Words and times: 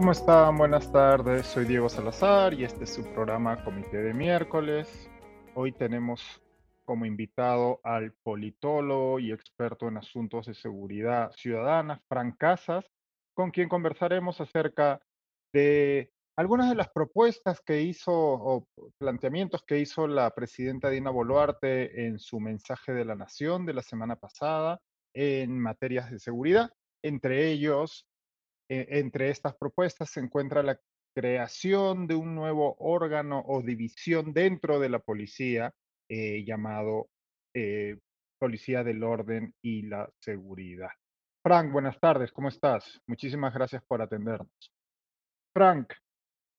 ¿cómo 0.00 0.12
están? 0.12 0.56
Buenas 0.56 0.90
tardes, 0.90 1.44
soy 1.44 1.66
Diego 1.66 1.90
Salazar 1.90 2.54
y 2.54 2.64
este 2.64 2.84
es 2.84 2.94
su 2.94 3.04
programa 3.12 3.62
Comité 3.62 3.98
de 3.98 4.14
Miércoles. 4.14 5.10
Hoy 5.54 5.72
tenemos 5.72 6.40
como 6.86 7.04
invitado 7.04 7.82
al 7.84 8.14
politólogo 8.22 9.18
y 9.18 9.30
experto 9.30 9.88
en 9.88 9.98
asuntos 9.98 10.46
de 10.46 10.54
seguridad 10.54 11.30
ciudadana, 11.32 12.00
Frank 12.08 12.38
Casas, 12.38 12.86
con 13.34 13.50
quien 13.50 13.68
conversaremos 13.68 14.40
acerca 14.40 15.02
de 15.52 16.10
algunas 16.34 16.70
de 16.70 16.76
las 16.76 16.88
propuestas 16.88 17.60
que 17.60 17.82
hizo 17.82 18.10
o 18.14 18.66
planteamientos 18.96 19.62
que 19.64 19.80
hizo 19.80 20.06
la 20.06 20.30
presidenta 20.30 20.88
Dina 20.88 21.10
Boluarte 21.10 22.06
en 22.06 22.18
su 22.18 22.40
mensaje 22.40 22.92
de 22.92 23.04
la 23.04 23.16
Nación 23.16 23.66
de 23.66 23.74
la 23.74 23.82
semana 23.82 24.16
pasada 24.16 24.80
en 25.12 25.58
materias 25.58 26.10
de 26.10 26.18
seguridad. 26.18 26.70
Entre 27.02 27.50
ellos, 27.50 28.06
e, 28.70 28.86
entre 29.00 29.30
estas 29.30 29.56
propuestas 29.56 30.10
se 30.10 30.20
encuentra 30.20 30.62
la 30.62 30.78
creación 31.12 32.06
de 32.06 32.14
un 32.14 32.36
nuevo 32.36 32.76
órgano 32.78 33.42
o 33.46 33.62
división 33.62 34.32
dentro 34.32 34.78
de 34.78 34.88
la 34.88 35.00
policía 35.00 35.74
eh, 36.08 36.44
llamado 36.44 37.08
eh, 37.54 37.98
Policía 38.38 38.84
del 38.84 39.02
Orden 39.02 39.54
y 39.60 39.82
la 39.82 40.08
Seguridad. 40.20 40.90
Frank, 41.42 41.72
buenas 41.72 41.98
tardes, 41.98 42.30
¿cómo 42.32 42.48
estás? 42.48 43.00
Muchísimas 43.06 43.52
gracias 43.52 43.82
por 43.86 44.00
atendernos. 44.00 44.72
Frank, 45.52 45.92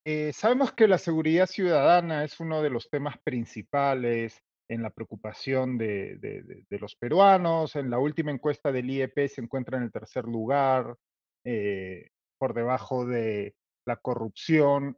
eh, 0.05 0.33
sabemos 0.33 0.73
que 0.73 0.87
la 0.87 0.97
seguridad 0.97 1.45
ciudadana 1.45 2.23
es 2.25 2.39
uno 2.39 2.61
de 2.61 2.71
los 2.71 2.89
temas 2.89 3.15
principales 3.23 4.41
en 4.69 4.81
la 4.81 4.89
preocupación 4.89 5.77
de, 5.77 6.17
de, 6.17 6.79
los 6.79 6.95
peruanos. 6.95 7.75
En 7.75 7.89
la 7.89 7.99
última 7.99 8.31
encuesta 8.31 8.71
del 8.71 8.89
IEP 8.89 9.27
se 9.27 9.41
encuentra 9.41 9.77
en 9.77 9.83
el 9.83 9.91
tercer 9.91 10.25
lugar, 10.25 10.95
eh, 11.43 12.09
por 12.37 12.53
debajo 12.53 13.05
de 13.05 13.55
la 13.85 13.97
corrupción 13.97 14.97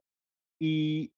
y 0.60 1.14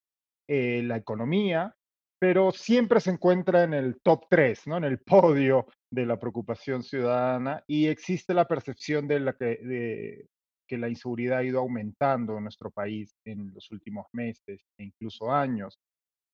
eh, 0.47 0.81
la 0.83 0.97
economía, 0.97 1.75
pero 2.19 2.51
siempre 2.51 2.99
se 2.99 3.11
encuentra 3.11 3.63
en 3.63 3.73
el 3.73 4.01
top 4.01 4.25
3, 4.29 4.67
¿no? 4.67 4.77
en 4.77 4.85
el 4.85 4.99
podio 4.99 5.67
de 5.91 6.05
la 6.05 6.19
preocupación 6.19 6.83
ciudadana 6.83 7.63
y 7.67 7.87
existe 7.87 8.33
la 8.33 8.47
percepción 8.47 9.07
de, 9.07 9.19
la 9.19 9.33
que, 9.33 10.27
que 10.67 10.77
la 10.77 10.89
inseguridad 10.89 11.39
ha 11.39 11.43
ido 11.43 11.59
aumentando 11.59 12.37
en 12.37 12.43
nuestro 12.43 12.71
país 12.71 13.15
en 13.25 13.53
los 13.53 13.69
últimos 13.71 14.07
meses 14.13 14.61
e 14.77 14.83
incluso 14.83 15.31
años. 15.31 15.79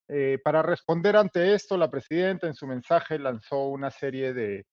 Eh, 0.10 0.40
para 0.44 0.62
responder 0.62 1.16
ante 1.16 1.54
esto, 1.54 1.78
la 1.78 1.90
presidenta 1.90 2.48
en 2.48 2.54
su 2.54 2.68
mensaje 2.68 3.18
lanzó 3.18 3.68
una 3.68 3.90
serie 3.92 4.34
de 4.34 4.66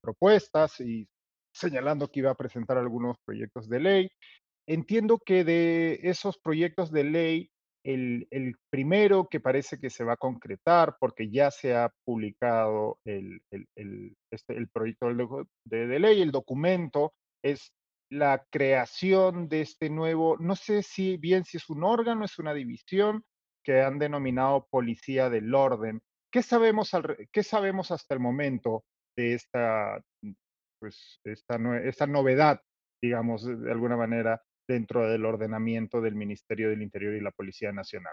propuestas 0.00 0.80
y 0.80 1.08
señalando 1.54 2.10
que 2.10 2.20
iba 2.20 2.30
a 2.30 2.36
presentar 2.36 2.76
algunos 2.76 3.16
proyectos 3.24 3.68
de 3.68 3.80
ley. 3.80 4.10
Entiendo 4.66 5.18
que 5.18 5.44
de 5.44 6.00
esos 6.02 6.38
proyectos 6.38 6.90
de 6.90 7.04
ley, 7.04 7.50
el, 7.84 8.26
primero 8.70 9.28
que 9.30 9.40
parece 9.40 9.78
que 9.78 9.90
se 9.90 10.04
va 10.04 10.14
a 10.14 10.18
concretar, 10.18 10.96
porque 10.98 11.30
ya 11.30 11.50
se 11.50 11.74
ha 11.74 11.90
publicado 12.04 12.98
el, 13.04 13.40
este, 14.30 14.66
proyecto 14.72 15.08
de, 15.64 15.86
de, 15.86 15.98
ley, 15.98 16.22
el 16.22 16.32
documento, 16.32 17.12
es 17.42 17.72
la 18.10 18.44
creación 18.50 19.48
de 19.48 19.60
este 19.60 19.90
nuevo, 19.90 20.36
no 20.38 20.56
sé 20.56 20.82
si 20.82 21.16
bien 21.16 21.44
si 21.44 21.58
es 21.58 21.68
un 21.68 21.84
órgano, 21.84 22.24
es 22.24 22.38
una 22.38 22.54
división 22.54 23.24
que 23.62 23.80
han 23.82 23.98
denominado 23.98 24.66
Policía 24.70 25.30
del 25.30 25.54
Orden. 25.54 26.00
¿Qué 26.32 26.42
sabemos, 26.42 26.90
qué 27.32 27.42
sabemos 27.42 27.90
hasta 27.90 28.14
el 28.14 28.20
momento 28.20 28.84
de 29.16 29.34
esta, 29.34 30.00
pues, 30.84 31.18
esta, 31.24 31.56
esta 31.82 32.06
novedad, 32.06 32.60
digamos, 33.02 33.42
de 33.46 33.72
alguna 33.72 33.96
manera, 33.96 34.42
dentro 34.68 35.08
del 35.08 35.24
ordenamiento 35.24 36.02
del 36.02 36.14
Ministerio 36.14 36.68
del 36.68 36.82
Interior 36.82 37.14
y 37.14 37.22
la 37.22 37.30
Policía 37.30 37.72
Nacional. 37.72 38.12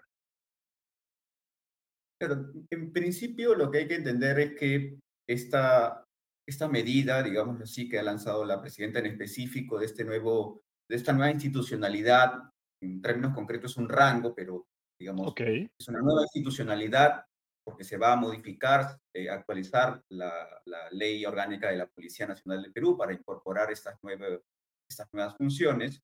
Pero 2.17 2.49
en 2.69 2.93
principio 2.93 3.55
lo 3.55 3.69
que 3.69 3.79
hay 3.79 3.87
que 3.89 3.95
entender 3.95 4.39
es 4.39 4.55
que 4.57 4.99
esta, 5.27 6.05
esta 6.47 6.69
medida, 6.69 7.21
digamos 7.21 7.59
así, 7.59 7.89
que 7.89 7.99
ha 7.99 8.03
lanzado 8.03 8.45
la 8.45 8.61
presidenta 8.61 8.99
en 8.99 9.07
específico 9.07 9.77
de, 9.77 9.87
este 9.87 10.05
nuevo, 10.05 10.61
de 10.89 10.95
esta 10.95 11.11
nueva 11.11 11.31
institucionalidad, 11.31 12.51
en 12.81 13.01
términos 13.01 13.33
concretos 13.33 13.71
es 13.71 13.77
un 13.77 13.89
rango, 13.89 14.33
pero 14.33 14.65
digamos, 14.97 15.33
es 15.37 15.87
una 15.89 15.99
nueva 15.99 16.21
institucionalidad 16.21 17.25
porque 17.63 17.83
se 17.83 17.97
va 17.97 18.13
a 18.13 18.15
modificar, 18.15 18.99
eh, 19.13 19.29
actualizar 19.29 20.03
la, 20.09 20.47
ley 20.91 21.25
orgánica 21.25 21.69
de 21.69 21.77
la 21.77 21.87
Policía 21.87 22.27
Nacional 22.27 22.63
de 22.63 22.71
Perú 22.71 22.97
para 22.97 23.13
incorporar 23.13 23.71
estas, 23.71 23.97
nuevas 24.03 25.37
funciones, 25.37 26.01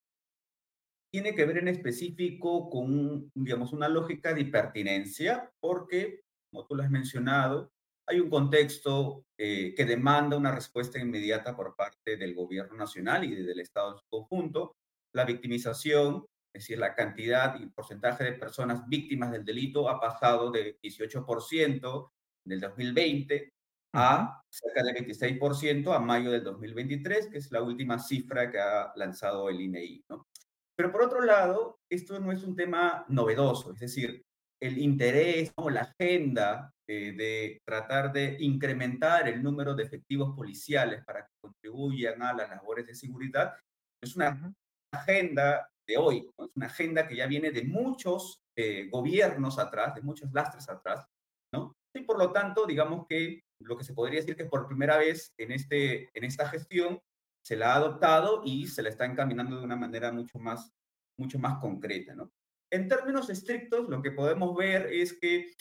tiene 1.11 1.33
que 1.33 1.45
ver 1.45 1.57
en 1.57 1.67
específico 1.67 2.69
con, 2.69 3.31
digamos, 3.33 3.73
una 3.73 3.89
lógica 3.89 4.33
de 4.33 4.41
hipertinencia, 4.41 5.51
porque, 5.59 6.21
como 6.51 6.65
tú 6.65 6.75
lo 6.75 6.83
has 6.83 6.91
mencionado, 6.91 7.71
hay 8.07 8.19
un 8.19 8.29
contexto 8.29 9.25
eh, 9.37 9.73
que 9.75 9.85
demanda 9.85 10.37
una 10.37 10.53
respuesta 10.53 10.99
inmediata 10.99 11.55
por 11.55 11.75
parte 11.75 12.17
del 12.17 12.33
gobierno 12.33 12.75
nacional 12.77 13.23
y 13.25 13.35
del 13.35 13.59
Estado 13.59 13.91
en 13.91 13.97
su 13.97 14.07
conjunto. 14.07 14.77
La 15.13 15.25
victimización 15.25 16.25
es 16.57 16.63
decir, 16.63 16.79
la 16.79 16.95
cantidad 16.95 17.59
y 17.59 17.67
porcentaje 17.67 18.23
de 18.23 18.33
personas 18.33 18.87
víctimas 18.87 19.31
del 19.31 19.45
delito 19.45 19.87
ha 19.87 19.99
pasado 19.99 20.49
de 20.49 20.79
18% 20.81 22.11
en 22.45 22.51
el 22.51 22.59
2020 22.59 23.53
a 23.93 24.41
cerca 24.49 24.83
del 24.83 24.95
26% 24.95 25.95
a 25.95 25.99
mayo 25.99 26.31
del 26.31 26.43
2023, 26.43 27.27
que 27.27 27.37
es 27.37 27.51
la 27.51 27.61
última 27.61 27.99
cifra 27.99 28.49
que 28.49 28.59
ha 28.59 28.91
lanzado 28.95 29.49
el 29.49 29.61
INEI. 29.61 30.03
¿no? 30.09 30.27
Pero 30.75 30.91
por 30.91 31.03
otro 31.03 31.21
lado, 31.21 31.79
esto 31.89 32.19
no 32.19 32.31
es 32.31 32.43
un 32.43 32.55
tema 32.55 33.05
novedoso, 33.07 33.73
es 33.73 33.79
decir, 33.79 34.23
el 34.59 34.79
interés 34.79 35.51
o 35.57 35.69
la 35.69 35.81
agenda 35.81 36.73
eh, 36.87 37.11
de 37.11 37.61
tratar 37.63 38.11
de 38.11 38.35
incrementar 38.39 39.27
el 39.27 39.43
número 39.43 39.75
de 39.75 39.83
efectivos 39.83 40.35
policiales 40.35 41.05
para 41.05 41.21
que 41.21 41.33
contribuyan 41.39 42.23
a 42.23 42.33
las 42.33 42.49
labores 42.49 42.87
de 42.87 42.95
seguridad 42.95 43.53
es 44.01 44.15
una 44.15 44.53
agenda 44.91 45.69
de 45.87 45.97
hoy. 45.97 46.29
Es 46.37 46.49
una 46.55 46.67
agenda 46.67 47.07
que 47.07 47.15
ya 47.15 47.27
viene 47.27 47.51
de 47.51 47.63
muchos 47.63 48.41
eh, 48.55 48.89
gobiernos 48.89 49.57
atrás, 49.59 49.95
de 49.95 50.01
muchos 50.01 50.31
lastres 50.33 50.69
atrás, 50.69 51.05
¿no? 51.53 51.75
Y 51.95 52.01
por 52.01 52.19
lo 52.19 52.31
tanto, 52.31 52.65
digamos 52.65 53.05
que 53.07 53.41
lo 53.61 53.77
que 53.77 53.83
se 53.83 53.93
podría 53.93 54.19
decir 54.19 54.35
que 54.35 54.45
por 54.45 54.67
primera 54.67 54.97
vez 54.97 55.33
en, 55.37 55.51
este, 55.51 56.09
en 56.13 56.23
esta 56.23 56.47
gestión 56.49 56.99
se 57.43 57.55
la 57.55 57.73
ha 57.73 57.77
adoptado 57.77 58.41
y 58.43 58.67
se 58.67 58.83
la 58.83 58.89
está 58.89 59.05
encaminando 59.05 59.57
de 59.57 59.63
una 59.63 59.75
manera 59.75 60.11
mucho 60.11 60.37
más, 60.37 60.71
mucho 61.17 61.39
más 61.39 61.59
concreta, 61.59 62.13
¿no? 62.13 62.31
En 62.69 62.89
términos 62.89 63.29
estrictos, 63.29 63.87
lo 63.87 64.01
que 64.01 64.11
podemos 64.11 64.55
ver 64.55 64.87
es 64.91 65.13
que 65.13 65.53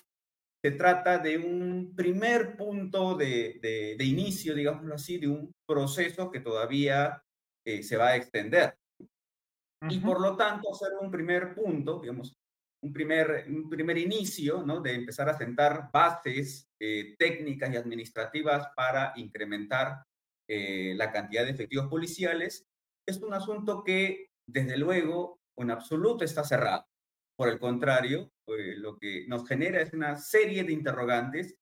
se 0.64 0.72
trata 0.72 1.18
de 1.18 1.38
un 1.38 1.94
primer 1.94 2.56
punto 2.56 3.14
de, 3.14 3.60
de, 3.62 4.04
inicio, 4.04 4.54
digámoslo 4.54 4.96
así, 4.96 5.18
de 5.18 5.28
un 5.28 5.52
proceso 5.64 6.30
que 6.32 6.40
todavía 6.40 7.22
eh, 7.64 7.84
se 7.84 7.96
va 7.96 8.08
a 8.08 8.16
extender. 8.16 8.76
Y 9.90 10.00
por 10.00 10.20
lo 10.20 10.36
tanto, 10.36 10.72
hacer 10.72 10.92
un 11.00 11.10
primer 11.10 11.54
punto, 11.54 12.00
digamos, 12.00 12.36
un 12.82 12.92
primer, 12.92 13.46
un 13.48 13.68
primer 13.68 13.98
inicio, 13.98 14.62
¿no? 14.62 14.80
De 14.80 14.94
empezar 14.94 15.28
a 15.28 15.36
sentar 15.36 15.90
bases 15.92 16.68
eh, 16.80 17.14
técnicas 17.18 17.72
y 17.72 17.76
administrativas 17.76 18.68
para 18.76 19.12
incrementar 19.16 20.04
eh, 20.48 20.94
la 20.96 21.10
cantidad 21.10 21.44
de 21.44 21.50
efectivos 21.50 21.88
policiales, 21.88 22.64
es 23.06 23.20
un 23.20 23.34
asunto 23.34 23.82
que, 23.82 24.30
desde 24.46 24.76
luego, 24.76 25.40
en 25.56 25.70
absoluto 25.70 26.24
está 26.24 26.44
cerrado. 26.44 26.86
Por 27.36 27.48
el 27.48 27.58
contrario, 27.58 28.30
eh, 28.46 28.74
lo 28.76 28.98
que 28.98 29.26
nos 29.28 29.46
genera 29.46 29.80
es 29.80 29.92
una 29.92 30.16
serie 30.16 30.64
de 30.64 30.72
interrogantes, 30.72 31.56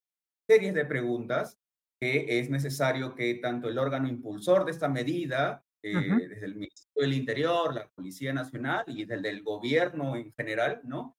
series 0.47 0.75
de 0.75 0.85
preguntas 0.85 1.59
que 2.01 2.39
es 2.39 2.51
necesario 2.51 3.15
que 3.15 3.37
tanto 3.37 3.69
el 3.69 3.79
órgano 3.79 4.09
impulsor 4.09 4.65
de 4.65 4.73
esta 4.73 4.89
medida, 4.89 5.65
eh, 5.87 6.27
desde 6.29 6.47
el 6.47 6.55
Ministerio 6.55 7.03
del 7.03 7.13
Interior, 7.13 7.75
la 7.75 7.87
Policía 7.89 8.33
Nacional 8.33 8.85
y 8.87 9.05
desde 9.05 9.29
el 9.29 9.43
gobierno 9.43 10.17
en 10.17 10.33
general, 10.33 10.81
¿no? 10.85 11.19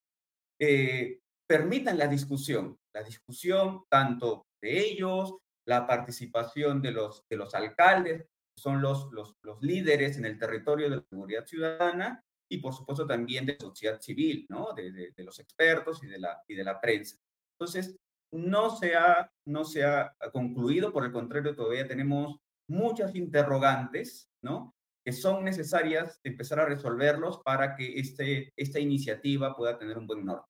Eh, 0.60 1.20
permitan 1.48 2.00
la 2.00 2.08
discusión, 2.08 2.76
la 2.92 3.04
discusión 3.04 3.84
tanto 3.90 4.48
de 4.60 4.80
ellos, 4.80 5.36
la 5.68 5.86
participación 5.86 6.82
de 6.82 6.92
los, 6.92 7.24
de 7.30 7.38
los 7.38 7.54
alcaldes, 7.54 8.24
que 8.24 8.62
son 8.62 8.82
los, 8.82 9.12
los, 9.12 9.36
los 9.44 9.62
líderes 9.62 10.18
en 10.18 10.26
el 10.26 10.40
territorio 10.40 10.90
de 10.90 10.96
la 10.96 11.06
seguridad 11.08 11.46
ciudadana, 11.46 12.24
y 12.50 12.58
por 12.58 12.74
supuesto 12.74 13.06
también 13.06 13.46
de 13.46 13.54
la 13.54 13.60
sociedad 13.60 14.02
civil, 14.02 14.48
¿no? 14.50 14.74
De, 14.74 15.12
de, 15.16 15.24
los 15.24 15.38
expertos 15.40 16.04
y 16.04 16.08
de, 16.08 16.18
la, 16.18 16.42
y 16.48 16.56
de 16.56 16.64
la 16.64 16.82
prensa. 16.82 17.18
Entonces, 17.60 17.96
no 18.32 18.76
se, 18.76 18.96
ha, 18.96 19.32
no 19.46 19.64
se 19.64 19.84
ha 19.84 20.16
concluido, 20.34 20.92
por 20.92 21.06
el 21.06 21.12
contrario, 21.12 21.56
todavía 21.56 21.88
tenemos 21.88 22.40
muchas 22.68 23.16
interrogantes 23.16 24.30
¿no? 24.42 24.76
que 25.06 25.12
son 25.12 25.44
necesarias 25.44 26.20
empezar 26.24 26.60
a 26.60 26.66
resolverlos 26.66 27.40
para 27.44 27.76
que 27.76 28.00
este, 28.00 28.52
esta 28.58 28.80
iniciativa 28.80 29.56
pueda 29.56 29.78
tener 29.78 29.98
un 29.98 30.08
buen 30.08 30.26
norte. 30.26 30.50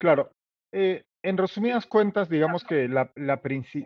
Claro. 0.00 0.32
Eh, 0.72 1.04
en 1.22 1.36
resumidas 1.36 1.86
cuentas, 1.86 2.30
digamos 2.30 2.64
que 2.64 2.88
la, 2.88 3.12
la, 3.16 3.40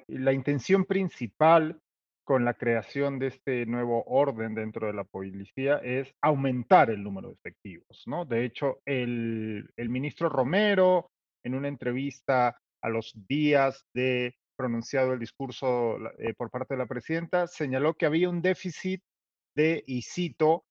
la 0.06 0.32
intención 0.32 0.84
principal 0.84 1.80
con 2.24 2.44
la 2.44 2.54
creación 2.54 3.18
de 3.18 3.26
este 3.28 3.66
nuevo 3.66 4.04
orden 4.04 4.54
dentro 4.54 4.86
de 4.86 4.94
la 4.94 5.04
policía 5.04 5.78
es 5.78 6.14
aumentar 6.22 6.90
el 6.90 7.02
número 7.02 7.28
de 7.28 7.34
efectivos, 7.34 8.02
¿no? 8.06 8.24
De 8.24 8.44
hecho, 8.44 8.80
el, 8.86 9.68
el 9.76 9.88
ministro 9.90 10.28
Romero, 10.28 11.10
en 11.44 11.54
una 11.54 11.68
entrevista 11.68 12.56
a 12.82 12.88
los 12.88 13.12
días 13.28 13.84
de 13.94 14.36
pronunciado 14.56 15.12
el 15.12 15.18
discurso 15.18 15.98
eh, 16.18 16.34
por 16.34 16.50
parte 16.50 16.74
de 16.74 16.78
la 16.78 16.86
presidenta, 16.86 17.46
señaló 17.46 17.94
que 17.94 18.06
había 18.06 18.28
un 18.28 18.42
déficit 18.42 19.02
de, 19.54 19.84
y 19.86 20.02
cito, 20.02 20.64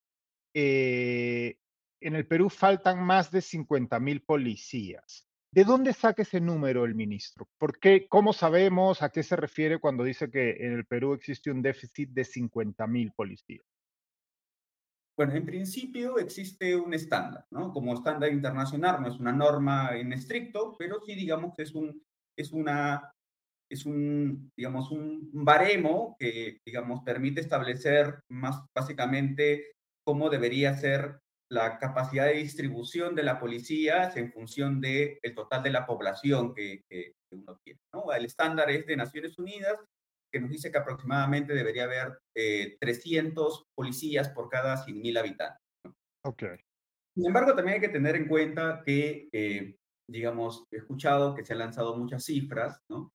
eh, 0.54 1.56
en 2.00 2.14
el 2.14 2.26
Perú 2.26 2.50
faltan 2.50 3.02
más 3.02 3.30
de 3.30 3.40
50 3.40 3.98
mil 4.00 4.22
policías. 4.22 5.26
¿De 5.50 5.64
dónde 5.64 5.92
saca 5.92 6.22
ese 6.22 6.40
número 6.40 6.84
el 6.84 6.94
ministro? 6.94 7.48
¿Por 7.58 7.78
qué? 7.78 8.08
¿Cómo 8.08 8.32
sabemos 8.32 9.02
a 9.02 9.10
qué 9.10 9.22
se 9.22 9.36
refiere 9.36 9.78
cuando 9.78 10.02
dice 10.02 10.30
que 10.30 10.50
en 10.66 10.72
el 10.72 10.84
Perú 10.84 11.14
existe 11.14 11.50
un 11.50 11.62
déficit 11.62 12.10
de 12.10 12.24
50 12.24 12.86
mil 12.88 13.12
policías? 13.12 13.64
Bueno, 15.16 15.34
en 15.34 15.46
principio 15.46 16.18
existe 16.18 16.74
un 16.74 16.92
estándar, 16.92 17.46
¿no? 17.50 17.72
Como 17.72 17.94
estándar 17.94 18.32
internacional, 18.32 19.00
no 19.00 19.08
es 19.08 19.20
una 19.20 19.32
norma 19.32 19.96
en 19.96 20.12
estricto, 20.12 20.74
pero 20.76 21.00
sí 21.06 21.14
digamos 21.14 21.54
que 21.56 21.62
es, 21.62 21.72
un, 21.72 22.02
es, 22.36 22.50
una, 22.50 23.14
es 23.70 23.86
un, 23.86 24.50
digamos, 24.56 24.90
un 24.90 25.30
baremo 25.32 26.16
que, 26.18 26.58
digamos, 26.66 27.02
permite 27.04 27.40
establecer 27.40 28.20
más 28.30 28.64
básicamente 28.76 29.72
cómo 30.04 30.30
debería 30.30 30.74
ser 30.74 31.18
la 31.50 31.78
capacidad 31.78 32.26
de 32.26 32.34
distribución 32.34 33.14
de 33.14 33.22
la 33.22 33.38
policía 33.38 34.12
en 34.14 34.32
función 34.32 34.80
del 34.80 35.18
el 35.22 35.34
total 35.34 35.62
de 35.62 35.70
la 35.70 35.86
población 35.86 36.54
que, 36.54 36.82
uno 37.32 37.58
tiene. 37.64 37.80
¿no? 37.92 38.12
El 38.12 38.24
estándar 38.24 38.70
es 38.70 38.86
de 38.86 38.96
Naciones 38.96 39.38
Unidas, 39.38 39.76
que 40.32 40.40
nos 40.40 40.50
dice 40.50 40.70
que 40.70 40.78
aproximadamente 40.78 41.52
debería 41.52 41.84
haber 41.84 42.18
300 42.80 43.58
eh, 43.60 43.64
policías 43.74 44.28
por 44.30 44.48
cada 44.48 44.84
100.000 44.84 45.18
habitantes. 45.18 45.60
Okay. 46.24 46.56
Sin 47.14 47.26
embargo, 47.26 47.54
también 47.54 47.76
hay 47.76 47.80
que 47.80 47.88
tener 47.88 48.16
en 48.16 48.26
cuenta 48.26 48.82
que, 48.84 49.28
eh, 49.32 49.76
digamos, 50.08 50.64
he 50.72 50.78
escuchado 50.78 51.34
que 51.34 51.44
se 51.44 51.52
han 51.52 51.60
lanzado 51.60 51.96
muchas 51.96 52.24
cifras, 52.24 52.80
¿no? 52.90 53.12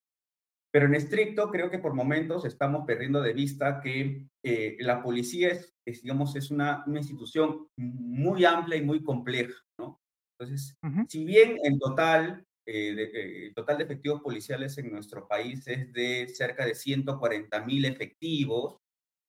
Pero 0.71 0.85
en 0.85 0.95
estricto, 0.95 1.49
creo 1.49 1.71
que 1.71 1.79
por 1.79 1.93
momentos 1.93 2.45
estamos 2.45 2.85
perdiendo 2.85 3.21
de 3.21 3.33
vista 3.33 3.81
que 3.81 4.27
eh, 4.43 4.77
la 4.79 5.01
policía 5.01 5.49
es, 5.49 6.01
digamos, 6.03 6.35
es 6.35 6.51
una, 6.51 6.83
una, 6.85 6.99
institución 6.99 7.67
muy 7.75 8.45
amplia 8.45 8.77
y 8.77 8.83
muy 8.83 9.03
compleja, 9.03 9.55
¿no? 9.79 9.99
Entonces, 10.37 10.77
si 11.07 11.25
bien 11.25 11.57
en 11.63 11.79
total, 11.79 12.45
eh, 12.65 12.93
eh, 12.97 13.47
el 13.47 13.53
total 13.55 13.79
de 13.79 13.83
efectivos 13.85 14.21
policiales 14.21 14.77
en 14.77 14.91
nuestro 14.91 15.27
país 15.27 15.67
es 15.67 15.91
de 15.91 16.27
cerca 16.27 16.65
de 16.65 16.75
140 16.75 17.65
mil 17.65 17.85
efectivos, 17.85 18.77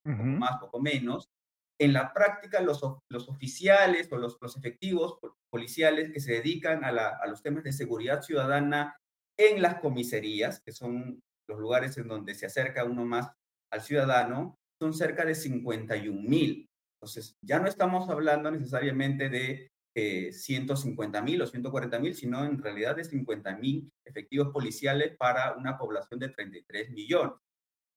poco 0.05 0.23
más, 0.23 0.59
poco 0.61 0.81
menos, 0.81 1.31
en 1.81 1.95
la 1.95 2.13
práctica 2.13 2.61
los, 2.61 2.81
los 3.09 3.29
oficiales 3.31 4.13
o 4.13 4.19
los, 4.19 4.37
los 4.43 4.57
efectivos 4.57 5.19
policiales 5.51 6.13
que 6.13 6.21
se 6.21 6.35
dedican 6.35 6.85
a, 6.85 6.93
la, 6.93 7.19
a 7.23 7.27
los 7.27 7.43
temas 7.43 7.65
de 7.65 7.73
seguridad 7.73 8.21
ciudadana 8.21 9.01
en 9.39 9.63
las 9.63 9.81
comisarías, 9.81 10.61
que 10.61 10.73
son 10.73 11.23
los 11.51 11.59
lugares 11.59 11.97
en 11.99 12.09
donde 12.09 12.35
se 12.35 12.47
acerca 12.47 12.85
uno 12.85 13.05
más 13.05 13.31
al 13.73 13.83
ciudadano, 13.83 14.57
son 14.81 14.95
cerca 14.95 15.25
de 15.25 15.35
51 15.35 16.21
mil. 16.23 16.67
Entonces, 16.97 17.35
ya 17.45 17.59
no 17.59 17.67
estamos 17.67 18.09
hablando 18.09 18.51
necesariamente 18.51 19.29
de 19.29 19.69
eh, 19.97 20.33
150 20.33 21.23
mil 21.23 21.43
o 21.43 21.47
140 21.47 21.99
mil, 21.99 22.15
sino 22.15 22.45
en 22.45 22.63
realidad 22.63 22.97
de 22.97 23.05
50 23.05 23.57
mil 23.57 23.91
efectivos 24.07 24.49
policiales 24.53 25.17
para 25.17 25.57
una 25.57 25.77
población 25.77 26.21
de 26.21 26.29
33 26.29 26.91
millones. 26.91 27.35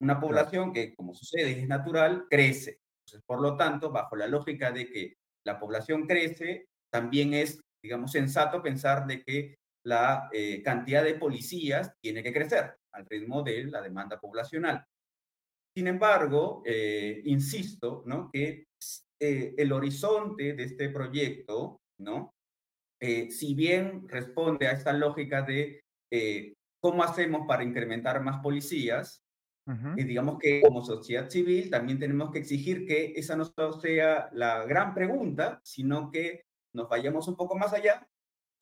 Una 0.02 0.20
población 0.20 0.74
que, 0.74 0.96
como 0.96 1.14
sucede 1.14 1.52
y 1.52 1.62
es 1.62 1.68
natural, 1.68 2.26
crece. 2.30 2.80
Entonces, 3.06 3.24
por 3.26 3.42
lo 3.42 3.56
tanto, 3.56 3.92
bajo 3.92 4.16
la 4.16 4.28
lógica 4.28 4.72
de 4.72 4.90
que 4.90 5.14
la 5.46 5.60
población 5.60 6.08
crece, 6.08 6.66
también 6.92 7.34
es, 7.34 7.62
digamos, 7.84 8.12
sensato 8.12 8.62
pensar 8.62 9.06
de 9.06 9.24
que 9.24 9.56
la 9.84 10.30
eh, 10.32 10.62
cantidad 10.62 11.04
de 11.04 11.16
policías 11.16 11.94
tiene 12.00 12.24
que 12.24 12.34
crecer 12.34 12.78
al 12.92 13.06
ritmo 13.06 13.44
de 13.44 13.66
la 13.66 13.82
demanda 13.82 14.20
poblacional. 14.20 14.86
Sin 15.76 15.88
embargo, 15.88 16.62
eh, 16.66 17.22
insisto, 17.26 18.04
¿no? 18.06 18.30
Que 18.32 18.68
eh, 19.20 19.54
el 19.58 19.72
horizonte 19.72 20.54
de 20.54 20.64
este 20.64 20.90
proyecto, 20.90 21.82
¿no? 22.00 22.34
si 23.30 23.54
bien 23.54 24.08
responde 24.08 24.66
a 24.66 24.72
esta 24.72 24.94
lógica 24.94 25.42
de 25.42 25.84
cómo 26.80 27.04
hacemos 27.04 27.46
para 27.46 27.62
incrementar 27.62 28.24
más 28.24 28.42
policías, 28.42 29.22
y 29.98 30.04
digamos 30.06 30.40
que 30.40 30.62
como 30.62 30.86
sociedad 30.86 31.30
civil 31.30 31.70
también 31.70 32.00
tenemos 32.00 32.32
que 32.32 32.40
exigir 32.40 32.86
que 32.86 33.12
esa 33.18 33.36
no 33.36 33.44
sea 33.82 34.30
la 34.32 34.64
gran 34.64 34.94
pregunta, 34.94 35.60
sino 35.66 36.12
que 36.12 36.46
nos 36.74 36.88
vayamos 36.88 37.28
un 37.28 37.36
poco 37.36 37.58
más 37.58 37.74
allá 37.74 38.08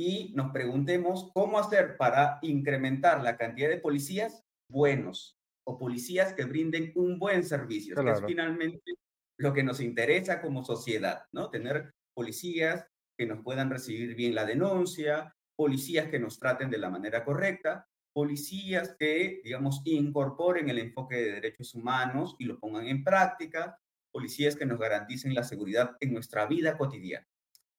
y 0.01 0.33
nos 0.33 0.51
preguntemos 0.51 1.29
cómo 1.31 1.59
hacer 1.59 1.95
para 1.95 2.39
incrementar 2.41 3.21
la 3.21 3.37
cantidad 3.37 3.69
de 3.69 3.77
policías 3.77 4.43
buenos 4.67 5.37
o 5.63 5.77
policías 5.77 6.33
que 6.33 6.45
brinden 6.45 6.91
un 6.95 7.19
buen 7.19 7.43
servicio, 7.43 7.95
que 7.95 8.09
es 8.09 8.23
finalmente 8.25 8.93
lo 9.37 9.53
que 9.53 9.61
nos 9.61 9.79
interesa 9.79 10.41
como 10.41 10.63
sociedad, 10.65 11.25
¿no? 11.31 11.51
Tener 11.51 11.93
policías 12.15 12.87
que 13.15 13.27
nos 13.27 13.43
puedan 13.43 13.69
recibir 13.69 14.15
bien 14.15 14.33
la 14.33 14.43
denuncia, 14.43 15.35
policías 15.55 16.07
que 16.07 16.19
nos 16.19 16.39
traten 16.39 16.71
de 16.71 16.79
la 16.79 16.89
manera 16.89 17.23
correcta, 17.23 17.87
policías 18.11 18.95
que, 18.97 19.39
digamos, 19.43 19.83
incorporen 19.85 20.67
el 20.69 20.79
enfoque 20.79 21.17
de 21.17 21.31
derechos 21.33 21.75
humanos 21.75 22.35
y 22.39 22.45
lo 22.45 22.59
pongan 22.59 22.87
en 22.87 23.03
práctica, 23.03 23.79
policías 24.11 24.55
que 24.55 24.65
nos 24.65 24.79
garanticen 24.79 25.35
la 25.35 25.43
seguridad 25.43 25.95
en 25.99 26.13
nuestra 26.13 26.47
vida 26.47 26.75
cotidiana. 26.75 27.27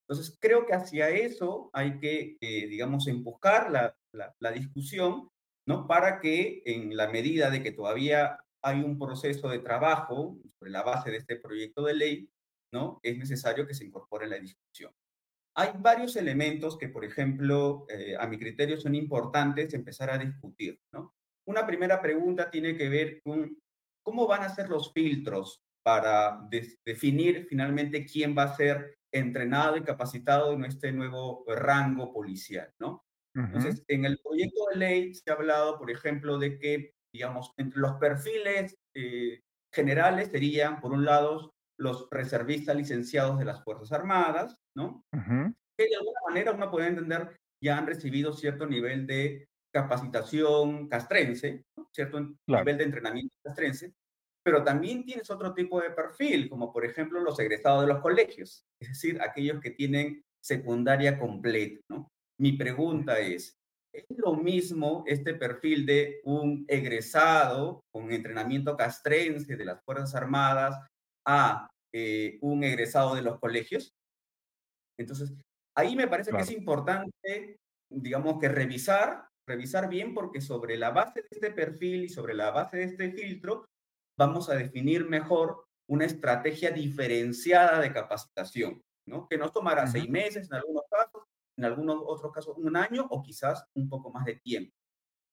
Entonces, 0.09 0.37
creo 0.41 0.67
que 0.67 0.75
hacia 0.75 1.11
eso 1.11 1.71
hay 1.73 1.99
que, 1.99 2.37
eh, 2.41 2.67
digamos, 2.67 3.07
empujar 3.07 3.71
la, 3.71 3.97
la, 4.13 4.53
discusión, 4.53 5.29
¿no? 5.67 5.87
Para 5.87 6.21
que 6.21 6.63
en 6.67 6.97
la 6.97 7.09
medida 7.09 7.51
de 7.51 7.63
que 7.63 7.73
todavía 7.73 8.39
hay 8.63 8.81
un 8.81 8.99
proceso 8.99 9.49
de 9.49 9.61
trabajo 9.61 10.37
sobre 10.59 10.71
la 10.71 10.83
base 10.83 11.11
de 11.11 11.19
este 11.19 11.37
proyecto 11.37 11.85
de 11.85 11.95
ley, 11.95 12.31
¿no? 12.73 13.01
Es 13.03 13.17
necesario 13.17 13.67
que 13.67 13.75
se 13.75 13.85
incorpore 13.85 14.27
la 14.27 14.39
discusión. 14.39 14.93
Hay 15.55 15.71
varios 15.79 16.17
elementos 16.17 16.79
que, 16.79 16.89
por 16.89 17.05
ejemplo, 17.05 17.87
eh, 17.89 18.17
a 18.19 18.27
mi 18.27 18.39
criterio 18.39 18.79
son 18.81 18.95
importantes 18.95 19.75
empezar 19.75 20.11
a 20.11 20.19
discutir, 20.19 20.79
¿no? 20.93 21.13
Una 21.47 21.67
primera 21.67 22.01
pregunta 22.01 22.51
tiene 22.51 22.77
que 22.77 22.89
ver 22.89 23.21
con 23.23 23.59
cómo 24.03 24.27
van 24.27 24.43
a 24.43 24.55
ser 24.55 24.69
los 24.69 24.93
filtros 24.93 25.61
para 25.85 26.49
definir 26.85 27.47
finalmente 27.49 28.07
quién 28.07 28.37
va 28.37 28.45
a 28.45 28.57
ser 28.57 28.97
entrenado 29.13 29.77
y 29.77 29.83
capacitado 29.83 30.53
en 30.53 30.65
este 30.65 30.93
nuevo 30.93 31.45
rango 31.47 32.13
policial, 32.13 32.71
¿no? 32.81 33.05
Entonces, 33.35 33.83
en 33.89 34.05
el 34.05 34.19
proyecto 34.19 34.67
de 34.71 34.77
ley 34.77 35.15
se 35.15 35.31
ha 35.31 35.35
hablado, 35.35 35.79
por 35.79 35.91
ejemplo, 35.91 36.39
de 36.39 36.59
que, 36.59 36.93
digamos, 37.15 37.53
entre 37.57 37.81
los 37.81 37.95
perfiles 37.95 38.77
eh, 38.95 39.41
generales 39.73 40.29
serían, 40.31 40.81
por 40.81 40.93
un 40.93 41.07
lado, 41.07 41.55
los 41.79 42.09
reservistas 42.11 42.77
licenciados 42.77 43.39
de 43.39 43.47
las 43.47 43.65
Fuerzas 43.65 43.91
Armadas, 43.93 44.55
¿no? 44.77 45.03
Que 45.79 45.89
de 45.89 45.97
alguna 45.97 46.21
manera 46.29 46.53
uno 46.53 46.71
puede 46.71 46.89
entender 46.89 47.35
ya 47.63 47.79
han 47.79 47.87
recibido 47.87 48.33
cierto 48.33 48.67
nivel 48.67 49.07
de 49.07 49.49
capacitación 49.73 50.89
castrense, 50.89 51.65
cierto 51.93 52.21
nivel 52.47 52.77
de 52.77 52.85
entrenamiento 52.85 53.35
castrense, 53.43 53.95
pero 54.45 54.65
también 54.65 55.05
tienes 55.05 55.31
otro 55.31 55.55
tipo 55.55 55.81
de 55.81 55.91
perfil, 55.91 56.49
como 56.49 56.73
por 56.73 56.85
ejemplo 56.85 57.21
los 57.21 57.39
egresados 57.39 57.83
de 57.83 57.93
los 57.93 58.01
colegios, 58.01 58.65
es 58.81 58.89
decir, 58.89 59.21
aquellos 59.21 59.61
que 59.61 59.71
tienen 59.71 60.23
secundaria 60.43 61.19
completa, 61.19 61.81
¿no? 61.89 62.09
Mi 62.41 62.53
pregunta 62.53 63.21
es, 63.21 63.57
¿es 63.93 64.05
lo 64.19 64.35
mismo 64.35 65.05
este 65.07 65.35
perfil 65.35 65.87
de 65.87 66.21
un 66.25 66.65
egresado 66.67 67.85
con 67.93 68.11
entrenamiento 68.11 68.77
castrense 68.77 69.57
de 69.57 69.65
las 69.65 69.83
Fuerzas 69.85 70.15
Armadas 70.15 70.77
a 71.27 71.69
eh, 71.93 72.39
un 72.41 72.65
egresado 72.65 73.15
de 73.15 73.23
los 73.23 73.39
colegios? 73.39 73.95
Entonces, 74.99 75.33
ahí 75.77 75.95
me 75.95 76.09
parece 76.09 76.33
que 76.33 76.43
es 76.43 76.51
importante, 76.51 77.59
digamos, 77.91 78.39
que 78.41 78.49
revisar, 78.49 79.29
revisar 79.47 79.89
bien, 79.89 80.15
porque 80.15 80.41
sobre 80.41 80.77
la 80.77 80.91
base 80.91 81.23
de 81.23 81.29
este 81.31 81.51
perfil 81.51 82.05
y 82.05 82.09
sobre 82.09 82.35
la 82.35 82.51
base 82.51 82.79
de 82.79 82.85
este 82.85 83.13
filtro, 83.13 83.67
vamos 84.19 84.49
a 84.49 84.55
definir 84.55 85.09
mejor 85.09 85.65
una 85.89 86.05
estrategia 86.05 86.71
diferenciada 86.71 87.81
de 87.81 87.93
capacitación, 87.93 88.83
¿no? 89.07 89.27
Que 89.29 89.39
nos 89.39 89.53
tomará 89.53 89.87
seis 89.87 90.09
meses 90.09 90.49
en 90.51 90.57
algunos 90.57 90.85
casos, 90.91 91.25
en 91.59 91.65
algunos 91.65 92.03
otros 92.07 92.33
casos 92.33 92.57
un 92.57 92.77
año 92.77 93.07
o 93.11 93.23
quizás 93.23 93.65
un 93.75 93.89
poco 93.89 94.11
más 94.11 94.25
de 94.25 94.37
tiempo. 94.37 94.73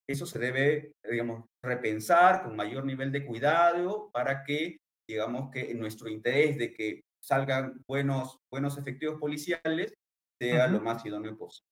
Eso 0.08 0.26
se 0.26 0.38
debe, 0.38 0.92
digamos, 1.08 1.44
repensar 1.62 2.42
con 2.42 2.56
mayor 2.56 2.84
nivel 2.84 3.12
de 3.12 3.24
cuidado 3.24 4.10
para 4.12 4.42
que, 4.42 4.78
digamos, 5.08 5.50
que 5.50 5.72
nuestro 5.74 6.08
interés 6.08 6.58
de 6.58 6.72
que 6.72 7.02
salgan 7.22 7.82
buenos, 7.86 8.38
buenos 8.50 8.76
efectivos 8.76 9.20
policiales 9.20 9.94
sea 10.40 10.66
lo 10.66 10.80
más 10.80 11.04
idóneo 11.04 11.36
posible. 11.36 11.68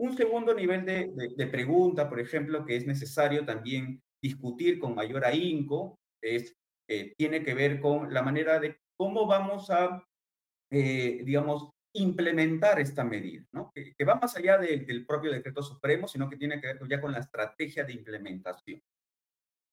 Un 0.00 0.16
segundo 0.16 0.54
nivel 0.54 0.86
de, 0.86 1.12
de, 1.36 1.46
pregunta, 1.48 2.08
por 2.08 2.20
ejemplo, 2.20 2.64
que 2.64 2.76
es 2.76 2.86
necesario 2.86 3.44
también 3.44 4.00
discutir 4.22 4.78
con 4.78 4.94
mayor 4.94 5.26
ahínco, 5.26 5.99
es 6.22 6.54
eh, 6.90 7.14
tiene 7.16 7.44
que 7.44 7.54
ver 7.54 7.80
con 7.80 8.12
la 8.12 8.20
manera 8.20 8.58
de 8.58 8.76
cómo 8.96 9.24
vamos 9.24 9.70
a, 9.70 10.04
eh, 10.72 11.22
digamos, 11.24 11.70
implementar 11.94 12.80
esta 12.80 13.04
medida, 13.04 13.44
¿no? 13.52 13.70
Que, 13.72 13.94
va 14.04 14.16
más 14.16 14.36
allá 14.36 14.58
del 14.58 15.06
propio 15.06 15.30
decreto 15.30 15.62
supremo, 15.62 16.08
sino 16.08 16.28
que 16.28 16.36
tiene 16.36 16.60
que 16.60 16.66
ver 16.66 16.80
ya 16.88 17.00
con 17.00 17.12
la 17.12 17.20
estrategia 17.20 17.84
de 17.84 17.92
implementación. 17.92 18.80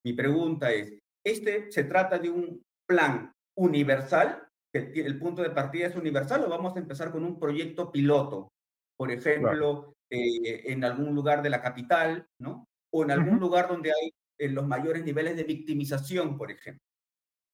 Mi 0.06 0.14
pregunta 0.14 0.72
es, 0.72 1.00
¿este 1.26 1.72
se 1.72 1.86
trata 1.86 2.20
de 2.20 2.30
un 2.30 2.64
plan 2.88 3.34
universal, 3.58 4.48
que 4.72 4.92
el 5.02 5.18
punto 5.18 5.42
de 5.42 5.50
partida 5.50 5.88
es 5.88 5.96
universal, 5.96 6.44
o 6.44 6.50
vamos 6.50 6.76
a 6.76 6.80
empezar 6.80 7.12
con 7.12 7.24
un 7.24 7.40
proyecto 7.40 7.92
piloto? 7.92 8.50
Por 8.96 9.12
ejemplo, 9.12 9.96
eh, 10.12 10.72
en 10.72 10.84
algún 10.84 11.16
lugar 11.16 11.42
de 11.42 11.50
la 11.50 11.64
capital, 11.64 12.28
¿no? 12.40 12.68
O 12.94 13.04
en 13.04 13.10
algún 13.10 13.40
lugar 13.40 13.68
donde 13.68 13.90
hay 13.90 14.12
en 14.38 14.56
los 14.56 14.68
mayores 14.68 15.04
niveles 15.04 15.36
de 15.36 15.44
victimización, 15.44 16.38
por 16.38 16.52
ejemplo. 16.52 16.84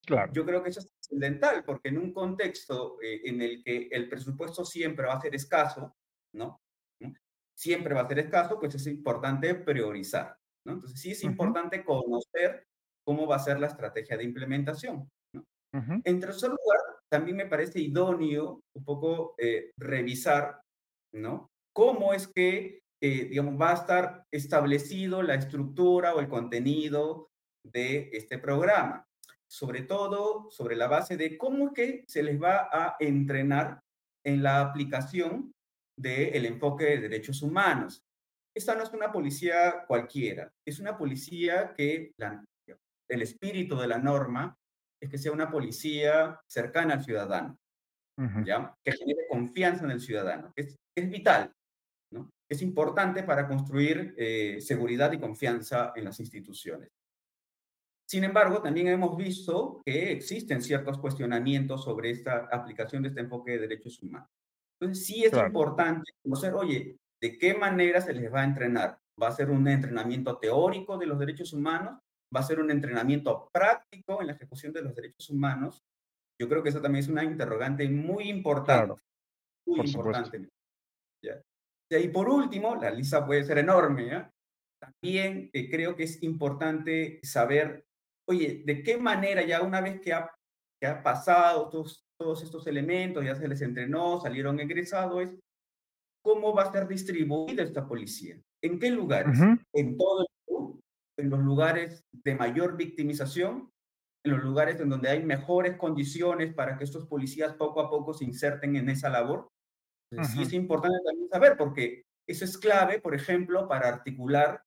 Claro. 0.06 0.34
Yo 0.34 0.46
creo 0.46 0.62
que 0.62 0.70
eso 0.70 0.82
es 0.82 0.90
trascendental, 0.92 1.64
porque 1.64 1.90
en 1.90 1.98
un 1.98 2.14
contexto 2.14 2.98
eh, 3.02 3.22
en 3.24 3.42
el 3.42 3.64
que 3.64 3.88
el 3.90 4.10
presupuesto 4.10 4.66
siempre 4.66 5.08
va 5.08 5.14
a 5.14 5.22
ser 5.22 5.34
escaso, 5.36 5.96
¿no? 6.36 6.60
Siempre 7.56 7.94
va 7.94 8.02
a 8.02 8.08
ser 8.08 8.20
escaso, 8.20 8.60
pues 8.60 8.76
es 8.76 8.88
importante 8.88 9.54
priorizar, 9.56 10.36
¿no? 10.66 10.74
Entonces 10.74 11.00
sí 11.00 11.12
es 11.12 11.24
importante 11.24 11.86
conocer 11.86 12.66
cómo 13.06 13.28
va 13.28 13.36
a 13.36 13.40
ser 13.40 13.60
la 13.60 13.68
estrategia 13.68 14.18
de 14.18 14.24
implementación. 14.24 15.10
¿no? 15.34 15.46
En 15.72 16.20
tercer 16.20 16.50
lugar, 16.50 16.80
también 17.10 17.38
me 17.38 17.46
parece 17.46 17.80
idóneo 17.80 18.64
un 18.76 18.84
poco 18.84 19.36
eh, 19.38 19.72
revisar, 19.78 20.62
¿no? 21.14 21.52
Cómo 21.74 22.14
es 22.14 22.28
que 22.28 22.83
eh, 23.06 23.26
digamos, 23.26 23.60
va 23.60 23.72
a 23.72 23.74
estar 23.74 24.28
establecido 24.32 25.22
la 25.24 25.36
estructura 25.36 26.16
o 26.16 26.22
el 26.22 26.30
contenido 26.30 27.32
de 27.62 28.10
este 28.14 28.38
programa. 28.38 29.06
Sobre 29.46 29.82
todo 29.82 30.50
sobre 30.50 30.78
la 30.78 30.88
base 30.88 31.18
de 31.18 31.38
cómo 31.38 31.74
que 31.74 32.06
se 32.08 32.24
les 32.24 32.42
va 32.42 32.70
a 32.72 32.96
entrenar 33.02 33.82
en 34.26 34.42
la 34.42 34.62
aplicación 34.62 35.52
del 36.00 36.46
enfoque 36.46 36.86
de 36.86 37.02
derechos 37.02 37.42
humanos. 37.42 38.06
Esta 38.56 38.74
no 38.74 38.84
es 38.84 38.94
una 38.94 39.12
policía 39.12 39.84
cualquiera, 39.86 40.50
es 40.66 40.80
una 40.80 40.98
policía 40.98 41.74
que 41.76 42.14
el 43.10 43.22
espíritu 43.22 43.76
de 43.76 43.88
la 43.88 43.98
norma 43.98 44.58
es 45.02 45.10
que 45.10 45.18
sea 45.18 45.34
una 45.34 45.52
policía 45.52 46.40
cercana 46.48 46.94
al 46.94 47.04
ciudadano, 47.04 47.60
¿ya? 48.46 48.74
que 48.82 48.94
genere 48.94 49.28
confianza 49.30 49.84
en 49.84 49.92
el 49.92 50.00
ciudadano. 50.00 50.54
Es, 50.56 50.78
es 50.96 51.10
vital 51.10 51.54
es 52.50 52.62
importante 52.62 53.24
para 53.24 53.48
construir 53.48 54.14
eh, 54.18 54.60
seguridad 54.62 55.12
y 55.12 55.20
confianza 55.20 55.94
en 55.96 56.06
las 56.06 56.20
instituciones. 56.20 56.90
Sin 58.06 58.24
embargo, 58.24 58.62
también 58.62 58.88
hemos 58.90 59.18
visto 59.18 59.82
que 59.86 60.12
existen 60.12 60.62
ciertos 60.62 61.00
cuestionamientos 61.00 61.84
sobre 61.84 62.12
esta 62.12 62.48
aplicación 62.52 63.02
de 63.02 63.10
este 63.10 63.22
enfoque 63.22 63.54
de 63.54 63.60
derechos 63.60 64.02
humanos. 64.04 64.30
Entonces, 64.80 65.06
sí 65.06 65.24
es 65.24 65.34
importante 65.34 66.12
conocer, 66.22 66.54
oye, 66.54 66.98
¿de 67.22 67.38
qué 67.38 67.56
manera 67.56 68.02
se 68.02 68.14
les 68.14 68.32
va 68.32 68.42
a 68.42 68.46
entrenar? 68.46 69.00
¿Va 69.22 69.30
a 69.30 69.32
ser 69.32 69.50
un 69.50 69.68
entrenamiento 69.68 70.38
teórico 70.38 70.98
de 70.98 71.08
los 71.08 71.18
derechos 71.18 71.54
humanos? 71.54 72.00
¿Va 72.36 72.42
a 72.42 72.44
ser 72.44 72.60
un 72.60 72.70
entrenamiento 72.70 73.50
práctico 73.52 74.22
en 74.22 74.28
la 74.28 74.34
ejecución 74.34 74.74
de 74.74 74.82
los 74.82 74.96
derechos 74.96 75.30
humanos? 75.30 75.82
Yo 76.40 76.50
creo 76.50 76.62
que 76.62 76.70
eso 76.70 76.82
también 76.82 77.04
es 77.04 77.10
una 77.10 77.24
interrogante 77.24 77.88
muy 77.90 78.30
importante. 78.30 79.02
Muy 79.66 79.88
importante. 79.88 80.50
Y 82.00 82.10
por 82.10 82.30
último, 82.30 82.76
la 82.76 82.92
lista 82.92 83.26
puede 83.26 83.44
ser 83.44 83.60
enorme, 83.60 84.30
también 84.80 85.50
eh, 85.54 85.70
creo 85.70 85.96
que 85.96 86.04
es 86.04 86.22
importante 86.24 87.20
saber, 87.24 87.86
oye, 88.28 88.64
de 88.66 88.84
qué 88.84 88.98
manera 88.98 89.42
ya 89.46 89.62
una 89.62 89.80
vez 89.80 90.02
que 90.02 90.14
ha, 90.14 90.30
que 90.82 90.88
ha 90.88 91.02
pasado 91.02 91.70
todos, 91.70 92.06
todos 92.20 92.44
estos 92.44 92.68
elementos, 92.68 93.24
ya 93.24 93.36
se 93.36 93.48
les 93.48 93.62
entrenó, 93.62 94.20
salieron 94.20 94.60
egresados, 94.60 95.24
es 95.24 95.30
cómo 96.22 96.54
va 96.54 96.64
a 96.64 96.72
ser 96.72 96.88
distribuida 96.88 97.64
esta 97.64 97.88
policía. 97.88 98.38
¿En 98.62 98.80
qué 98.80 98.90
lugares? 98.90 99.40
En 99.74 99.98
todo 99.98 100.22
el 100.22 100.28
mundo, 100.48 100.80
en 101.18 101.30
los 101.30 101.40
lugares 101.40 102.04
de 102.12 102.36
mayor 102.36 102.78
victimización, 102.78 103.70
en 104.26 104.32
los 104.32 104.44
lugares 104.44 104.80
en 104.80 104.90
donde 104.90 105.10
hay 105.10 105.24
mejores 105.24 105.76
condiciones 105.78 106.54
para 106.54 106.78
que 106.78 106.86
estos 106.86 107.06
policías 107.08 107.54
poco 107.56 107.82
a 107.82 107.90
poco 107.90 108.14
se 108.14 108.24
inserten 108.24 108.76
en 108.78 108.90
esa 108.90 109.10
labor, 109.10 109.50
Sí 110.32 110.42
es 110.42 110.54
importante 110.54 111.00
también 111.06 111.30
saber, 111.30 111.58
porque 111.58 112.04
eso 112.28 112.46
es 112.46 112.58
clave, 112.58 113.00
por 113.02 113.16
ejemplo, 113.16 113.68
para 113.68 113.90
articular 113.90 114.64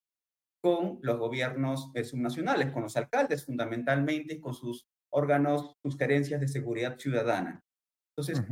con 0.62 0.99
los 1.03 1.19
gobiernos 1.19 1.91
eh, 1.95 2.05
subnacionales, 2.05 2.73
con 2.73 2.83
los 2.83 2.97
alcaldes 2.97 3.45
fundamentalmente, 3.45 4.41
con 4.41 4.55
sus 4.55 4.87
órganos, 5.11 5.76
sus 5.83 5.97
carencias 5.97 6.41
de 6.41 6.49
seguridad 6.49 6.99
ciudadana. 6.99 7.62
Entonces, 8.11 8.45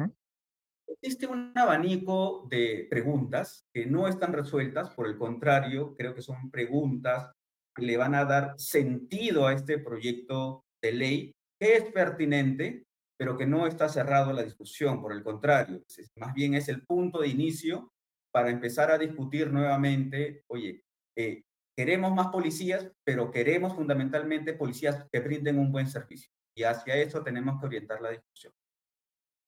existe 0.86 1.26
un 1.26 1.52
abanico 1.54 2.46
de 2.50 2.86
preguntas 2.88 3.64
que 3.72 3.86
no 3.86 4.06
están 4.06 4.32
resueltas, 4.32 4.90
por 4.90 5.06
el 5.06 5.18
contrario, 5.18 5.94
creo 5.96 6.14
que 6.14 6.22
son 6.22 6.50
preguntas 6.50 7.32
que 7.74 7.84
le 7.84 7.96
van 7.96 8.14
a 8.14 8.24
dar 8.24 8.54
sentido 8.58 9.46
a 9.46 9.52
este 9.52 9.78
proyecto 9.78 10.64
de 10.82 10.92
ley, 10.92 11.32
que 11.58 11.76
es 11.76 11.84
pertinente, 11.92 12.84
pero 13.16 13.36
que 13.36 13.46
no 13.46 13.66
está 13.66 13.88
cerrado 13.88 14.32
la 14.32 14.42
discusión, 14.42 15.00
por 15.00 15.12
el 15.12 15.22
contrario, 15.22 15.82
más 16.16 16.34
bien 16.34 16.54
es 16.54 16.68
el 16.68 16.84
punto 16.84 17.20
de 17.20 17.28
inicio 17.28 17.92
para 18.32 18.50
empezar 18.50 18.90
a 18.90 18.98
discutir 18.98 19.52
nuevamente, 19.52 20.42
oye, 20.48 20.82
eh, 21.16 21.44
queremos 21.76 22.12
más 22.12 22.28
policías, 22.28 22.90
pero 23.04 23.30
queremos 23.30 23.74
fundamentalmente 23.74 24.54
policías 24.54 25.06
que 25.12 25.20
brinden 25.20 25.58
un 25.58 25.70
buen 25.70 25.86
servicio. 25.86 26.30
Y 26.56 26.64
hacia 26.64 26.96
eso 26.96 27.22
tenemos 27.22 27.60
que 27.60 27.66
orientar 27.66 28.00
la 28.00 28.10
discusión. 28.10 28.52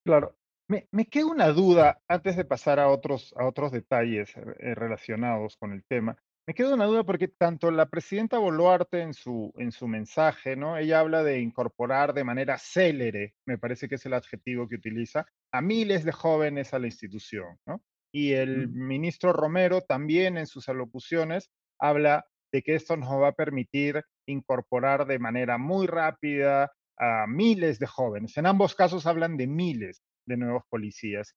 Claro. 0.04 0.36
Me, 0.68 0.88
me 0.90 1.06
queda 1.06 1.26
una 1.26 1.48
duda 1.48 2.00
antes 2.08 2.36
de 2.36 2.44
pasar 2.44 2.80
a 2.80 2.88
otros, 2.88 3.32
a 3.36 3.46
otros 3.46 3.70
detalles 3.70 4.36
eh, 4.36 4.74
relacionados 4.74 5.56
con 5.56 5.72
el 5.72 5.84
tema. 5.84 6.16
Me 6.48 6.54
queda 6.54 6.74
una 6.74 6.84
duda 6.84 7.02
porque 7.02 7.26
tanto 7.26 7.72
la 7.72 7.86
presidenta 7.86 8.38
Boluarte 8.38 9.00
en 9.00 9.14
su, 9.14 9.52
en 9.56 9.72
su 9.72 9.88
mensaje, 9.88 10.54
¿no? 10.54 10.78
Ella 10.78 11.00
habla 11.00 11.24
de 11.24 11.40
incorporar 11.40 12.14
de 12.14 12.22
manera 12.22 12.56
célere, 12.56 13.34
me 13.46 13.58
parece 13.58 13.88
que 13.88 13.96
es 13.96 14.06
el 14.06 14.14
adjetivo 14.14 14.68
que 14.68 14.76
utiliza, 14.76 15.26
a 15.52 15.60
miles 15.60 16.04
de 16.04 16.12
jóvenes 16.12 16.72
a 16.72 16.78
la 16.78 16.86
institución, 16.86 17.58
¿no? 17.66 17.82
Y 18.12 18.32
el 18.32 18.68
ministro 18.68 19.32
Romero 19.32 19.80
también 19.80 20.38
en 20.38 20.46
sus 20.46 20.68
alocuciones 20.68 21.50
habla 21.80 22.24
de 22.52 22.62
que 22.62 22.76
esto 22.76 22.96
nos 22.96 23.10
va 23.10 23.28
a 23.28 23.32
permitir 23.32 24.04
incorporar 24.28 25.06
de 25.06 25.18
manera 25.18 25.58
muy 25.58 25.88
rápida 25.88 26.72
a 26.96 27.26
miles 27.26 27.80
de 27.80 27.88
jóvenes. 27.88 28.36
En 28.36 28.46
ambos 28.46 28.76
casos 28.76 29.04
hablan 29.06 29.36
de 29.36 29.48
miles 29.48 30.00
de 30.26 30.36
nuevos 30.36 30.62
policías. 30.70 31.34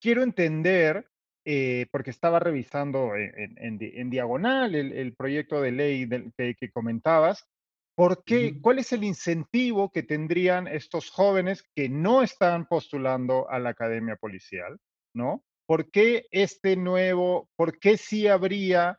Quiero 0.00 0.22
entender 0.22 1.06
eh, 1.48 1.86
porque 1.92 2.10
estaba 2.10 2.40
revisando 2.40 3.12
en, 3.14 4.10
diagonal 4.10 4.74
el, 4.74 5.14
proyecto 5.14 5.60
de 5.60 5.70
ley 5.70 6.08
que, 6.36 6.70
comentabas. 6.72 7.46
¿Por 7.94 8.24
qué? 8.24 8.60
¿Cuál 8.60 8.80
es 8.80 8.92
el 8.92 9.04
incentivo 9.04 9.92
que 9.92 10.02
tendrían 10.02 10.66
estos 10.66 11.08
jóvenes 11.08 11.62
que 11.76 11.88
no 11.88 12.24
están 12.24 12.66
postulando 12.66 13.48
a 13.48 13.60
la 13.60 13.70
academia 13.70 14.16
policial? 14.16 14.76
¿No? 15.14 15.44
¿Por 15.66 15.88
qué 15.92 16.26
este 16.32 16.74
nuevo, 16.74 17.48
por 17.54 17.78
qué 17.78 17.96
sí 17.96 18.26
habría 18.26 18.98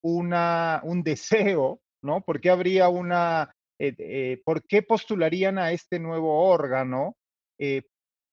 una, 0.00 0.80
un 0.84 1.02
deseo, 1.02 1.80
¿no? 2.00 2.20
¿Por 2.20 2.40
qué 2.40 2.50
habría 2.50 2.88
una, 2.90 3.52
eh, 3.80 3.92
eh, 3.98 4.40
por 4.44 4.64
qué 4.68 4.84
postularían 4.84 5.58
a 5.58 5.72
este 5.72 5.98
nuevo 5.98 6.48
órgano 6.48 7.16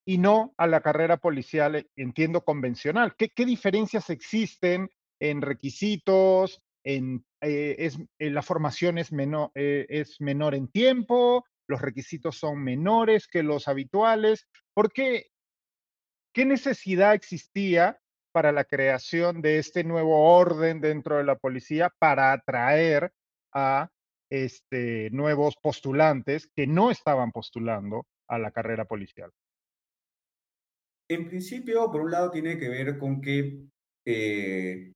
y 0.06 0.20
no 0.20 0.54
a 0.58 0.68
la 0.68 0.82
carrera 0.82 1.18
policial, 1.18 1.76
eh, 1.76 1.88
entiendo, 1.96 2.46
convencional. 2.46 3.16
¿Qué, 3.18 3.46
diferencias 3.46 4.10
existen 4.10 4.90
en 5.20 5.42
requisitos? 5.42 6.62
En, 6.84 7.26
eh, 7.42 7.90
eh, 8.20 8.30
la 8.30 8.44
formación 8.44 9.00
es 9.00 9.12
menor, 9.12 9.50
es 9.56 10.22
menor 10.22 10.54
en 10.54 10.68
tiempo, 10.68 11.44
los 11.68 11.82
requisitos 11.82 12.38
son 12.38 12.64
menores 12.64 13.28
que 13.28 13.42
los 13.42 13.68
habituales. 13.68 14.48
¿Por 14.76 14.94
qué? 14.94 15.28
¿Qué 16.32 16.46
necesidad 16.46 17.16
existía 17.16 18.00
para 18.32 18.52
la 18.52 18.66
creación 18.66 19.42
de 19.42 19.58
este 19.58 19.84
nuevo 19.84 20.36
orden 20.38 20.82
dentro 20.82 21.18
de 21.18 21.24
la 21.24 21.38
policía 21.38 21.92
para 21.98 22.34
atraer 22.34 23.12
a 23.54 23.90
este, 24.30 25.10
nuevos 25.12 25.56
postulantes 25.56 26.48
que 26.54 26.68
no 26.68 26.92
estaban 26.92 27.32
postulando 27.32 28.06
a 28.28 28.38
la 28.38 28.52
carrera 28.52 28.86
policial? 28.86 29.32
En 31.10 31.28
principio, 31.28 31.92
por 31.92 32.02
un 32.02 32.12
lado, 32.12 32.32
tiene 32.32 32.58
que 32.58 32.70
ver 32.70 32.98
con 32.98 33.22
que 33.22 33.60
eh, 34.06 34.92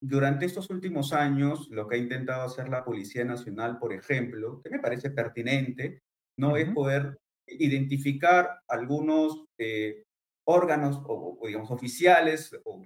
durante 0.00 0.46
estos 0.46 0.70
últimos 0.70 1.12
años, 1.12 1.68
lo 1.70 1.86
que 1.86 1.96
ha 1.96 1.98
intentado 1.98 2.42
hacer 2.42 2.68
la 2.68 2.84
Policía 2.84 3.24
Nacional, 3.24 3.78
por 3.78 3.92
ejemplo, 3.92 4.60
que 4.62 4.70
me 4.70 4.78
parece 4.78 5.10
pertinente, 5.10 6.00
no 6.38 6.56
es 6.56 6.68
poder 6.70 7.18
identificar 7.46 8.60
algunos 8.68 9.44
eh, 9.58 10.04
órganos 10.46 11.02
o, 11.06 11.38
digamos, 11.46 11.70
oficiales 11.70 12.56
o 12.64 12.82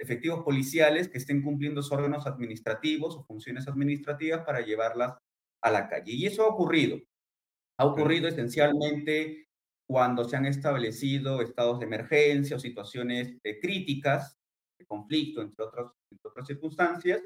efectivos 0.00 0.44
policiales 0.44 1.08
que 1.08 1.18
estén 1.18 1.42
cumpliendo 1.42 1.82
sus 1.82 1.92
órganos 1.92 2.26
administrativos 2.26 3.16
o 3.16 3.24
funciones 3.24 3.66
administrativas 3.66 4.44
para 4.44 4.60
llevarlas 4.60 5.16
a 5.62 5.70
la 5.70 5.88
calle. 5.88 6.12
Y 6.12 6.26
eso 6.26 6.44
ha 6.44 6.48
ocurrido. 6.48 6.98
Ha 7.78 7.86
ocurrido 7.86 8.28
esencialmente 8.28 9.47
cuando 9.88 10.24
se 10.24 10.36
han 10.36 10.44
establecido 10.44 11.40
estados 11.40 11.78
de 11.78 11.86
emergencia 11.86 12.56
o 12.56 12.60
situaciones 12.60 13.38
eh, 13.42 13.58
críticas, 13.58 14.38
de 14.78 14.84
conflicto, 14.84 15.40
entre, 15.40 15.64
otros, 15.64 15.92
entre 16.10 16.30
otras 16.30 16.46
circunstancias, 16.46 17.22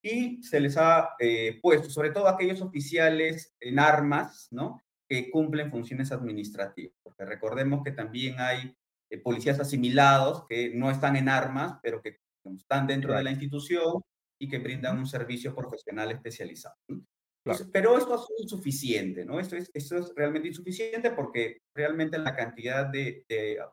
y 0.00 0.40
se 0.42 0.60
les 0.60 0.76
ha 0.76 1.10
eh, 1.18 1.58
puesto, 1.60 1.90
sobre 1.90 2.10
todo 2.10 2.28
aquellos 2.28 2.60
oficiales 2.60 3.54
en 3.60 3.80
armas, 3.80 4.46
¿no? 4.52 4.80
que 5.08 5.28
cumplen 5.30 5.70
funciones 5.72 6.12
administrativas. 6.12 6.94
Porque 7.02 7.24
recordemos 7.24 7.82
que 7.82 7.90
también 7.90 8.36
hay 8.38 8.76
eh, 9.10 9.18
policías 9.18 9.58
asimilados 9.58 10.46
que 10.48 10.72
no 10.74 10.92
están 10.92 11.16
en 11.16 11.28
armas, 11.28 11.80
pero 11.82 12.00
que 12.00 12.18
están 12.56 12.86
dentro 12.86 13.14
de 13.14 13.24
la 13.24 13.32
institución 13.32 14.02
y 14.40 14.48
que 14.48 14.58
brindan 14.58 14.98
un 14.98 15.06
servicio 15.06 15.52
profesional 15.52 16.12
especializado. 16.12 16.76
Pero 17.72 17.98
esto 17.98 18.14
es 18.14 18.42
insuficiente, 18.42 19.24
¿no? 19.24 19.38
Esto 19.40 19.56
es, 19.56 19.70
esto 19.72 19.98
es 19.98 20.12
realmente 20.14 20.48
insuficiente 20.48 21.10
porque 21.10 21.62
realmente 21.74 22.18
la 22.18 22.34
cantidad 22.34 22.86
de, 22.86 23.24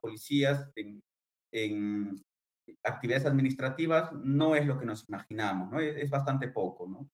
policías 0.02 0.70
en, 0.76 1.02
en, 1.54 2.22
actividades 2.84 3.26
administrativas 3.26 4.12
no 4.14 4.56
es 4.56 4.66
lo 4.66 4.80
que 4.80 4.86
nos 4.86 5.08
imaginamos, 5.08 5.72
¿no? 5.72 5.80
Es, 5.80 6.10
bastante 6.10 6.48
poco, 6.48 6.88
¿no? 6.88 7.10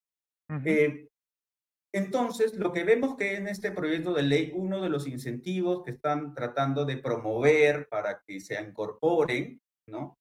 Entonces, 1.94 2.54
lo 2.56 2.72
que 2.72 2.86
vemos 2.86 3.18
que 3.18 3.36
en 3.36 3.48
este 3.48 3.72
proyecto 3.72 4.14
de 4.14 4.24
ley, 4.24 4.52
uno 4.56 4.82
de 4.82 4.90
los 4.90 5.08
incentivos 5.08 5.84
que 5.84 5.92
están 5.92 6.34
tratando 6.34 6.86
de 6.86 6.98
promover 6.98 7.90
para 7.90 8.22
que 8.26 8.40
se 8.40 8.62
incorporen, 8.62 9.62
¿no? 9.88 10.18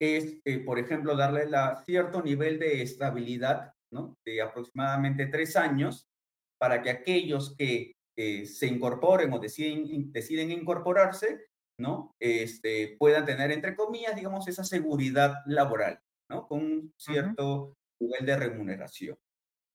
Es, 0.00 0.38
eh, 0.44 0.60
por 0.60 0.78
ejemplo, 0.78 1.16
darle 1.16 1.48
la, 1.48 1.82
cierto 1.84 2.22
nivel 2.22 2.60
de 2.60 2.82
estabilidad, 2.82 3.72
¿no? 3.92 4.16
De 4.24 4.42
aproximadamente 4.42 5.26
tres 5.26 5.56
años, 5.56 6.08
para 6.58 6.82
que 6.82 6.90
aquellos 6.90 7.54
que 7.56 7.94
se 8.16 8.66
incorporen 8.66 9.32
o 9.32 9.38
deciden, 9.38 10.12
deciden 10.12 10.50
incorporarse, 10.50 11.46
¿no? 11.78 12.14
Este, 12.20 12.96
puedan 12.98 13.24
tener, 13.24 13.50
entre 13.50 13.74
comillas, 13.74 14.14
digamos, 14.14 14.46
esa 14.48 14.64
seguridad 14.64 15.36
laboral, 15.46 16.00
¿no? 16.28 16.46
Con 16.46 16.60
un 16.60 16.94
cierto 16.96 17.76
nivel 18.00 18.26
de 18.26 18.36
remuneración. 18.36 19.16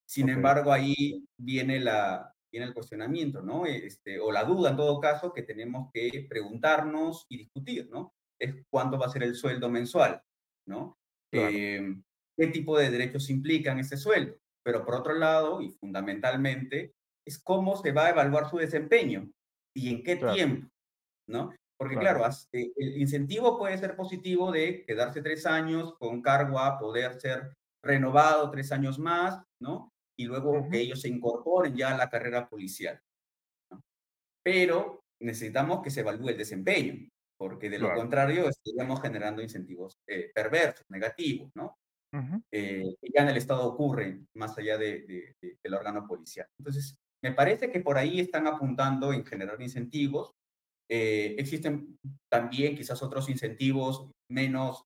Sin 0.05 0.29
embargo, 0.29 0.71
ahí 0.71 1.25
viene, 1.37 1.79
la, 1.79 2.33
viene 2.51 2.67
el 2.67 2.73
cuestionamiento, 2.73 3.41
¿no? 3.41 3.65
Este, 3.65 4.19
o 4.19 4.31
la 4.31 4.45
duda, 4.45 4.69
en 4.69 4.77
todo 4.77 5.01
caso, 5.01 5.33
que 5.33 5.43
tenemos 5.43 5.89
que 5.93 6.25
preguntarnos 6.29 7.25
y 7.29 7.37
discutir, 7.39 7.89
¿no? 7.89 8.13
Es 8.39 8.55
cuánto 8.69 8.97
va 8.97 9.07
a 9.07 9.09
ser 9.09 9.23
el 9.23 9.35
sueldo 9.35 9.69
mensual, 9.69 10.21
¿no? 10.65 10.97
Em, 11.31 12.01
¿Qué 12.37 12.47
tipo 12.47 12.77
de 12.77 12.89
derechos 12.89 13.29
implican 13.29 13.79
ese 13.79 13.97
sueldo? 13.97 14.37
Pero 14.63 14.85
por 14.85 14.95
otro 14.95 15.13
lado, 15.13 15.61
y 15.61 15.69
fundamentalmente, 15.69 16.93
es 17.25 17.39
cómo 17.39 17.75
se 17.75 17.91
va 17.91 18.07
a 18.07 18.09
evaluar 18.11 18.49
su 18.49 18.57
desempeño 18.57 19.29
y 19.75 19.89
en 19.89 20.03
qué 20.03 20.15
tiempo, 20.15 20.69
¿no? 21.27 21.53
Porque 21.77 21.97
claro, 21.97 22.25
eh, 22.53 22.71
el 22.75 22.97
incentivo 22.97 23.57
puede 23.57 23.77
ser 23.77 23.95
positivo 23.95 24.51
de 24.51 24.83
quedarse 24.85 25.21
tres 25.21 25.45
años 25.45 25.95
con 25.99 26.21
cargo 26.21 26.59
a 26.59 26.79
poder 26.79 27.19
ser 27.19 27.53
renovado 27.83 28.49
tres 28.49 28.71
años 28.71 28.97
más, 28.97 29.43
¿no? 29.61 29.91
y 30.17 30.25
luego 30.25 30.67
que 30.69 30.79
ellos 30.79 31.01
se 31.01 31.09
incorporen 31.09 31.75
ya 31.75 31.93
a 31.93 31.97
la 31.97 32.09
carrera 32.09 32.49
policial. 32.49 32.99
Pero 34.43 35.03
necesitamos 35.21 35.81
que 35.83 35.91
se 35.91 36.01
evalúe 36.01 36.29
el 36.29 36.37
desempeño, 36.37 37.07
porque 37.37 37.69
de 37.69 37.79
lo 37.79 37.93
contrario 37.93 38.49
estaríamos 38.49 39.01
generando 39.01 39.41
incentivos 39.41 39.99
eh, 40.07 40.31
perversos, 40.33 40.85
negativos, 40.89 41.51
¿no? 41.55 41.77
Eh, 42.51 42.95
que 43.01 43.09
ya 43.13 43.23
en 43.23 43.29
el 43.29 43.37
Estado 43.37 43.65
ocurren 43.65 44.27
más 44.35 44.57
allá 44.57 44.77
de, 44.77 45.35
del 45.41 45.73
órgano 45.73 46.07
policial. 46.07 46.47
Entonces, 46.59 46.95
me 47.23 47.33
parece 47.33 47.71
que 47.71 47.81
por 47.81 47.97
ahí 47.97 48.19
están 48.19 48.47
apuntando 48.47 49.13
en 49.13 49.25
generar 49.25 49.61
incentivos. 49.61 50.31
Eh, 50.89 51.35
existen 51.37 51.97
también 52.31 52.75
quizás 52.75 53.03
otros 53.03 53.29
incentivos 53.29 54.09
menos, 54.31 54.83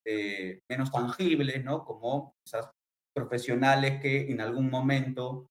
menos 0.70 0.92
tangibles, 0.92 1.64
¿no? 1.64 1.86
Como 1.86 2.34
quizás 2.44 2.72
profesionales 3.16 4.02
que 4.02 4.32
en 4.32 4.42
algún 4.42 4.70
momento, 4.70 5.48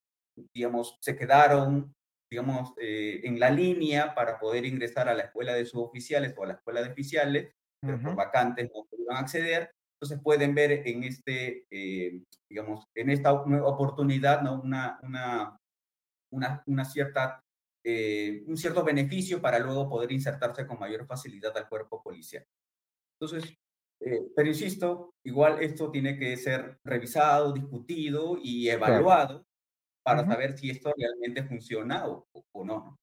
digamos, 0.54 0.96
se 1.00 1.16
quedaron, 1.16 1.92
digamos, 2.30 2.72
eh, 2.80 3.20
en 3.24 3.38
la 3.38 3.50
línea 3.50 4.14
para 4.14 4.38
poder 4.38 4.64
ingresar 4.64 5.08
a 5.08 5.14
la 5.14 5.24
escuela 5.24 5.54
de 5.54 5.66
suboficiales 5.66 6.34
o 6.36 6.44
a 6.44 6.46
la 6.48 6.52
escuela 6.54 6.82
de 6.82 6.90
oficiales, 6.90 7.52
pero 7.84 8.00
por 8.02 8.14
vacantes 8.16 8.70
no 8.74 8.84
pudieron 8.88 9.16
acceder. 9.16 9.70
Entonces 10.00 10.22
pueden 10.24 10.54
ver 10.54 10.88
en 10.88 11.04
este, 11.04 11.66
eh, 11.70 12.22
digamos, 12.48 12.86
en 12.94 13.10
esta 13.10 13.34
oportunidad, 13.34 14.40
¿no? 14.40 14.62
Una, 14.62 14.98
una, 15.02 15.58
una, 16.32 16.62
una 16.64 16.84
cierta, 16.86 17.44
eh, 17.84 18.42
un 18.46 18.56
cierto 18.56 18.82
beneficio 18.82 19.42
para 19.42 19.58
luego 19.58 19.90
poder 19.90 20.10
insertarse 20.10 20.66
con 20.66 20.78
mayor 20.78 21.06
facilidad 21.06 21.54
al 21.54 21.68
cuerpo 21.68 22.02
policial. 22.02 22.46
Entonces, 23.20 23.54
eh, 24.00 24.22
pero 24.34 24.48
insisto, 24.48 25.12
igual 25.22 25.62
esto 25.62 25.90
tiene 25.90 26.18
que 26.18 26.34
ser 26.38 26.78
revisado, 26.82 27.52
discutido 27.52 28.38
y 28.42 28.70
evaluado 28.70 29.44
para 30.02 30.24
saber 30.24 30.56
si 30.56 30.70
esto 30.70 30.94
realmente 30.96 31.42
funciona 31.42 32.08
o, 32.08 32.26
no. 32.64 32.98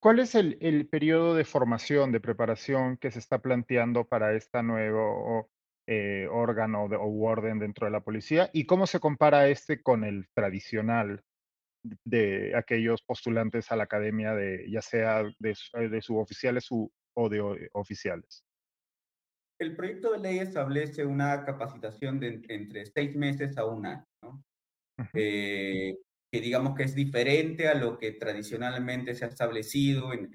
¿Cuál 0.00 0.18
es 0.18 0.34
el, 0.34 0.58
el, 0.60 0.88
periodo 0.88 1.36
de 1.36 1.44
formación, 1.44 2.10
de 2.10 2.18
preparación 2.18 2.96
que 2.96 3.12
se 3.12 3.20
está 3.20 3.38
planteando 3.38 4.04
para 4.04 4.34
este 4.34 4.64
nuevo 4.64 5.48
eh, 5.88 6.28
órgano 6.30 6.84
o 6.84 7.26
orden 7.26 7.58
dentro 7.58 7.86
de 7.86 7.92
la 7.92 8.00
policía? 8.00 8.50
¿Y 8.52 8.66
cómo 8.66 8.86
se 8.86 9.00
compara 9.00 9.48
este 9.48 9.82
con 9.82 10.04
el 10.04 10.28
tradicional 10.34 11.22
de 12.04 12.54
aquellos 12.54 13.02
postulantes 13.02 13.72
a 13.72 13.76
la 13.76 13.84
academia, 13.84 14.34
de, 14.34 14.70
ya 14.70 14.82
sea 14.82 15.24
de, 15.38 15.56
de 15.88 16.02
suboficiales 16.02 16.68
o 16.70 17.28
de 17.28 17.68
oficiales? 17.72 18.44
el 19.58 19.74
proyecto 19.74 20.12
de 20.12 20.18
ley 20.18 20.38
establece 20.38 21.04
una 21.04 21.44
capacitación 21.44 22.20
de 22.20 22.40
entre 22.48 22.86
seis 22.86 23.14
meses 23.16 23.58
a 23.58 23.64
un 23.64 23.86
año, 23.86 24.04
¿no? 24.22 24.44
Eh, 25.14 25.96
que 26.30 26.40
digamos 26.40 26.74
que 26.76 26.84
es 26.84 26.94
diferente 26.94 27.68
a 27.68 27.74
lo 27.74 27.98
que 27.98 28.12
tradicionalmente 28.12 29.14
se 29.14 29.24
ha 29.24 29.28
establecido 29.28 30.12
en, 30.12 30.30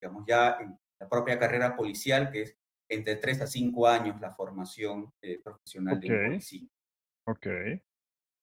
digamos 0.00 0.24
ya 0.26 0.56
en 0.60 0.76
la 1.00 1.08
propia 1.08 1.38
carrera 1.38 1.76
policial, 1.76 2.30
que 2.30 2.42
es 2.42 2.56
entre 2.94 3.16
tres 3.16 3.40
a 3.40 3.46
cinco 3.46 3.86
años 3.86 4.20
la 4.20 4.32
formación 4.32 5.12
eh, 5.22 5.40
profesional 5.42 6.00
de 6.00 6.10
un 6.10 6.26
policía. 6.26 6.68
Ok. 7.26 7.46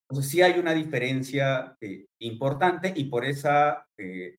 Entonces 0.08 0.30
sí 0.30 0.42
hay 0.42 0.58
una 0.58 0.74
diferencia 0.74 1.76
eh, 1.80 2.06
importante 2.20 2.92
y 2.94 3.04
por 3.04 3.24
esa, 3.24 3.86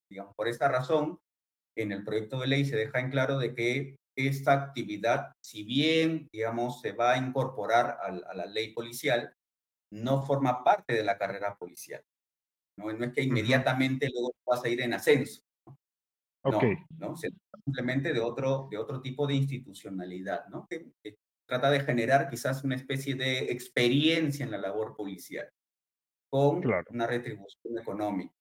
digamos, 0.10 0.36
por 0.36 0.48
esta 0.48 0.68
razón, 0.68 1.20
en 1.76 1.92
el 1.92 2.04
proyecto 2.04 2.40
de 2.40 2.48
ley 2.48 2.66
se 2.66 2.76
deja 2.76 3.00
en 3.00 3.10
claro 3.10 3.40
de 3.40 3.56
que 3.56 3.96
esta 4.16 4.54
actividad, 4.54 5.34
si 5.42 5.64
bien, 5.64 6.30
digamos, 6.32 6.82
se 6.82 6.92
va 6.92 7.14
a 7.14 7.18
incorporar 7.18 7.98
a, 8.02 8.12
la 8.12 8.46
ley 8.46 8.74
policial, 8.74 9.34
no 9.92 10.24
forma 10.24 10.64
parte 10.64 10.94
de 10.94 11.04
la 11.04 11.18
carrera 11.18 11.56
policial. 11.56 12.04
No, 12.78 12.92
no 12.92 13.06
es 13.06 13.14
que 13.14 13.24
inmediatamente 13.24 14.10
luego 14.12 14.36
vas 14.46 14.64
a 14.64 14.70
ir 14.70 14.82
en 14.82 14.94
ascenso. 14.94 15.42
¿No? 16.44 16.60
¿no? 16.98 17.16
Se 17.16 17.30
simplemente 17.64 18.14
de 18.14 18.20
otro, 18.20 18.68
de 18.70 18.78
otro 18.78 19.02
tipo 19.02 19.26
de 19.26 19.36
institucionalidad, 19.36 20.48
¿no? 20.48 20.68
Que, 20.68 20.92
trata 21.46 21.70
de 21.70 21.82
generar 21.82 22.30
quizás 22.30 22.64
una 22.64 22.76
especie 22.76 23.16
de 23.16 23.52
experiencia 23.52 24.46
en 24.46 24.52
la 24.52 24.58
labor 24.58 24.96
policial 24.96 25.48
con 26.30 26.64
una 26.90 27.06
retribución 27.06 27.78
económica. 27.78 28.34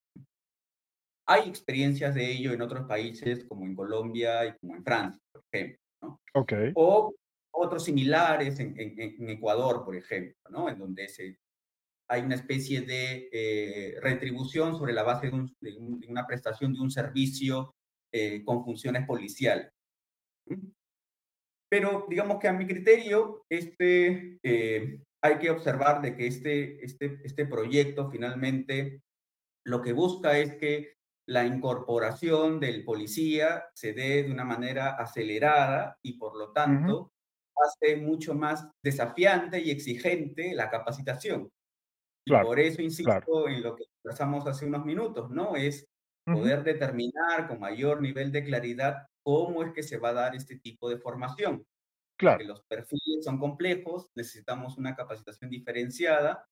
Hay 1.26 1.48
experiencias 1.48 2.14
de 2.14 2.30
ello 2.30 2.52
en 2.52 2.62
otros 2.62 2.86
países, 2.86 3.44
como 3.44 3.66
en 3.66 3.74
Colombia 3.74 4.46
y 4.46 4.56
como 4.58 4.76
en 4.76 4.84
Francia, 4.84 5.20
por 5.32 5.42
ejemplo. 5.52 5.78
¿no? 6.00 6.20
Okay. 6.32 6.72
O 6.74 7.12
otros 7.52 7.84
similares 7.84 8.60
en, 8.60 8.74
en, 8.78 9.28
Ecuador, 9.28 9.84
por 9.84 9.94
ejemplo, 9.96 10.36
¿no? 10.48 10.68
en 10.68 10.78
donde 10.78 11.08
se, 11.08 11.38
hay 12.08 12.22
una 12.22 12.36
especie 12.36 12.82
de 12.82 13.28
eh, 13.32 14.00
retribución 14.00 14.76
sobre 14.76 14.92
la 14.92 15.02
base 15.02 15.30
de, 15.60 15.76
una 16.08 16.26
prestación 16.26 16.72
de 16.72 16.80
un 16.80 16.90
servicio 16.90 17.74
eh, 18.12 18.44
con 18.44 18.64
funciones 18.64 19.06
policiales. 19.06 19.70
Pero 21.70 22.06
digamos 22.08 22.38
que 22.38 22.48
a 22.48 22.52
mi 22.52 22.66
criterio, 22.66 23.44
este, 23.48 24.38
eh, 24.42 25.00
hay 25.22 25.38
que 25.38 25.50
observar 25.50 26.02
de 26.02 26.14
que 26.14 26.26
este, 26.26 26.84
este, 26.84 27.20
este 27.24 27.46
proyecto 27.46 28.10
finalmente 28.10 29.02
lo 29.64 29.80
que 29.80 29.92
busca 29.92 30.38
es 30.38 30.56
que 30.56 30.94
la 31.26 31.46
incorporación 31.46 32.58
del 32.60 32.84
policía 32.84 33.64
se 33.74 33.92
dé 33.92 34.24
de 34.24 34.32
una 34.32 34.44
manera 34.44 34.96
acelerada 34.96 35.98
y 36.02 36.18
por 36.18 36.36
lo 36.36 36.52
tanto 36.52 37.12
hace 37.56 37.96
mucho 37.96 38.34
más 38.34 38.68
desafiante 38.82 39.60
y 39.60 39.70
exigente 39.70 40.54
la 40.54 40.68
capacitación. 40.68 41.48
y 42.24 42.32
por 42.32 42.58
eso 42.58 42.82
insisto 42.82 43.48
en 43.48 43.62
lo 43.62 43.76
que 43.76 43.84
conversamos 44.02 44.46
hace 44.46 44.66
unos 44.66 44.84
minutos, 44.84 45.30
¿no? 45.30 45.54
Es 45.56 45.86
poder 46.24 46.62
determinar 46.62 47.48
con 47.48 47.60
mayor 47.60 48.00
nivel 48.00 48.32
de 48.32 48.44
claridad 48.44 49.06
cómo 49.24 49.62
es 49.62 49.72
que 49.72 49.82
se 49.82 49.98
va 49.98 50.10
a 50.10 50.14
dar 50.14 50.34
este 50.36 50.58
tipo 50.58 50.88
de 50.88 50.98
formación. 50.98 51.64
Claro. 52.18 52.44
los 52.44 52.62
perfiles 52.68 53.24
son 53.24 53.38
complejos, 53.38 54.06
necesitamos 54.14 54.78
una 54.78 54.94
capacitación 54.94 55.50
diferenciada 55.50 56.44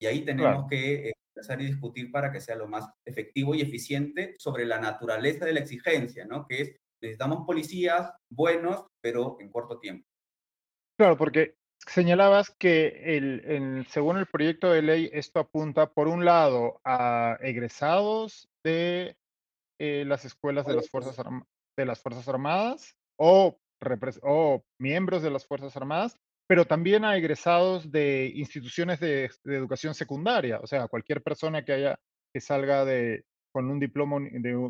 Y 0.00 0.06
ahí 0.06 0.24
tenemos 0.24 0.66
que 0.70 1.12
empezar 1.34 1.58
a 1.58 1.64
discutir 1.64 2.10
para 2.10 2.32
que 2.32 2.40
sea 2.40 2.56
lo 2.56 2.66
más 2.66 2.88
efectivo 3.04 3.54
y 3.54 3.60
eficiente 3.60 4.36
sobre 4.38 4.64
la 4.64 4.80
naturaleza 4.80 5.44
de 5.44 5.52
la 5.52 5.60
exigencia, 5.60 6.24
¿no? 6.24 6.46
Que 6.46 6.62
es, 6.62 6.76
necesitamos 7.02 7.44
policías 7.46 8.10
buenos, 8.30 8.86
pero 9.02 9.36
en 9.40 9.50
corto 9.50 9.78
tiempo. 9.78 10.06
Claro, 10.98 11.16
porque 11.16 11.57
señalabas 11.86 12.50
que 12.50 13.16
el, 13.16 13.86
según 13.88 14.18
el 14.18 14.26
proyecto 14.26 14.70
de 14.72 14.82
ley, 14.82 15.10
esto 15.12 15.40
apunta, 15.40 15.90
por 15.90 16.08
un 16.08 16.24
lado, 16.24 16.80
a 16.84 17.38
egresados 17.40 18.48
de 18.64 19.16
eh, 19.78 20.04
las 20.06 20.24
escuelas 20.24 20.66
de 20.66 20.74
las, 20.74 20.88
Fuerzas 20.88 21.16
de 21.76 21.86
las 21.86 22.00
Fuerzas 22.00 22.28
Armadas 22.28 22.96
o, 23.16 23.58
o 24.22 24.64
miembros 24.78 25.22
de 25.22 25.30
las 25.30 25.46
Fuerzas 25.46 25.76
Armadas, 25.76 26.16
pero 26.48 26.66
también 26.66 27.04
a 27.04 27.16
egresados 27.16 27.90
de 27.90 28.32
instituciones 28.34 29.00
de, 29.00 29.30
educación 29.44 29.94
secundaria, 29.94 30.60
o 30.60 30.66
sea, 30.66 30.88
cualquier 30.88 31.22
persona 31.22 31.64
que 31.64 31.72
haya 31.72 32.00
que 32.32 32.40
salga 32.40 32.84
de, 32.84 33.24
con 33.52 33.70
un 33.70 33.80
diploma, 33.80 34.18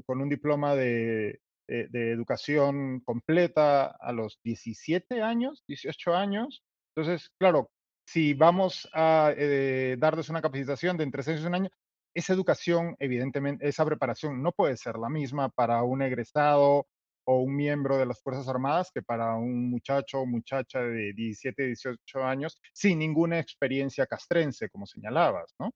con 0.07 0.21
un 0.21 0.29
diploma 0.29 0.77
de, 0.77 1.41
de, 1.69 2.13
educación 2.13 3.01
completa 3.01 3.87
a 3.87 4.13
los 4.13 4.41
17 4.45 5.23
años, 5.23 5.65
18 5.67 6.15
años. 6.15 6.63
Entonces, 6.99 7.31
claro, 7.39 7.71
si 8.09 8.35
vamos 8.35 8.89
a 8.93 9.33
eh, 9.37 9.95
darles 10.01 10.31
una 10.31 10.43
capacitación 10.43 10.97
de 10.97 11.05
entre 11.05 11.23
6 11.23 11.41
y 11.41 11.47
un 11.47 11.55
año, 11.55 11.71
esa 12.13 12.33
educación, 12.33 12.97
evidentemente, 12.99 13.69
esa 13.69 13.87
preparación 13.87 14.43
no 14.43 14.51
puede 14.51 14.77
ser 14.77 14.97
la 14.97 15.09
misma 15.09 15.49
para 15.49 15.85
un 15.85 16.03
egresado 16.03 16.89
o 17.25 17.41
un 17.41 17.55
miembro 17.55 17.99
de 17.99 18.07
las 18.07 18.21
Fuerzas 18.21 18.49
Armadas 18.49 18.91
que 18.93 19.03
para 19.03 19.37
un 19.37 19.71
muchacho 19.71 20.19
o 20.19 20.27
muchacha 20.27 20.81
de 20.81 21.13
17, 21.13 21.67
18 21.67 22.25
años 22.25 22.61
sin 22.73 22.99
ninguna 22.99 23.39
experiencia 23.39 24.05
castrense, 24.07 24.69
como 24.69 24.85
señalabas, 24.85 25.55
¿no? 25.61 25.71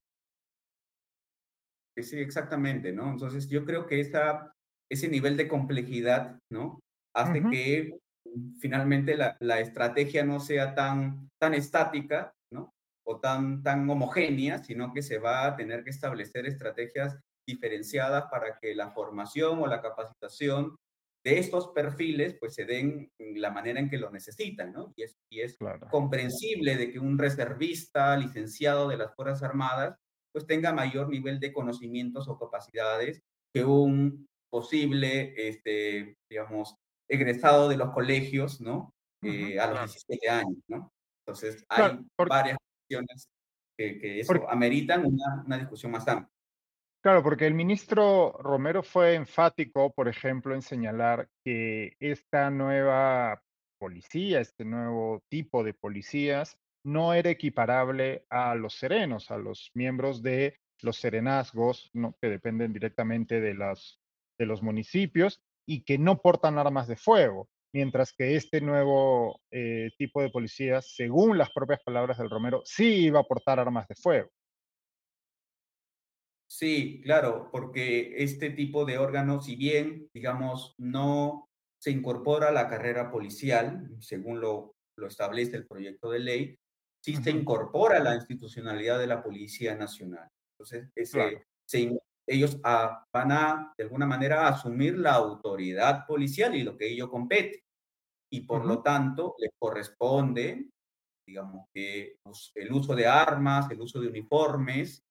Sí, 1.97 2.19
exactamente, 2.19 2.93
¿no? 2.93 3.13
Entonces 3.13 3.49
yo 3.49 3.65
creo 3.65 3.87
que 3.87 4.01
esa, 4.01 4.53
ese 4.91 5.09
nivel 5.09 5.37
de 5.37 5.47
complejidad, 5.47 6.41
¿no? 6.51 6.81
Hace 7.15 7.45
que 7.49 7.93
finalmente 8.59 9.17
la, 9.17 9.37
la, 9.41 9.61
estrategia 9.61 10.25
no 10.25 10.41
sea 10.41 10.75
tan, 10.75 11.29
tan 11.39 11.55
estática, 11.55 12.33
¿no? 12.53 12.73
O 13.05 13.21
tan, 13.21 13.63
tan 13.63 13.89
homogénea, 13.89 14.59
sino 14.59 14.93
que 14.93 15.03
se 15.03 15.19
va 15.19 15.47
a 15.47 15.57
tener 15.57 15.85
que 15.85 15.91
establecer 15.91 16.47
estrategias 16.47 17.19
diferenciadas 17.47 18.25
para 18.31 18.59
que 18.61 18.75
la 18.75 18.91
formación 18.91 19.59
o 19.59 19.67
la 19.67 19.83
capacitación 19.83 20.77
de 21.25 21.39
estos 21.39 21.69
perfiles 21.69 22.37
pues 22.39 22.55
se 22.55 22.65
den 22.65 23.11
la 23.19 23.51
manera 23.51 23.79
en 23.79 23.89
que 23.89 23.99
lo 23.99 24.11
necesitan, 24.11 24.73
¿no? 24.73 24.93
Y 24.97 25.05
es, 25.05 25.17
y 25.31 25.41
es 25.41 25.57
comprensible 25.91 26.77
de 26.77 26.91
que 26.91 26.99
un 26.99 27.19
reservista 27.19 28.17
licenciado 28.17 28.89
de 28.89 28.97
las 28.97 29.15
Fuerzas 29.15 29.43
Armadas 29.43 29.97
pues 30.33 30.47
tenga 30.47 30.73
mayor 30.73 31.09
nivel 31.09 31.39
de 31.39 31.53
conocimientos 31.53 32.29
o 32.29 32.39
capacidades 32.39 33.21
que 33.55 33.65
un 33.65 34.27
posible, 34.51 35.35
este, 35.37 36.17
digamos, 36.31 36.75
egresado 37.13 37.69
de 37.69 37.77
los 37.77 37.91
colegios, 37.91 38.61
¿no? 38.61 38.95
Eh, 39.23 39.59
a 39.61 39.69
los 39.69 39.79
17 39.81 40.29
años, 40.29 40.59
¿no? 40.67 40.93
Entonces, 41.25 41.65
hay 41.69 41.99
varias 42.17 42.59
cuestiones 42.59 43.29
que, 43.79 43.99
que 43.99 44.21
eso 44.21 44.51
ameritan 44.51 45.07
una, 45.07 45.45
una 45.47 45.59
discusión 45.59 45.93
más 45.93 46.09
amplia. 46.09 46.29
Claro, 47.03 47.23
porque 47.23 47.47
el 47.47 47.55
ministro 47.55 48.33
Romero 48.39 48.83
fue 48.83 49.15
enfático, 49.15 49.93
por 49.93 50.09
ejemplo, 50.09 50.55
en 50.55 50.63
señalar 50.63 51.29
que 51.45 51.97
esta 52.01 52.51
nueva 52.51 53.43
policía, 53.79 54.41
este 54.41 54.65
nuevo 54.65 55.23
tipo 55.29 55.65
de 55.65 55.75
policías, 55.75 56.57
no 56.85 57.15
era 57.15 57.31
equiparable 57.31 58.25
a 58.31 58.55
los 58.55 58.75
serenos, 58.75 59.31
a 59.31 59.37
los 59.37 59.71
miembros 59.75 60.23
de 60.23 60.57
los 60.81 60.97
serenazgos, 60.97 61.91
¿no? 61.93 62.17
que 62.21 62.29
dependen 62.29 62.73
directamente 62.73 63.41
de, 63.41 63.55
las, 63.55 64.01
de 64.39 64.47
los 64.47 64.63
municipios 64.63 65.41
y 65.67 65.85
que 65.85 65.99
no 65.99 66.21
portan 66.21 66.59
armas 66.59 66.89
de 66.89 66.97
fuego, 66.97 67.49
mientras 67.73 68.13
que 68.13 68.37
este 68.37 68.61
nuevo 68.61 69.41
eh, 69.51 69.91
tipo 69.99 70.21
de 70.21 70.31
policías, 70.31 70.95
según 70.95 71.39
las 71.39 71.51
propias 71.51 71.81
palabras 71.83 72.19
del 72.19 72.31
Romero, 72.31 72.63
sí 72.65 73.05
iba 73.07 73.21
a 73.21 73.25
portar 73.25 73.59
armas 73.59 73.89
de 73.89 73.95
fuego. 73.95 74.31
Sí, 76.47 77.01
claro, 77.03 77.49
porque 77.51 78.23
este 78.23 78.51
tipo 78.51 78.85
de 78.85 78.99
órganos, 78.99 79.47
si 79.47 79.57
bien, 79.57 80.11
digamos, 80.13 80.75
no 80.77 81.49
se 81.79 81.91
incorpora 81.91 82.49
a 82.49 82.53
la 82.53 82.69
carrera 82.69 83.11
policial, 83.11 83.89
según 84.01 84.41
lo, 84.41 84.75
lo 84.97 85.07
establece 85.07 85.57
el 85.57 85.67
proyecto 85.67 86.11
de 86.11 86.19
ley, 86.19 86.59
sí 87.01 87.17
se 87.17 87.31
incorpora 87.31 87.97
a 87.97 88.03
la 88.03 88.15
institucionalidad 88.15 88.99
de 88.99 89.07
la 89.07 89.23
Policía 89.23 89.75
Nacional. 89.75 90.29
Entonces, 90.53 90.91
ellos 92.33 92.61
van 92.61 93.33
a, 93.33 93.75
de 93.77 93.85
alguna 93.85 94.07
manera, 94.07 94.49
asumir 94.49 94.99
la 94.99 95.15
autoridad 95.15 96.07
policial 96.07 96.55
y 96.55 96.63
lo 96.63 96.77
que 96.77 96.89
ello 96.89 97.11
compete. 97.11 97.63
Y 98.33 98.41
por 98.43 98.65
lo 98.65 98.83
tanto, 98.83 99.35
les 99.39 99.51
corresponde, 99.59 100.71
digamos, 101.27 101.67
que 101.75 102.17
el 102.55 102.73
uso 102.73 102.95
de 102.95 103.07
armas, 103.07 103.71
el 103.71 103.81
uso 103.81 104.01
de 104.01 104.09
uniformes, 104.09 105.03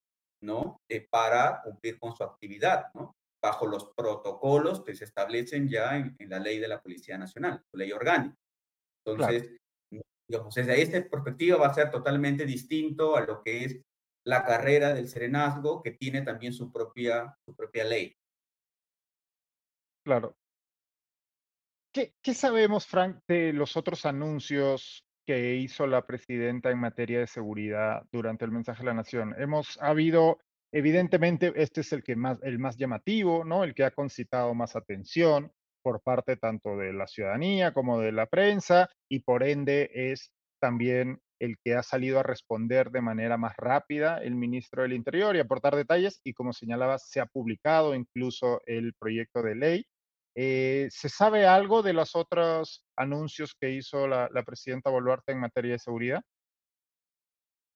¿no? 0.44 0.82
Eh, 0.90 1.08
para 1.10 1.62
cumplir 1.62 2.00
con 2.00 2.16
su 2.16 2.24
actividad, 2.24 2.88
¿no? 2.96 3.16
Bajo 3.44 3.68
los 3.68 3.92
protocolos 3.96 4.84
que 4.84 4.96
se 4.96 5.06
establecen 5.06 5.68
ya 5.68 5.98
en, 5.98 6.16
la 6.28 6.40
ley 6.40 6.60
de 6.60 6.68
la 6.68 6.82
Policía 6.82 7.18
Nacional, 7.18 7.64
ley 7.74 7.92
orgánica. 7.92 8.36
Entonces, 9.06 9.58
digamos, 10.28 10.54
desde 10.56 10.82
esta 10.82 11.10
perspectiva 11.10 11.58
va 11.58 11.68
a 11.68 11.74
ser 11.74 11.92
totalmente 11.92 12.46
distinto 12.46 13.16
a 13.16 13.22
lo 13.22 13.42
que 13.44 13.66
es 13.66 13.82
la 14.24 14.44
carrera 14.46 14.94
del 14.94 15.08
serenazgo, 15.08 15.82
que 15.82 15.92
tiene 15.92 16.22
también 16.22 16.54
su 16.54 16.72
propia, 16.72 17.38
su 17.46 17.56
propia 17.56 17.84
ley. 17.84 18.16
Claro. 20.04 20.36
¿Qué, 21.94 22.14
¿Qué 22.22 22.34
sabemos, 22.34 22.88
Frank, 22.88 23.20
de 23.28 23.54
los 23.54 23.76
otros 23.76 24.06
anuncios 24.06 25.06
que 25.26 25.56
hizo 25.56 25.88
la 25.88 26.06
presidenta 26.06 26.72
en 26.72 26.80
materia 26.80 27.20
de 27.20 27.28
seguridad 27.28 28.04
durante 28.12 28.46
el 28.46 28.52
mensaje 28.52 28.82
a 28.82 28.86
la 28.86 28.94
nación. 28.94 29.36
Hemos 29.38 29.82
habido, 29.82 30.40
evidentemente, 30.72 31.54
este 31.56 31.82
es 31.82 31.94
el 31.94 32.04
que 32.04 32.16
más, 32.16 32.40
el 32.44 32.60
más 32.60 32.78
llamativo, 32.78 33.44
¿no? 33.44 33.64
El 33.64 33.74
que 33.74 33.84
ha 33.84 33.92
concitado 33.92 34.54
más 34.54 34.76
atención 34.76 35.52
por 35.84 36.02
parte 36.02 36.38
tanto 36.38 36.78
de 36.78 36.94
la 36.94 37.08
ciudadanía 37.08 37.74
como 37.74 38.00
de 38.00 38.12
la 38.12 38.28
prensa 38.28 38.90
y 39.10 39.20
por 39.20 39.44
ende 39.44 39.90
es 39.94 40.32
también 40.60 41.20
el 41.42 41.58
que 41.64 41.76
ha 41.76 41.84
salido 41.84 42.20
a 42.20 42.24
responder 42.24 42.92
de 42.92 43.02
manera 43.02 43.38
más 43.38 43.56
rápida 43.58 44.18
el 44.20 44.36
ministro 44.36 44.84
del 44.84 44.94
Interior 44.94 45.36
y 45.36 45.40
aportar 45.40 45.76
detalles 45.76 46.22
y 46.24 46.34
como 46.34 46.54
señalaba, 46.54 47.00
se 47.00 47.20
ha 47.20 47.26
publicado 47.26 47.96
incluso 47.96 48.62
el 48.66 48.94
proyecto 48.94 49.42
de 49.42 49.56
ley 49.56 49.86
eh, 50.36 50.88
¿Se 50.92 51.10
sabe 51.10 51.46
algo 51.46 51.82
de 51.82 51.94
los 51.94 52.16
otros 52.16 52.86
anuncios 52.96 53.54
que 53.60 53.72
hizo 53.72 54.08
la, 54.08 54.30
presidenta 54.46 54.90
Boluarte 54.90 55.34
en 55.34 55.42
materia 55.42 55.74
de 55.74 55.80
seguridad? 55.80 56.22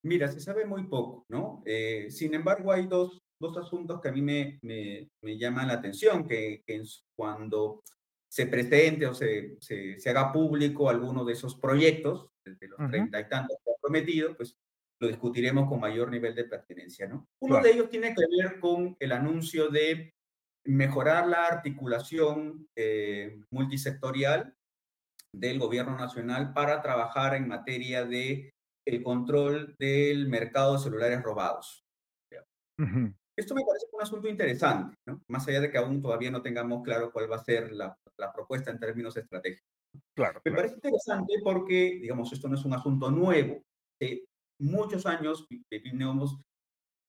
Mira, 0.03 0.27
se 0.29 0.39
sabe 0.39 0.65
muy 0.65 0.83
poco, 0.83 1.25
¿no? 1.29 1.63
Eh, 1.65 2.07
sin 2.09 2.33
embargo, 2.33 2.71
hay 2.71 2.87
dos, 2.87 3.21
dos, 3.39 3.57
asuntos 3.57 3.99
que 3.99 4.09
a 4.09 4.11
mí 4.11 4.21
me, 4.21 4.59
me, 4.61 5.37
llaman 5.37 5.67
la 5.67 5.73
atención, 5.73 6.27
que, 6.27 6.63
cuando 7.15 7.81
se 8.29 8.45
presente 8.45 9.07
o 9.07 9.13
se, 9.13 9.57
se, 9.59 10.09
haga 10.09 10.31
público 10.31 10.89
alguno 10.89 11.25
de 11.25 11.33
esos 11.33 11.55
proyectos, 11.55 12.29
de 12.45 12.67
los 12.67 12.89
treinta 12.89 13.19
y 13.19 13.27
tantos 13.27 13.57
que 13.63 13.71
ha 13.71 13.81
prometido, 13.81 14.35
pues 14.35 14.57
lo 14.99 15.07
discutiremos 15.07 15.67
con 15.67 15.79
mayor 15.79 16.09
nivel 16.09 16.35
de 16.35 16.45
pertinencia, 16.45 17.07
¿no? 17.07 17.27
Uno 17.41 17.61
de 17.61 17.71
ellos 17.71 17.89
tiene 17.89 18.15
que 18.15 18.25
ver 18.39 18.59
con 18.59 18.95
el 18.99 19.11
anuncio 19.11 19.69
de 19.69 20.13
mejorar 20.65 21.27
la 21.27 21.47
articulación 21.47 22.67
eh, 22.75 23.39
multisectorial 23.51 24.55
del 25.33 25.59
gobierno 25.59 25.97
nacional 25.97 26.53
para 26.53 26.81
trabajar 26.81 27.35
en 27.35 27.47
materia 27.47 28.05
de 28.05 28.51
el 28.87 29.03
control 29.03 29.75
del 29.77 30.27
mercado 30.27 30.73
de 30.73 30.83
celulares 30.83 31.21
robados. 31.21 31.83
Esto 33.37 33.53
me 33.53 33.65
parece 33.65 33.87
un 33.91 34.01
asunto 34.01 34.29
interesante, 34.29 34.95
¿no? 35.05 35.21
más 35.27 35.47
allá 35.47 35.59
de 35.59 35.69
que 35.69 35.77
aún 35.77 36.01
todavía 36.01 36.31
no 36.31 36.41
tengamos 36.41 36.83
claro 36.83 37.11
cuál 37.11 37.29
va 37.29 37.35
a 37.35 37.43
ser 37.43 37.71
la, 37.73 37.97
la 38.17 38.31
propuesta 38.31 38.71
en 38.71 38.79
términos 38.79 39.17
estratégicos. 39.17 39.74
Claro, 40.15 40.41
me 40.43 40.51
parece 40.51 40.75
interesante 40.75 41.33
porque, 41.43 41.99
digamos, 42.01 42.31
esto 42.31 42.47
no 42.47 42.55
es 42.55 42.65
un 42.65 42.73
asunto 42.73 43.11
nuevo. 43.11 43.61
Hace 43.99 44.25
muchos 44.59 45.05
años 45.05 45.47
vivimos 45.69 46.39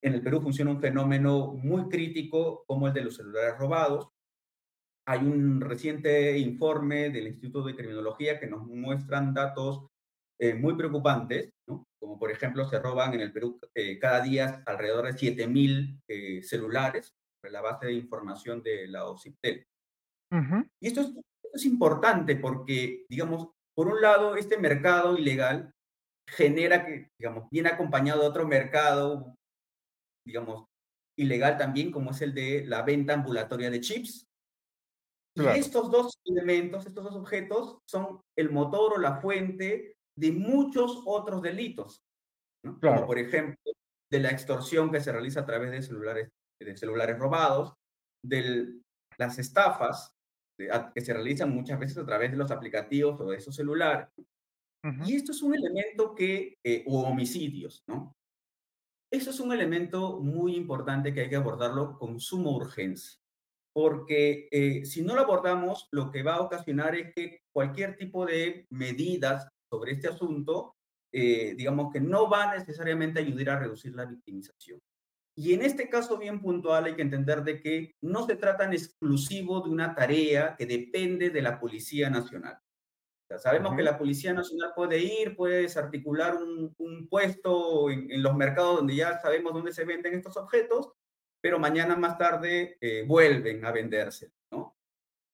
en 0.02 0.14
el 0.14 0.22
Perú 0.22 0.40
funciona 0.40 0.70
un 0.70 0.80
fenómeno 0.80 1.52
muy 1.54 1.88
crítico 1.88 2.64
como 2.66 2.86
el 2.86 2.94
de 2.94 3.02
los 3.02 3.16
celulares 3.16 3.58
robados. 3.58 4.08
Hay 5.08 5.20
un 5.20 5.60
reciente 5.60 6.38
informe 6.38 7.10
del 7.10 7.28
Instituto 7.28 7.66
de 7.66 7.76
Criminología 7.76 8.38
que 8.38 8.46
nos 8.46 8.66
muestran 8.66 9.34
datos 9.34 9.86
eh, 10.38 10.54
muy 10.54 10.76
preocupantes, 10.76 11.50
¿no? 11.68 11.86
como 11.98 12.18
por 12.18 12.30
ejemplo 12.30 12.68
se 12.68 12.78
roban 12.78 13.14
en 13.14 13.20
el 13.20 13.32
Perú 13.32 13.58
eh, 13.74 13.98
cada 13.98 14.20
día 14.20 14.62
alrededor 14.66 15.06
de 15.06 15.12
7.000 15.12 16.02
eh, 16.08 16.42
celulares, 16.42 17.14
sobre 17.40 17.52
la 17.52 17.62
base 17.62 17.86
de 17.86 17.94
información 17.94 18.62
de 18.62 18.86
la 18.88 19.06
OCIPTEL. 19.06 19.66
Y 20.80 20.86
esto 20.88 21.00
es, 21.00 21.12
es 21.56 21.64
importante 21.64 22.36
porque, 22.36 23.04
digamos, 23.08 23.48
por 23.74 23.88
un 23.88 24.00
lado, 24.00 24.36
este 24.36 24.58
mercado 24.58 25.16
ilegal 25.16 25.70
genera 26.28 26.84
que, 26.84 27.08
digamos, 27.18 27.48
viene 27.50 27.68
acompañado 27.68 28.22
de 28.22 28.28
otro 28.28 28.46
mercado 28.46 29.36
digamos, 30.26 30.66
ilegal 31.16 31.56
también, 31.56 31.90
como 31.90 32.10
es 32.10 32.20
el 32.20 32.34
de 32.34 32.64
la 32.66 32.82
venta 32.82 33.14
ambulatoria 33.14 33.70
de 33.70 33.80
chips. 33.80 34.26
Y 35.36 35.46
estos 35.58 35.90
dos 35.90 36.18
elementos, 36.24 36.86
estos 36.86 37.04
dos 37.04 37.14
objetos, 37.14 37.78
son 37.86 38.20
el 38.36 38.50
motor 38.50 38.94
o 38.94 38.98
la 38.98 39.20
fuente 39.20 39.94
de 40.18 40.32
muchos 40.32 41.02
otros 41.04 41.42
delitos, 41.42 42.00
como 42.80 43.06
por 43.06 43.18
ejemplo 43.18 43.72
de 44.10 44.20
la 44.20 44.30
extorsión 44.30 44.90
que 44.90 45.00
se 45.00 45.12
realiza 45.12 45.40
a 45.40 45.46
través 45.46 45.70
de 45.70 45.82
celulares, 45.82 46.30
de 46.58 46.76
celulares 46.76 47.18
robados, 47.18 47.74
de 48.24 48.80
las 49.18 49.38
estafas 49.38 50.15
que 50.56 51.00
se 51.00 51.12
realizan 51.12 51.54
muchas 51.54 51.78
veces 51.78 51.98
a 51.98 52.06
través 52.06 52.30
de 52.30 52.36
los 52.36 52.50
aplicativos 52.50 53.20
o 53.20 53.30
de 53.30 53.36
esos 53.36 53.54
celulares. 53.54 54.08
Y 55.04 55.16
esto 55.16 55.32
es 55.32 55.42
un 55.42 55.54
elemento 55.54 56.14
que, 56.14 56.58
eh, 56.62 56.84
o 56.86 57.02
homicidios, 57.02 57.82
¿no? 57.88 58.14
Eso 59.10 59.30
es 59.30 59.40
un 59.40 59.52
elemento 59.52 60.20
muy 60.20 60.54
importante 60.54 61.12
que 61.12 61.22
hay 61.22 61.28
que 61.28 61.36
abordarlo 61.36 61.98
con 61.98 62.20
suma 62.20 62.50
urgencia, 62.50 63.18
porque 63.72 64.48
eh, 64.50 64.84
si 64.84 65.02
no 65.02 65.14
lo 65.14 65.22
abordamos, 65.22 65.88
lo 65.90 66.10
que 66.10 66.22
va 66.22 66.34
a 66.34 66.42
ocasionar 66.42 66.94
es 66.94 67.12
que 67.14 67.40
cualquier 67.52 67.96
tipo 67.96 68.26
de 68.26 68.66
medidas 68.70 69.48
sobre 69.68 69.92
este 69.92 70.08
asunto, 70.08 70.76
eh, 71.12 71.54
digamos 71.56 71.92
que 71.92 72.00
no 72.00 72.28
va 72.28 72.54
necesariamente 72.54 73.20
a 73.20 73.22
ayudar 73.22 73.56
a 73.56 73.60
reducir 73.60 73.94
la 73.94 74.04
victimización. 74.04 74.80
Y 75.38 75.52
en 75.52 75.60
este 75.60 75.90
caso 75.90 76.16
bien 76.16 76.40
puntual 76.40 76.86
hay 76.86 76.94
que 76.94 77.02
entender 77.02 77.44
de 77.44 77.60
que 77.60 77.94
no 78.00 78.26
se 78.26 78.36
trata 78.36 78.64
en 78.64 78.72
exclusivo 78.72 79.60
de 79.60 79.68
una 79.68 79.94
tarea 79.94 80.56
que 80.56 80.64
depende 80.64 81.28
de 81.28 81.42
la 81.42 81.60
Policía 81.60 82.08
Nacional. 82.08 82.58
sabemos 83.38 83.76
que 83.76 83.82
la 83.82 83.98
Policía 83.98 84.32
Nacional 84.32 84.72
puede 84.74 84.98
ir, 84.98 85.36
puede 85.36 85.62
desarticular 85.62 86.36
un, 86.36 87.06
puesto 87.10 87.90
en, 87.90 88.22
los 88.22 88.34
mercados 88.34 88.76
donde 88.76 88.96
ya 88.96 89.20
sabemos 89.20 89.52
dónde 89.52 89.74
se 89.74 89.84
venden 89.84 90.14
estos 90.14 90.38
objetos, 90.38 90.92
pero 91.42 91.58
mañana 91.58 91.96
más 91.96 92.16
tarde 92.16 92.78
eh, 92.80 93.04
vuelven 93.06 93.62
a 93.66 93.72
venderse, 93.72 94.32
¿no? 94.50 94.74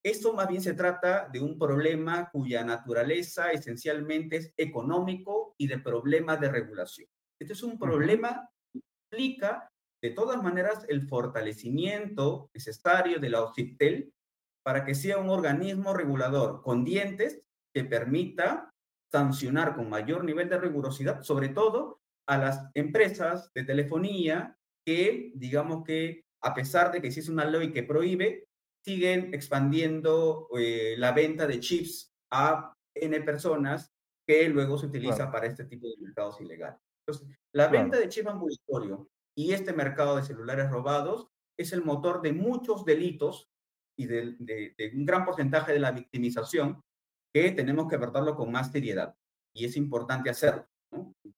Esto 0.04 0.32
más 0.32 0.48
bien 0.48 0.60
se 0.60 0.74
trata 0.74 1.28
de 1.28 1.40
un 1.40 1.56
problema 1.56 2.28
cuya 2.32 2.64
naturaleza 2.64 3.52
esencialmente 3.52 4.36
es 4.36 4.52
económico 4.56 5.54
y 5.58 5.68
de 5.68 5.78
problemas 5.78 6.40
de 6.40 6.50
regulación. 6.50 7.08
Este 7.40 7.52
es 7.52 7.62
un 7.62 7.78
problema 7.78 8.50
que 8.72 8.80
implica 8.80 9.71
de 10.02 10.10
todas 10.10 10.42
maneras 10.42 10.84
el 10.88 11.06
fortalecimiento 11.06 12.50
necesario 12.52 13.20
de 13.20 13.28
la 13.30 13.42
OCIPTEL 13.42 14.12
para 14.64 14.84
que 14.84 14.94
sea 14.94 15.18
un 15.18 15.30
organismo 15.30 15.94
regulador 15.94 16.60
con 16.62 16.84
dientes 16.84 17.42
que 17.72 17.84
permita 17.84 18.70
sancionar 19.10 19.76
con 19.76 19.88
mayor 19.88 20.24
nivel 20.24 20.48
de 20.48 20.58
rigurosidad, 20.58 21.22
sobre 21.22 21.50
todo 21.50 22.00
a 22.28 22.38
las 22.38 22.70
empresas 22.74 23.52
de 23.54 23.64
telefonía 23.64 24.56
que, 24.84 25.32
digamos 25.34 25.84
que, 25.84 26.24
a 26.42 26.54
pesar 26.54 26.90
de 26.90 27.00
que 27.00 27.08
existe 27.08 27.30
una 27.30 27.44
ley 27.44 27.72
que 27.72 27.82
prohíbe, 27.84 28.48
siguen 28.84 29.32
expandiendo 29.32 30.48
eh, 30.58 30.96
la 30.98 31.12
venta 31.12 31.46
de 31.46 31.60
chips 31.60 32.12
a 32.32 32.72
N 32.94 33.20
personas 33.20 33.92
que 34.26 34.48
luego 34.48 34.78
se 34.78 34.86
utiliza 34.86 35.30
para 35.30 35.46
este 35.46 35.64
tipo 35.64 35.86
de 35.88 35.96
mercados 36.00 36.40
ilegales. 36.40 36.80
Entonces, 37.06 37.36
la 37.52 37.68
venta 37.68 37.98
de 37.98 38.08
chip 38.08 38.26
ambulatorio 38.28 39.08
y 39.36 39.52
este 39.52 39.72
mercado 39.72 40.16
de 40.16 40.22
celulares 40.22 40.70
robados 40.70 41.28
es 41.58 41.72
el 41.72 41.82
motor 41.82 42.22
de 42.22 42.32
muchos 42.32 42.84
delitos 42.84 43.48
y 43.96 44.06
de, 44.06 44.34
un 44.94 45.04
gran 45.04 45.24
porcentaje 45.24 45.72
de 45.72 45.80
la 45.80 45.92
victimización 45.92 46.82
que 47.32 47.50
tenemos 47.52 47.88
que 47.88 47.96
abordarlo 47.96 48.34
con 48.36 48.50
más 48.50 48.70
seriedad. 48.70 49.14
Y 49.54 49.64
es 49.64 49.76
importante 49.76 50.30
hacerlo, 50.30 50.66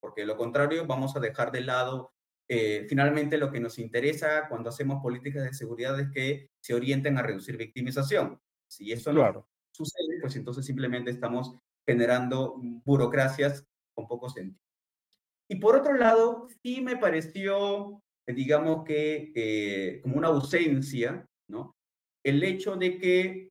porque 0.01 0.23
de 0.23 0.27
lo 0.27 0.37
contrario 0.37 0.87
vamos 0.87 1.17
a 1.17 1.21
dejar 1.21 1.51
de 1.53 1.63
lado 1.63 2.15
eh, 2.49 2.87
finalmente 2.89 3.39
lo 3.39 3.51
que 3.51 3.61
nos 3.61 3.79
interesa 3.79 4.49
cuando 4.49 4.69
hacemos 4.69 5.03
políticas 5.03 5.45
de 5.45 5.55
seguridad 5.55 5.99
es 5.99 6.11
que 6.11 6.51
se 6.61 6.75
orienten 6.75 7.17
a 7.17 7.23
reducir 7.23 7.57
victimización. 7.57 8.41
Si 8.69 8.93
eso 8.93 9.13
no 9.13 9.49
sucede, 9.73 10.21
pues 10.21 10.37
entonces 10.37 10.65
simplemente 10.65 11.11
estamos 11.11 11.57
generando 11.87 12.57
burocracias 12.85 13.67
con 13.95 14.07
poco 14.07 14.29
sentido. 14.29 14.64
Y 15.49 15.57
por 15.57 15.77
otro 15.77 15.95
lado, 15.95 16.49
sí 16.63 16.81
me 16.81 16.97
pareció, 16.97 18.03
digamos 18.27 18.85
que, 18.85 19.33
eh, 19.35 20.01
como 20.03 20.17
una 20.17 20.29
ausencia, 20.29 21.27
¿no? 21.49 21.75
El 22.25 22.43
hecho 22.43 22.77
de 22.77 22.99
que 22.99 23.51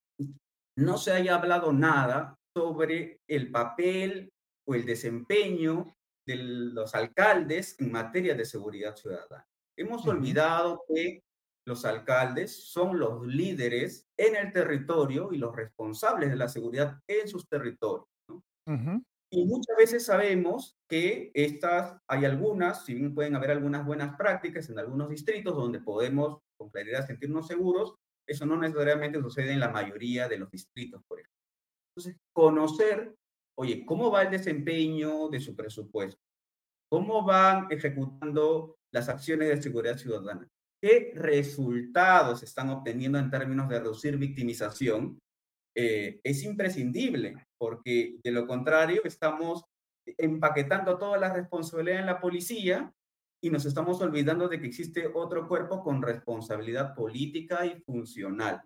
no 0.78 0.98
se 0.98 1.12
haya 1.12 1.36
hablado 1.36 1.72
nada 1.72 2.36
sobre 2.56 3.20
el 3.28 3.52
papel 3.52 4.32
o 4.68 4.76
el 4.76 4.86
desempeño 4.86 5.96
de 6.26 6.36
los 6.38 6.96
alcaldes 6.96 7.80
en 7.80 7.92
materia 7.92 8.34
de 8.34 8.46
seguridad 8.46 8.96
ciudadana. 8.96 9.46
Hemos 9.78 10.08
olvidado 10.08 10.84
que 10.88 11.22
los 11.66 11.86
alcaldes 11.86 12.72
son 12.72 13.00
los 13.00 13.26
líderes 13.26 14.06
en 14.18 14.36
el 14.36 14.52
territorio 14.52 15.32
y 15.32 15.38
los 15.38 15.56
responsables 15.56 16.30
de 16.30 16.36
la 16.36 16.48
seguridad 16.48 17.00
en 17.08 17.28
sus 17.28 17.48
territorios. 17.48 18.08
Y 19.36 19.46
muchas 19.46 19.76
veces 19.76 20.06
sabemos 20.06 20.78
que 20.88 21.32
estas, 21.34 22.00
hay 22.08 22.26
algunas, 22.26 22.86
si 22.86 22.93
bien 22.93 23.15
pueden 23.15 23.36
haber 23.36 23.50
algunas 23.50 23.84
buenas 23.84 24.15
prácticas 24.15 24.69
en 24.69 24.78
algunos 24.78 25.10
distritos 25.10 25.56
donde 25.56 25.80
podemos 25.80 26.39
con 26.56 26.69
claridad 26.69 27.08
sentirnos 27.08 27.48
seguros, 27.48 27.96
eso 28.28 28.46
no 28.46 28.58
necesariamente 28.58 29.19
sucede 29.19 29.54
en 29.54 29.60
la 29.60 29.69
mayoría 29.69 30.28
de 30.28 30.38
los 30.38 30.52
distritos, 30.52 31.02
por 31.08 31.19
ejemplo. 31.19 31.39
Entonces, 31.96 32.22
conocer 32.32 33.15
oye, 33.56 33.84
¿cómo 33.86 34.12
va 34.12 34.22
el 34.22 34.32
desempeño 34.32 35.30
de 35.30 35.39
su 35.39 35.56
presupuesto? 35.56 36.22
¿Cómo 36.91 37.24
van 37.24 37.67
ejecutando 37.72 38.78
las 38.91 39.10
acciones 39.10 39.50
de 39.50 39.62
seguridad 39.62 39.98
ciudadana? 39.98 40.48
¿Qué 40.80 41.13
resultados 41.15 42.43
están 42.43 42.69
obteniendo 42.69 43.17
en 43.17 43.32
términos 43.32 43.67
de 43.67 43.80
reducir 43.80 44.17
victimización? 44.17 45.17
Eh, 45.76 46.20
es 46.24 46.44
imprescindible, 46.44 47.48
porque 47.58 48.18
de 48.24 48.32
lo 48.32 48.46
contrario 48.46 49.02
estamos 49.06 49.66
empaquetando 50.18 50.98
toda 50.98 51.18
la 51.18 51.34
responsabilidad 51.34 52.02
en 52.02 52.06
la 52.06 52.20
policía 52.20 52.94
y 53.42 53.50
nos 53.50 53.66
estamos 53.66 54.00
olvidando 54.02 54.48
de 54.48 54.60
que 54.60 54.68
existe 54.68 55.10
otro 55.14 55.48
cuerpo 55.48 55.84
con 55.84 56.02
responsabilidad 56.02 56.94
política 56.96 57.66
y 57.66 57.80
funcional. 57.82 58.62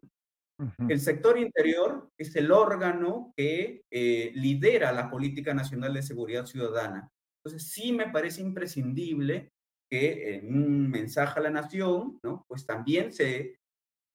El 0.88 1.00
sector 1.00 1.38
interior 1.38 2.10
es 2.18 2.36
el 2.36 2.52
órgano 2.52 3.32
que 3.38 3.84
eh, 3.92 4.32
lidera 4.34 4.92
la 4.92 5.08
política 5.08 5.54
nacional 5.54 5.94
de 5.94 6.02
seguridad 6.02 6.48
ciudadana. 6.48 7.12
Entonces, 7.40 7.72
sí 7.72 7.94
me 7.94 8.10
parece 8.10 8.42
imprescindible 8.42 9.52
que 9.90 10.36
en 10.36 10.54
un 10.54 10.90
mensaje 10.90 11.40
a 11.40 11.44
la 11.44 11.52
nación, 11.52 12.20
¿no? 12.24 12.44
pues 12.48 12.66
también 12.66 13.14
se 13.14 13.60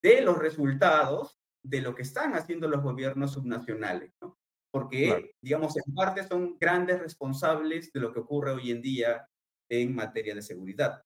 dé 0.03 0.21
los 0.21 0.37
resultados 0.37 1.39
de 1.65 1.81
lo 1.81 1.95
que 1.95 2.03
están 2.03 2.35
haciendo 2.35 2.69
los 2.69 2.83
gobiernos 2.83 3.33
subnacionales, 3.33 4.13
¿no? 4.21 4.39
porque, 4.73 5.35
digamos, 5.43 5.77
en 5.77 5.95
parte 5.95 6.27
son 6.27 6.57
grandes 6.59 6.99
responsables 6.99 7.93
de 7.93 8.01
lo 8.01 8.13
que 8.13 8.21
ocurre 8.21 8.53
hoy 8.53 8.71
en 8.71 8.81
día 8.81 9.29
en 9.71 9.95
materia 9.95 10.35
de 10.35 10.41
seguridad. 10.41 11.03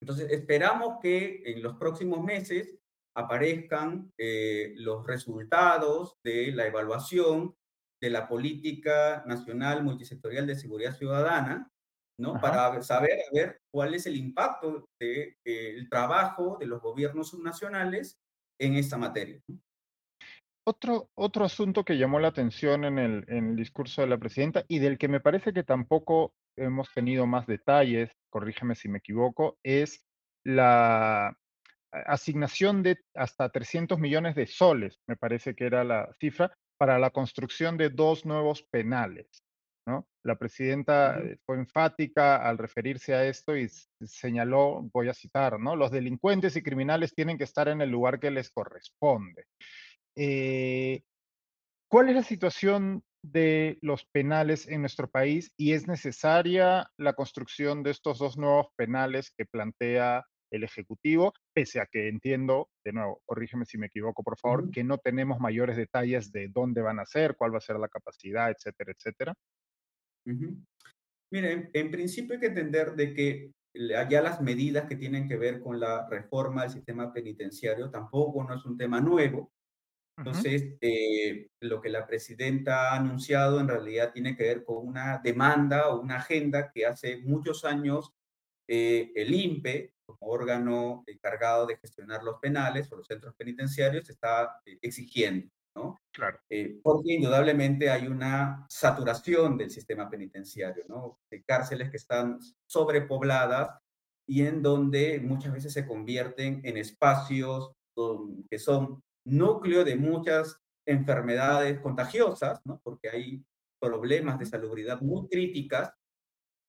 Entonces, 0.00 0.30
esperamos 0.30 0.98
que 1.00 1.42
en 1.46 1.62
los 1.62 1.76
próximos 1.78 2.22
meses 2.22 2.76
aparezcan 3.16 4.12
eh, 4.18 4.74
los 4.76 5.06
resultados 5.06 6.16
de 6.22 6.52
la 6.52 6.66
evaluación 6.66 7.54
de 8.02 8.10
la 8.10 8.28
política 8.28 9.22
nacional 9.26 9.84
multisectorial 9.84 10.46
de 10.46 10.56
seguridad 10.56 10.94
ciudadana, 10.94 11.70
¿no? 12.18 12.40
Para 12.40 12.82
saber 12.82 13.20
ver 13.32 13.60
cuál 13.72 13.94
es 13.94 14.06
el 14.06 14.16
impacto 14.16 14.84
del 15.00 15.36
de, 15.44 15.86
trabajo 15.88 16.58
de 16.60 16.66
los 16.66 16.82
gobiernos 16.82 17.28
subnacionales 17.28 18.18
en 18.60 18.74
esta 18.74 18.98
materia. 18.98 19.40
Otro, 20.64 21.10
otro 21.14 21.44
asunto 21.44 21.84
que 21.84 21.98
llamó 21.98 22.20
la 22.20 22.28
atención 22.28 22.84
en 22.84 22.98
el, 22.98 23.24
en 23.28 23.50
el 23.50 23.56
discurso 23.56 24.02
de 24.02 24.08
la 24.08 24.18
presidenta 24.18 24.64
y 24.68 24.78
del 24.78 24.96
que 24.96 25.08
me 25.08 25.20
parece 25.20 25.52
que 25.52 25.64
tampoco 25.64 26.34
hemos 26.56 26.92
tenido 26.92 27.26
más 27.26 27.46
detalles, 27.46 28.10
corrígeme 28.30 28.74
si 28.74 28.88
me 28.88 28.98
equivoco, 28.98 29.58
es 29.62 30.04
la, 30.44 31.36
asignación 31.92 32.82
de 32.82 32.98
hasta 33.14 33.50
300 33.50 33.98
millones 33.98 34.34
de 34.34 34.46
soles, 34.46 35.00
me 35.06 35.16
parece 35.16 35.54
que 35.54 35.66
era 35.66 35.84
la 35.84 36.10
cifra, 36.18 36.56
para 36.78 36.98
la 36.98 37.10
construcción 37.10 37.76
de 37.76 37.90
dos 37.90 38.24
nuevos 38.24 38.62
penales. 38.62 39.44
¿no? 39.86 40.06
La 40.22 40.36
presidenta 40.36 41.18
eh, 41.18 41.38
fue 41.44 41.56
enfática 41.56 42.36
al 42.36 42.58
referirse 42.58 43.14
a 43.14 43.24
esto 43.24 43.56
y 43.56 43.68
señaló, 44.04 44.88
voy 44.92 45.08
a 45.08 45.14
citar, 45.14 45.60
¿no? 45.60 45.76
los 45.76 45.90
delincuentes 45.90 46.56
y 46.56 46.62
criminales 46.62 47.14
tienen 47.14 47.36
que 47.36 47.44
estar 47.44 47.68
en 47.68 47.80
el 47.82 47.90
lugar 47.90 48.18
que 48.18 48.30
les 48.30 48.50
corresponde. 48.50 49.44
Eh, 50.16 51.02
¿Cuál 51.88 52.08
es 52.08 52.14
la 52.14 52.22
situación 52.22 53.02
de 53.22 53.78
los 53.82 54.04
penales 54.06 54.66
en 54.68 54.80
nuestro 54.80 55.08
país 55.08 55.52
y 55.56 55.72
es 55.72 55.86
necesaria 55.86 56.90
la 56.96 57.12
construcción 57.12 57.82
de 57.82 57.90
estos 57.90 58.18
dos 58.18 58.36
nuevos 58.36 58.66
penales 58.76 59.32
que 59.36 59.46
plantea 59.46 60.24
el 60.50 60.64
Ejecutivo, 60.64 61.32
pese 61.54 61.80
a 61.80 61.86
que 61.86 62.08
entiendo, 62.08 62.68
de 62.84 62.92
nuevo, 62.92 63.22
corrígeme 63.24 63.64
si 63.64 63.78
me 63.78 63.86
equivoco, 63.86 64.22
por 64.22 64.38
favor, 64.38 64.70
que 64.70 64.84
no 64.84 64.98
tenemos 64.98 65.40
mayores 65.40 65.76
detalles 65.76 66.30
de 66.30 66.48
dónde 66.48 66.82
van 66.82 67.00
a 67.00 67.06
ser, 67.06 67.36
cuál 67.36 67.54
va 67.54 67.58
a 67.58 67.62
ser 67.62 67.78
la 67.78 67.88
capacidad, 67.88 68.50
etcétera, 68.50 68.92
etcétera. 68.92 69.34
Miren, 71.32 71.70
en 71.72 71.90
principio 71.90 72.34
hay 72.34 72.40
que 72.40 72.46
entender 72.48 72.92
de 72.92 73.14
que 73.14 73.52
ya 73.74 74.20
las 74.20 74.42
medidas 74.42 74.86
que 74.86 74.96
tienen 74.96 75.26
que 75.26 75.36
ver 75.36 75.60
con 75.60 75.80
la 75.80 76.06
reforma 76.08 76.62
del 76.62 76.70
sistema 76.70 77.10
penitenciario 77.12 77.90
tampoco 77.90 78.44
no 78.44 78.54
es 78.54 78.64
un 78.66 78.76
tema 78.76 79.00
nuevo. 79.00 79.50
Entonces, 80.24 80.76
eh, 80.80 81.48
lo 81.60 81.80
que 81.80 81.88
la 81.88 82.06
presidenta 82.06 82.92
ha 82.92 82.96
anunciado 82.96 83.58
en 83.60 83.68
realidad 83.68 84.12
tiene 84.12 84.36
que 84.36 84.44
ver 84.44 84.64
con 84.64 84.86
una 84.86 85.18
demanda 85.18 85.88
o 85.88 86.00
una 86.00 86.16
agenda 86.16 86.70
que 86.70 86.86
hace 86.86 87.18
muchos 87.18 87.64
años 87.64 88.12
eh, 88.68 89.10
el 89.16 89.34
INPE, 89.34 89.94
como 90.06 90.30
órgano 90.30 91.02
encargado 91.06 91.66
de 91.66 91.76
gestionar 91.76 92.22
los 92.22 92.38
penales 92.38 92.90
o 92.92 92.96
los 92.96 93.06
centros 93.06 93.34
penitenciarios, 93.34 94.08
está 94.08 94.60
eh, 94.64 94.78
exigiendo. 94.80 95.48
¿no? 95.74 95.98
Claro. 96.12 96.38
porque 96.82 97.14
indudablemente 97.14 97.88
hay 97.88 98.06
una 98.06 98.66
saturación 98.68 99.56
del 99.56 99.70
sistema 99.70 100.10
penitenciario, 100.10 100.84
¿no? 100.86 101.18
De 101.30 101.42
cárceles 101.44 101.90
que 101.90 101.96
están 101.96 102.38
sobrepobladas 102.66 103.78
y 104.26 104.42
en 104.42 104.60
donde 104.60 105.18
muchas 105.20 105.50
veces 105.50 105.72
se 105.72 105.86
convierten 105.86 106.60
en 106.64 106.76
espacios 106.76 107.72
que 108.50 108.58
son 108.58 109.02
núcleo 109.24 109.84
de 109.84 109.96
muchas 109.96 110.60
enfermedades 110.86 111.80
contagiosas, 111.80 112.60
¿no? 112.64 112.80
porque 112.82 113.08
hay 113.08 113.44
problemas 113.80 114.38
de 114.38 114.46
salubridad 114.46 115.00
muy 115.00 115.28
críticas, 115.28 115.92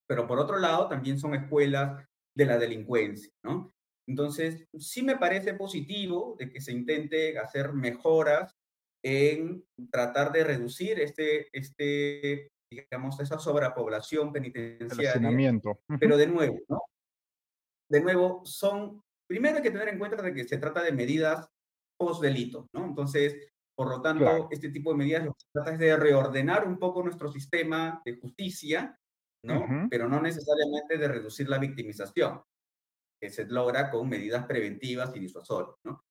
pero 0.08 0.28
por 0.28 0.40
otro 0.40 0.60
lado 0.60 0.88
también 0.88 1.20
son 1.20 1.36
escuelas 1.36 2.06
de 2.36 2.46
la 2.46 2.58
delincuencia. 2.58 3.32
¿no? 3.44 3.72
Entonces, 4.08 4.68
sí 4.78 5.04
me 5.04 5.18
parece 5.18 5.54
positivo 5.54 6.36
de 6.38 6.50
que 6.50 6.62
se 6.62 6.72
intente 6.72 7.38
hacer 7.40 7.74
mejoras 7.74 8.56
en 9.04 9.66
tratar 9.92 10.32
de 10.32 10.44
reducir 10.44 11.00
este, 11.00 11.48
este 11.58 12.52
digamos, 12.72 13.20
esa 13.20 13.40
sobrepoblación 13.40 14.32
penitenciaria. 14.32 15.14
Pero 16.00 16.18
de 16.18 16.28
nuevo, 16.28 16.60
¿no? 16.68 16.82
De 17.90 18.02
nuevo, 18.02 18.42
son, 18.46 19.04
primero 19.28 19.58
hay 19.58 19.64
que 19.64 19.72
tener 19.72 19.90
en 19.90 20.00
cuenta 20.00 20.22
de 20.22 20.34
que 20.34 20.46
se 20.46 20.58
trata 20.58 20.82
de 20.82 20.92
medidas 20.92 21.48
post-delito, 22.04 22.68
¿no? 22.74 22.86
Entonces, 22.86 23.38
por 23.76 23.90
lo 23.90 24.02
tanto, 24.02 24.50
este 24.52 24.70
tipo 24.70 24.92
de 24.92 24.98
medidas 24.98 25.26
lo 25.26 25.34
que 25.34 25.46
trata 25.52 25.74
es 25.74 25.80
de 25.80 25.98
reordenar 25.98 26.68
un 26.68 26.78
poco 26.78 27.02
nuestro 27.02 27.32
sistema 27.32 28.02
de 28.06 28.20
justicia, 28.20 28.98
¿no? 29.44 29.88
Pero 29.90 30.08
no 30.08 30.22
necesariamente 30.22 30.98
de 30.98 31.08
reducir 31.08 31.50
la 31.50 31.58
victimización, 31.58 32.42
que 33.20 33.30
se 33.30 33.46
logra 33.46 33.90
con 33.90 34.08
medidas 34.08 34.46
preventivas 34.46 35.16
y 35.16 35.20
disuasorias, 35.20 35.76
¿no? 35.86 36.04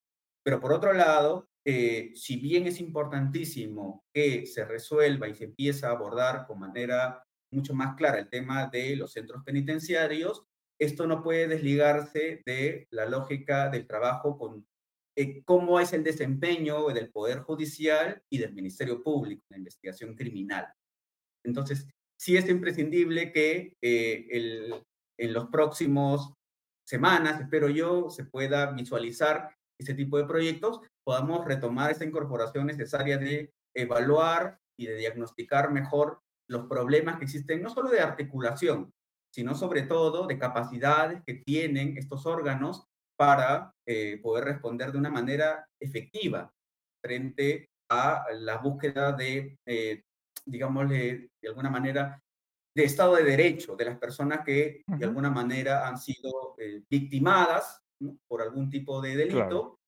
Pero 0.43 0.59
por 0.59 0.73
otro 0.73 0.91
lado, 0.93 1.47
eh, 1.65 2.11
si 2.15 2.35
bien 2.35 2.67
es 2.67 2.81
importantísimo 2.81 4.03
que 4.13 4.45
se 4.45 4.65
resuelva 4.65 5.29
y 5.29 5.35
se 5.35 5.45
empiece 5.45 5.85
a 5.85 5.91
abordar 5.91 6.45
con 6.45 6.59
manera 6.59 7.23
mucho 7.51 7.73
más 7.73 7.95
clara 7.95 8.19
el 8.19 8.29
tema 8.29 8.67
de 8.67 8.97
los 8.97 9.13
centros 9.13 9.41
penitenciarios, 9.45 10.43
esto 10.79 11.07
no 11.07 11.23
puede 11.23 11.47
desligarse 11.47 12.41
de 12.45 12.87
la 12.91 13.05
lógica 13.05 13.69
del 13.69 13.87
trabajo 13.87 14.37
con 14.37 14.67
eh, 15.15 15.43
cómo 15.43 15.79
es 15.79 15.93
el 15.93 16.03
desempeño 16.03 16.87
del 16.87 17.11
Poder 17.11 17.39
Judicial 17.39 18.21
y 18.29 18.39
del 18.39 18.53
Ministerio 18.53 19.03
Público 19.03 19.43
en 19.49 19.55
la 19.55 19.57
investigación 19.57 20.15
criminal. 20.15 20.67
Entonces, 21.43 21.87
sí 22.17 22.37
es 22.37 22.49
imprescindible 22.49 23.31
que 23.31 23.75
eh, 23.81 24.81
en 25.17 25.33
los 25.33 25.47
próximos 25.49 26.33
semanas, 26.85 27.39
espero 27.41 27.69
yo, 27.69 28.09
se 28.09 28.25
pueda 28.25 28.71
visualizar 28.71 29.55
este 29.79 29.93
tipo 29.93 30.17
de 30.17 30.25
proyectos, 30.25 30.79
podamos 31.03 31.45
retomar 31.45 31.91
esa 31.91 32.05
incorporación 32.05 32.67
necesaria 32.67 33.17
de 33.17 33.51
evaluar 33.75 34.59
y 34.77 34.87
de 34.87 34.95
diagnosticar 34.95 35.71
mejor 35.71 36.21
los 36.49 36.67
problemas 36.67 37.17
que 37.17 37.25
existen, 37.25 37.61
no 37.61 37.69
solo 37.69 37.89
de 37.89 37.99
articulación, 37.99 38.91
sino 39.33 39.55
sobre 39.55 39.83
todo 39.83 40.27
de 40.27 40.37
capacidades 40.37 41.21
que 41.25 41.35
tienen 41.35 41.97
estos 41.97 42.25
órganos 42.25 42.85
para 43.17 43.72
eh, 43.85 44.17
poder 44.21 44.45
responder 44.45 44.93
de 44.93 44.97
una 44.97 45.09
manera 45.09 45.67
efectiva 45.77 46.49
frente 47.03 47.69
a 47.89 48.25
la 48.31 48.57
búsqueda 48.57 49.11
de, 49.11 49.57
eh, 49.65 50.03
digamos, 50.45 50.89
de 50.89 51.29
alguna 51.43 51.69
manera, 51.69 52.17
de 52.75 52.83
Estado 52.85 53.17
de 53.17 53.23
Derecho 53.23 53.75
de 53.75 53.85
las 53.85 53.99
personas 53.99 54.39
que 54.45 54.83
de 54.87 55.05
alguna 55.05 55.29
manera 55.29 55.85
han 55.85 55.97
sido 55.97 56.55
eh, 56.57 56.81
victimadas 56.89 57.81
por 58.27 58.41
algún 58.41 58.69
tipo 58.69 59.01
de 59.01 59.15
delito 59.17 59.79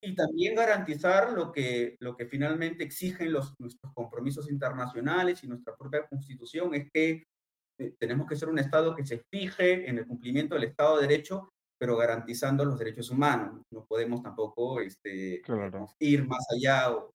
y 0.00 0.14
también 0.14 0.54
garantizar 0.54 1.32
lo 1.32 1.52
que, 1.52 1.96
lo 1.98 2.16
que 2.16 2.26
finalmente 2.26 2.84
exigen 2.84 3.32
los, 3.32 3.58
nuestros 3.58 3.92
compromisos 3.92 4.48
internacionales 4.50 5.42
y 5.42 5.48
nuestra 5.48 5.76
propia 5.76 6.06
constitución, 6.06 6.74
es 6.74 6.90
que 6.92 7.24
tenemos 7.98 8.28
que 8.28 8.36
ser 8.36 8.48
un 8.48 8.60
Estado 8.60 8.94
que 8.94 9.04
se 9.04 9.22
fije 9.30 9.88
en 9.88 9.98
el 9.98 10.06
cumplimiento 10.06 10.54
del 10.54 10.64
Estado 10.64 10.96
de 10.96 11.08
Derecho 11.08 11.52
pero 11.82 11.96
garantizando 11.96 12.64
los 12.64 12.78
derechos 12.78 13.10
humanos. 13.10 13.60
No 13.72 13.84
podemos 13.84 14.22
tampoco 14.22 14.80
este, 14.80 15.42
ir 15.98 16.28
más 16.28 16.46
allá 16.54 16.92
o, 16.92 17.12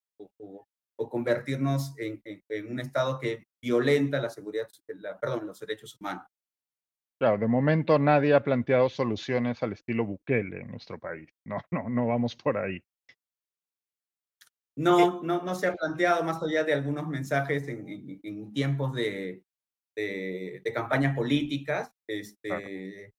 o, 0.98 1.10
convertirnos 1.10 1.98
en, 1.98 2.22
en, 2.26 2.70
un 2.70 2.82
Estado 2.82 3.18
que 3.18 3.48
violenta 3.62 4.20
la 4.20 4.30
seguridad, 4.30 4.68
la, 5.00 5.18
perdón, 5.18 5.48
los 5.48 5.58
derechos 5.62 5.96
humanos. 5.98 6.26
Claro, 7.18 7.38
de 7.38 7.48
momento 7.48 7.98
nadie 7.98 8.34
ha 8.34 8.44
planteado 8.44 8.90
soluciones 8.90 9.64
al 9.64 9.72
estilo 9.72 10.06
Bukele 10.06 10.60
en 10.60 10.72
nuestro 10.72 11.00
país. 11.00 11.30
No, 11.46 11.60
no, 11.72 11.88
no 11.88 12.06
vamos 12.06 12.36
por 12.36 12.58
ahí. 12.58 12.84
No, 14.76 15.24
no, 15.24 15.44
no 15.44 15.56
se 15.56 15.68
ha 15.68 15.76
planteado 15.76 16.26
más 16.26 16.44
allá 16.44 16.66
de 16.66 16.74
algunos 16.74 17.08
mensajes 17.08 17.70
en, 17.70 18.20
en, 18.22 18.52
tiempos 18.52 18.94
de, 18.94 19.46
de, 19.96 20.62
de, 20.62 20.74
campañas 20.74 21.16
políticas. 21.16 21.90
Este, 22.06 23.14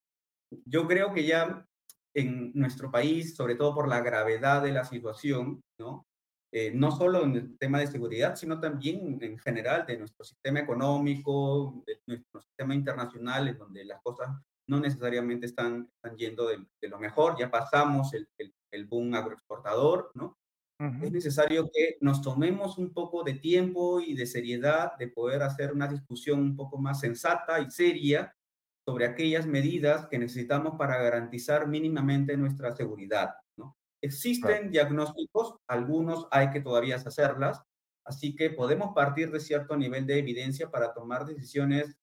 yo 0.64 0.86
creo 0.86 1.12
que 1.12 1.24
ya 1.24 1.66
en 2.14 2.52
nuestro 2.54 2.90
país, 2.90 3.36
sobre 3.36 3.54
todo 3.54 3.74
por 3.74 3.88
la 3.88 4.00
gravedad 4.00 4.62
de 4.62 4.72
la 4.72 4.84
situación, 4.84 5.60
¿no? 5.78 6.06
Eh, 6.50 6.72
no 6.74 6.90
solo 6.90 7.24
en 7.24 7.36
el 7.36 7.58
tema 7.58 7.78
de 7.78 7.86
seguridad, 7.86 8.34
sino 8.34 8.58
también 8.58 9.18
en 9.20 9.38
general 9.38 9.84
de 9.86 9.98
nuestro 9.98 10.24
sistema 10.24 10.60
económico, 10.60 11.82
de 11.86 12.00
nuestro 12.06 12.40
sistema 12.40 12.74
internacional, 12.74 13.48
en 13.48 13.58
donde 13.58 13.84
las 13.84 14.00
cosas 14.02 14.30
no 14.66 14.80
necesariamente 14.80 15.46
están, 15.46 15.90
están 15.94 16.16
yendo 16.16 16.48
de, 16.48 16.88
lo 16.88 16.98
mejor, 16.98 17.36
ya 17.38 17.50
pasamos 17.50 18.14
el, 18.14 18.28
el, 18.70 18.86
boom 18.86 19.14
agroexportador, 19.14 20.10
¿no? 20.14 20.38
Es 21.02 21.10
necesario 21.10 21.68
que 21.74 21.98
nos 22.00 22.22
tomemos 22.22 22.78
un 22.78 22.92
poco 22.92 23.24
de 23.24 23.34
tiempo 23.34 24.00
y 24.00 24.14
de 24.14 24.26
seriedad 24.26 24.96
de 24.96 25.08
poder 25.08 25.42
hacer 25.42 25.72
una 25.72 25.88
discusión 25.88 26.40
un 26.40 26.56
poco 26.56 26.78
más 26.78 27.00
sensata 27.00 27.60
y 27.60 27.68
seria 27.68 28.32
sobre 28.88 29.04
aquellas 29.04 29.46
medidas 29.46 30.06
que 30.06 30.18
necesitamos 30.18 30.78
para 30.78 30.96
garantizar 30.96 31.66
mínimamente 31.66 32.34
nuestra 32.38 32.74
seguridad. 32.74 33.34
¿no? 33.58 33.76
Existen 34.00 34.70
diagnósticos, 34.70 35.56
algunos 35.66 36.26
hay 36.30 36.48
que 36.48 36.62
todavía 36.62 36.94
hacerlas, 36.94 37.60
así 38.06 38.34
que 38.34 38.48
podemos 38.48 38.94
partir 38.94 39.30
de 39.30 39.40
cierto 39.40 39.76
nivel 39.76 40.06
de 40.06 40.18
evidencia 40.18 40.70
para 40.70 40.94
tomar 40.94 41.26
decisiones 41.26 41.98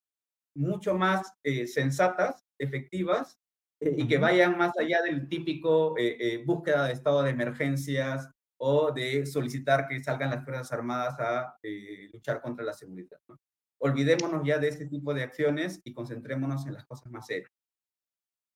mucho 0.56 0.94
más 0.94 1.34
eh, 1.42 1.66
sensatas, 1.66 2.46
efectivas, 2.60 3.40
eh, 3.80 3.96
y 3.98 4.08
que 4.08 4.20
vayan 4.20 4.56
más 4.56 4.78
allá 4.78 5.02
del 5.02 5.28
típico 5.28 5.96
eh, 5.98 6.44
búsqueda 6.46 6.86
de 6.86 6.94
estado 6.94 7.24
de 7.24 7.32
emergencias 7.32 8.30
o 8.58 8.92
de 8.92 9.26
solicitar 9.26 9.88
que 9.88 10.04
salgan 10.04 10.30
las 10.30 10.46
Fuerzas 10.46 10.72
Armadas 10.72 11.16
a 11.20 11.58
luchar 12.14 12.44
contra 12.44 12.64
la 12.64 12.74
seguridad. 12.74 13.18
¿no? 13.28 13.40
Olvidémonos 13.80 14.44
ya 14.46 14.58
de 14.60 14.70
este 14.70 14.88
tipo 14.88 15.14
de 15.14 15.24
acciones 15.24 15.82
y 15.84 15.94
concentrémonos 15.94 16.66
en 16.68 16.74
las 16.74 16.86
cosas 16.86 17.12
más 17.12 17.28
serias. 17.28 17.52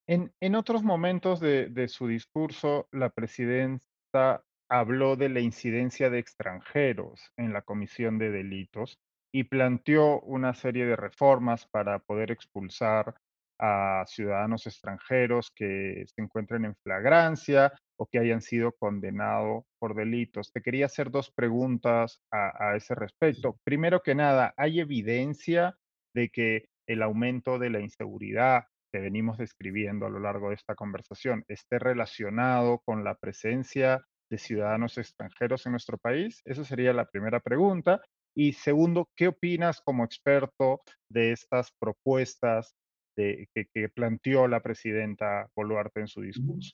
En, 0.08 0.56
otros 0.56 0.82
momentos 0.82 1.40
de, 1.40 1.88
su 1.88 2.08
discurso, 2.08 2.88
la 2.92 3.12
presidenta 3.12 4.44
habló 4.68 5.16
de 5.16 5.30
la 5.30 5.40
incidencia 5.40 6.10
de 6.10 6.18
extranjeros 6.18 7.32
en 7.38 7.54
la 7.54 7.62
comisión 7.62 8.18
de 8.18 8.32
delitos 8.32 8.98
y 9.32 9.44
planteó 9.44 10.20
una 10.22 10.56
serie 10.56 10.88
de 10.88 10.96
reformas 10.96 11.68
para 11.68 12.00
poder 12.00 12.32
expulsar 12.32 13.14
a 13.60 14.04
ciudadanos 14.08 14.66
extranjeros 14.66 15.52
que 15.52 16.06
se 16.08 16.22
encuentren 16.22 16.66
en 16.66 16.76
flagrancia 16.78 17.72
o 18.00 18.08
que 18.08 18.20
hayan 18.20 18.42
sido 18.42 18.72
condenados 18.72 19.66
por 19.78 19.94
delitos. 19.94 20.52
Te 20.54 20.62
quería 20.62 20.86
hacer 20.86 21.12
dos 21.12 21.32
preguntas 21.32 22.22
a, 22.32 22.76
ese 22.76 22.96
respecto. 22.96 23.60
Primero 23.66 24.02
que 24.02 24.16
nada, 24.16 24.54
¿hay 24.58 24.80
evidencia 24.80 25.76
de 26.16 26.30
que 26.30 26.70
el 26.88 27.02
aumento 27.02 27.60
de 27.60 27.70
la 27.70 27.82
inseguridad 27.82 28.64
que 28.92 29.00
venimos 29.00 29.38
describiendo 29.38 30.06
a 30.06 30.10
lo 30.10 30.20
largo 30.20 30.50
de 30.50 30.56
esta 30.56 30.76
conversación 30.76 31.44
esté 31.48 31.78
relacionado 31.78 32.80
con 32.86 33.04
la 33.04 33.16
presencia 33.16 34.02
de 34.32 34.38
ciudadanos 34.38 34.98
extranjeros 34.98 35.66
en 35.66 35.74
nuestro 35.74 35.98
país? 35.98 36.42
Esa 36.46 36.64
sería 36.64 36.94
la 36.94 37.06
primera 37.06 37.42
pregunta. 37.42 38.02
Y 38.34 38.54
segundo, 38.54 39.10
¿qué 39.18 39.28
opinas 39.28 39.82
como 39.82 40.06
experto 40.06 40.82
de 41.10 41.34
estas 41.34 41.74
propuestas 41.78 42.76
de, 43.18 43.50
que, 43.54 43.90
planteó 43.90 44.48
la 44.48 44.62
presidenta 44.62 45.50
Boluarte 45.54 46.00
en 46.00 46.08
su 46.08 46.22
discurso? 46.22 46.72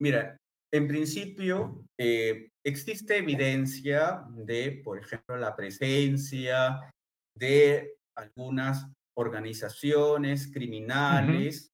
Mira, 0.00 0.36
en 0.72 0.86
principio, 0.86 1.84
eh, 1.98 2.50
existe 2.64 3.16
evidencia 3.16 4.24
de, 4.30 4.80
por 4.84 4.98
ejemplo, 4.98 5.36
la 5.36 5.56
presencia 5.56 6.92
de 7.36 7.96
algunas 8.16 8.86
organizaciones 9.16 10.52
criminales 10.52 11.72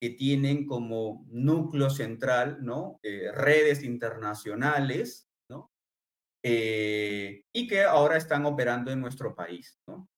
que 0.00 0.10
tienen 0.10 0.66
como 0.66 1.26
núcleo 1.28 1.90
central 1.90 2.58
¿no? 2.62 2.98
Eh, 3.02 3.30
redes 3.32 3.82
internacionales 3.82 5.28
¿no? 5.50 5.70
Eh, 6.42 7.42
y 7.54 7.66
que 7.66 7.82
ahora 7.82 8.16
están 8.16 8.46
operando 8.46 8.90
en 8.90 9.00
nuestro 9.00 9.34
país. 9.34 9.78
¿no? 9.86 10.08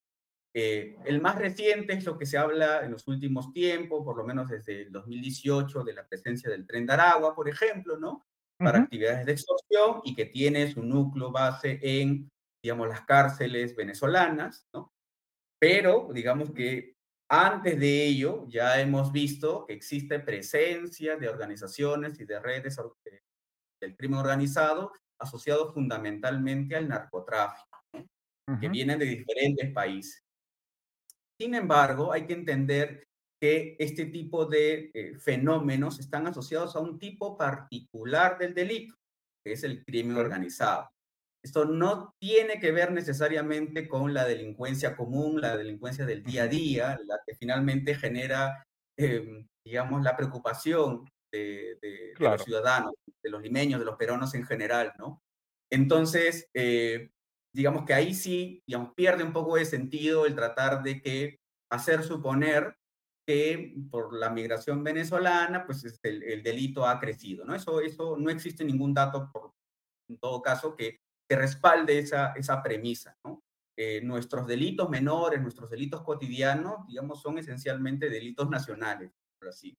Eh, 0.55 0.97
el 1.07 1.21
más 1.21 1.37
reciente 1.37 1.95
es 1.95 2.05
lo 2.05 2.19
que 2.19 2.27
se 2.27 2.37
habla 2.37 2.85
en 2.85 2.93
los 2.93 3.09
últimos 3.09 3.53
tiempos, 3.53 4.05
por 4.05 4.17
lo 4.17 4.25
menos 4.25 4.51
desde 4.51 4.83
el 4.83 4.93
2018, 4.93 5.83
de 5.83 5.95
la 5.95 6.07
presencia 6.07 6.51
del 6.51 6.67
tren 6.67 6.87
de 6.87 6.93
Aragua, 6.93 7.35
por 7.35 7.49
ejemplo, 7.49 7.99
¿no? 7.99 8.23
Para 8.59 8.81
actividades 8.81 9.27
de 9.27 9.33
extorsión 9.33 10.03
y 10.05 10.15
que 10.15 10.27
tiene 10.27 10.71
su 10.71 10.83
núcleo 10.83 11.33
base 11.33 11.81
en, 11.83 12.29
digamos, 12.63 12.89
las 12.89 13.01
cárceles 13.03 13.75
venezolanas, 13.75 14.67
¿no? 14.75 14.93
Pero, 15.59 16.11
digamos 16.13 16.53
que 16.53 16.95
antes 17.31 17.81
de 17.81 18.05
ello 18.05 18.47
ya 18.47 18.79
hemos 18.79 19.11
visto 19.11 19.65
que 19.65 19.73
existe 19.73 20.21
presencia 20.21 21.17
de 21.17 21.31
organizaciones 21.31 22.21
y 22.21 22.27
de 22.27 22.39
redes 22.39 22.79
del 23.81 23.97
crimen 23.97 24.19
organizado 24.19 24.93
asociados 25.19 25.73
fundamentalmente 25.73 26.77
al 26.77 26.89
narcotráfico, 26.89 27.81
que 28.61 28.69
vienen 28.69 28.99
de 28.99 29.07
diferentes 29.07 29.73
países. 29.73 30.23
Sin 31.43 31.57
embargo, 31.57 32.12
hay 32.12 32.24
que 32.24 32.34
entender 32.34 33.03
que 33.40 33.74
este 33.80 34.07
tipo 34.07 34.47
de 34.47 34.93
eh, 34.95 35.18
fenómenos 35.18 35.99
están 35.99 36.28
asociados 36.28 36.76
a 36.76 36.78
un 36.78 37.01
tipo 37.01 37.36
particular 37.36 38.38
del 38.38 38.55
delito, 38.55 38.95
que 39.45 39.55
es 39.55 39.64
el 39.64 39.84
crimen 39.84 40.18
organizado. 40.18 40.88
Esto 41.45 41.64
no 41.64 42.12
tiene 42.20 42.61
que 42.61 42.70
ver 42.70 42.93
necesariamente 42.93 43.88
con 43.88 44.14
la 44.14 44.24
delincuencia 44.24 44.97
común, 44.97 45.40
la 45.40 45.57
delincuencia 45.57 46.07
del 46.07 46.22
día 46.22 46.45
a 46.45 46.47
día, 46.47 47.01
la 47.09 47.18
que 47.26 47.34
finalmente 47.34 47.97
genera, 47.97 48.62
em, 48.97 49.45
digamos, 49.66 50.01
la 50.05 50.16
preocupación 50.16 51.09
de, 51.32 52.14
los 52.20 52.45
ciudadanos, 52.45 52.93
de 53.20 53.30
los 53.30 53.43
limeños, 53.43 53.80
de 53.80 53.86
los 53.86 53.97
peruanos 53.97 54.32
en 54.36 54.45
general, 54.47 54.93
¿no? 54.97 55.20
Entonces, 55.72 56.47
eh, 56.55 57.11
digamos 57.55 57.85
que 57.85 57.95
ahí 57.95 58.15
sí, 58.15 58.63
digamos, 58.67 58.93
pierde 58.95 59.25
un 59.25 59.33
poco 59.33 59.57
de 59.57 59.65
sentido 59.65 60.27
el 60.27 60.35
tratar 60.35 60.83
de 60.83 61.01
que 61.01 61.39
hacer 61.71 62.03
suponer 62.03 62.77
que 63.27 63.77
por 63.91 64.15
la 64.15 64.31
migración 64.31 64.83
venezolana, 64.83 65.65
pues 65.65 66.01
el, 66.03 66.23
el, 66.23 66.43
delito 66.43 66.87
ha 66.87 66.99
crecido, 66.99 67.45
¿no? 67.45 67.55
Eso, 67.55 67.81
eso 67.81 68.17
no 68.17 68.31
existe 68.31 68.65
ningún 68.65 68.93
dato, 68.93 69.31
por, 69.33 69.53
en 70.09 70.19
todo 70.19 70.43
caso, 70.43 70.75
que 70.75 70.99
que 71.33 71.37
respalde 71.37 71.99
esa, 71.99 72.33
esa 72.33 72.63
premisa. 72.63 73.17
¿no? 73.25 73.43
Eh, 73.77 74.03
nuestros 74.03 74.47
delitos 74.47 74.91
menores, 74.91 75.41
nuestros 75.41 75.71
delitos 75.71 76.03
cotidianos, 76.03 76.87
digamos, 76.87 77.23
son 77.23 77.39
esencialmente 77.39 78.11
delitos 78.11 78.51
nacionales, 78.51 79.11
por 79.39 79.49
así. 79.49 79.75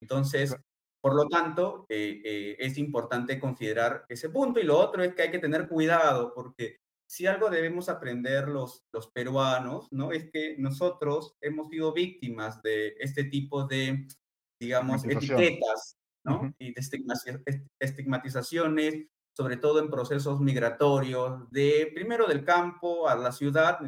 Entonces, 0.00 0.56
por 1.02 1.14
lo 1.14 1.28
tanto, 1.28 1.84
eh, 1.90 2.22
eh, 2.24 2.56
es 2.58 2.78
importante 2.78 3.38
considerar 3.38 4.06
ese 4.08 4.30
punto. 4.30 4.60
Y 4.60 4.64
lo 4.64 4.78
otro 4.78 5.02
es 5.02 5.14
que 5.14 5.22
hay 5.22 5.30
que 5.30 5.38
tener 5.38 5.68
cuidado, 5.68 6.32
porque 6.34 6.78
si 7.08 7.26
algo 7.26 7.50
debemos 7.50 7.88
aprender 7.88 8.48
los, 8.48 8.84
los 8.92 9.10
peruanos, 9.10 9.88
¿no? 9.90 10.12
Es 10.12 10.30
que 10.30 10.56
nosotros 10.58 11.36
hemos 11.40 11.68
sido 11.68 11.92
víctimas 11.92 12.60
de 12.62 12.94
este 12.98 13.24
tipo 13.24 13.66
de, 13.66 14.06
digamos, 14.60 15.04
etiquetas, 15.04 15.96
¿no? 16.24 16.54
Y 16.58 16.74
de 16.74 16.82
estigmatizaciones 17.80 19.06
sobre 19.38 19.56
todo 19.56 19.78
en 19.78 19.88
procesos 19.88 20.40
migratorios, 20.40 21.48
de 21.52 21.92
primero 21.94 22.26
del 22.26 22.44
campo 22.44 23.08
a 23.08 23.14
la 23.14 23.30
ciudad, 23.30 23.78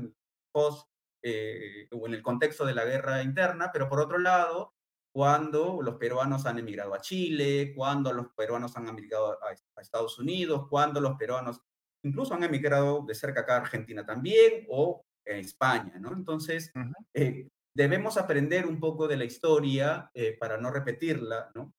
post, 0.53 0.89
eh, 1.25 1.89
o 1.91 2.07
en 2.07 2.15
el 2.15 2.23
contexto 2.23 2.65
de 2.65 2.73
la 2.73 2.85
guerra 2.85 3.21
interna, 3.21 3.71
pero 3.73 3.89
por 3.89 3.99
otro 3.99 4.19
lado, 4.19 4.75
cuando 5.13 5.83
los 5.83 5.97
peruanos 5.97 6.47
han 6.47 6.61
emigrado 6.61 6.95
a 6.95 7.01
Chile, 7.01 7.73
cuando 7.75 8.13
los 8.13 8.29
peruanos 8.29 8.77
han 8.77 8.87
emigrado 8.87 9.39
a, 9.43 9.81
Estados 9.83 10.21
Unidos, 10.21 10.69
cuando 10.71 11.01
los 11.01 11.17
peruanos 11.17 11.61
incluso 12.03 12.35
han 12.35 12.45
emigrado 12.45 13.05
de 13.07 13.15
cerca 13.15 13.41
acá 13.41 13.55
a 13.57 13.61
Argentina 13.61 14.05
también 14.05 14.67
o 14.69 15.05
en 15.25 15.39
España, 15.39 15.99
¿no? 15.99 16.13
Entonces, 16.13 16.73
eh, 17.15 17.49
debemos 17.75 18.17
aprender 18.17 18.67
un 18.67 18.81
poco 18.81 19.07
de 19.07 19.17
la 19.17 19.25
historia 19.25 20.11
eh, 20.15 20.37
para 20.39 20.57
no 20.57 20.71
repetirla, 20.71 21.51
¿no? 21.55 21.73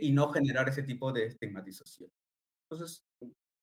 Y 0.00 0.10
no 0.10 0.32
generar 0.32 0.68
ese 0.68 0.82
tipo 0.82 1.12
de 1.12 1.26
estigmatización. 1.26 2.10
Entonces, 2.68 3.04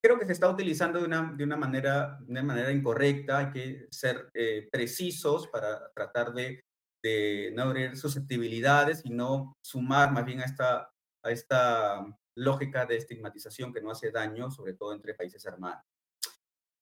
creo 0.01 0.17
que 0.17 0.25
se 0.25 0.33
está 0.33 0.49
utilizando 0.49 0.99
de 0.99 1.05
una, 1.05 1.33
de 1.35 1.43
una, 1.43 1.57
manera, 1.57 2.17
de 2.21 2.31
una 2.31 2.43
manera 2.43 2.71
incorrecta, 2.71 3.39
hay 3.39 3.51
que 3.51 3.87
ser 3.91 4.29
eh, 4.33 4.67
precisos 4.71 5.47
para 5.47 5.91
tratar 5.91 6.33
de, 6.33 6.63
de, 7.03 7.51
no 7.55 7.63
abrir 7.63 7.97
susceptibilidades 7.97 9.01
y 9.05 9.09
no 9.09 9.57
sumar 9.61 10.11
más 10.11 10.25
bien 10.25 10.41
a 10.41 10.45
esta, 10.45 10.89
a 11.23 11.31
esta 11.31 12.05
lógica 12.37 12.85
de 12.85 12.97
estigmatización 12.97 13.73
que 13.73 13.81
no 13.81 13.91
hace 13.91 14.11
daño, 14.11 14.51
sobre 14.51 14.73
todo 14.73 14.93
entre 14.93 15.13
países 15.13 15.43
hermanos. 15.45 15.83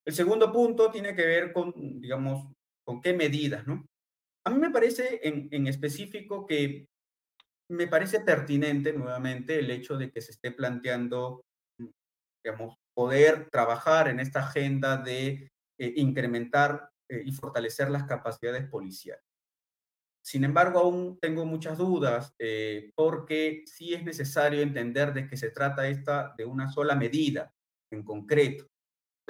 El 0.06 0.14
segundo 0.14 0.52
punto 0.52 0.90
tiene 0.92 1.16
que 1.16 1.26
ver 1.26 1.52
con, 1.52 1.74
digamos, 2.00 2.54
con 2.86 3.02
qué 3.02 3.14
medidas, 3.14 3.68
¿no? 3.68 3.86
A 4.46 4.50
mí 4.50 4.60
me 4.60 4.72
parece 4.72 5.20
en, 5.28 5.50
en 5.52 5.68
específico 5.68 6.46
que 6.46 6.88
me 7.70 7.88
parece 7.88 8.22
pertinente 8.22 8.94
nuevamente 8.94 9.60
el 9.60 9.70
hecho 9.72 9.98
de 9.98 10.10
que 10.10 10.22
se 10.22 10.32
esté 10.32 10.52
planteando 10.52 11.44
digamos, 12.48 12.78
poder 12.96 13.50
trabajar 13.50 14.08
en 14.08 14.22
esta 14.22 14.40
agenda 14.40 14.96
de 14.96 15.52
eh, 15.78 15.94
incrementar 15.98 16.90
eh, 17.10 17.22
y 17.26 17.32
fortalecer 17.34 17.90
las 17.90 18.04
capacidades 18.06 18.70
policiales. 18.70 19.24
Sin 20.28 20.44
embargo, 20.44 20.80
aún 20.80 21.18
tengo 21.22 21.46
muchas 21.46 21.78
dudas 21.78 22.36
eh, 22.38 22.92
porque 22.96 23.64
sí 23.66 23.94
es 23.94 24.04
necesario 24.04 24.60
entender 24.60 25.14
de 25.14 25.26
que 25.26 25.38
se 25.38 25.52
trata 25.52 25.88
esta 25.88 26.34
de 26.38 26.44
una 26.44 26.70
sola 26.70 26.96
medida 26.96 27.54
en 27.90 28.04
concreto. 28.04 28.68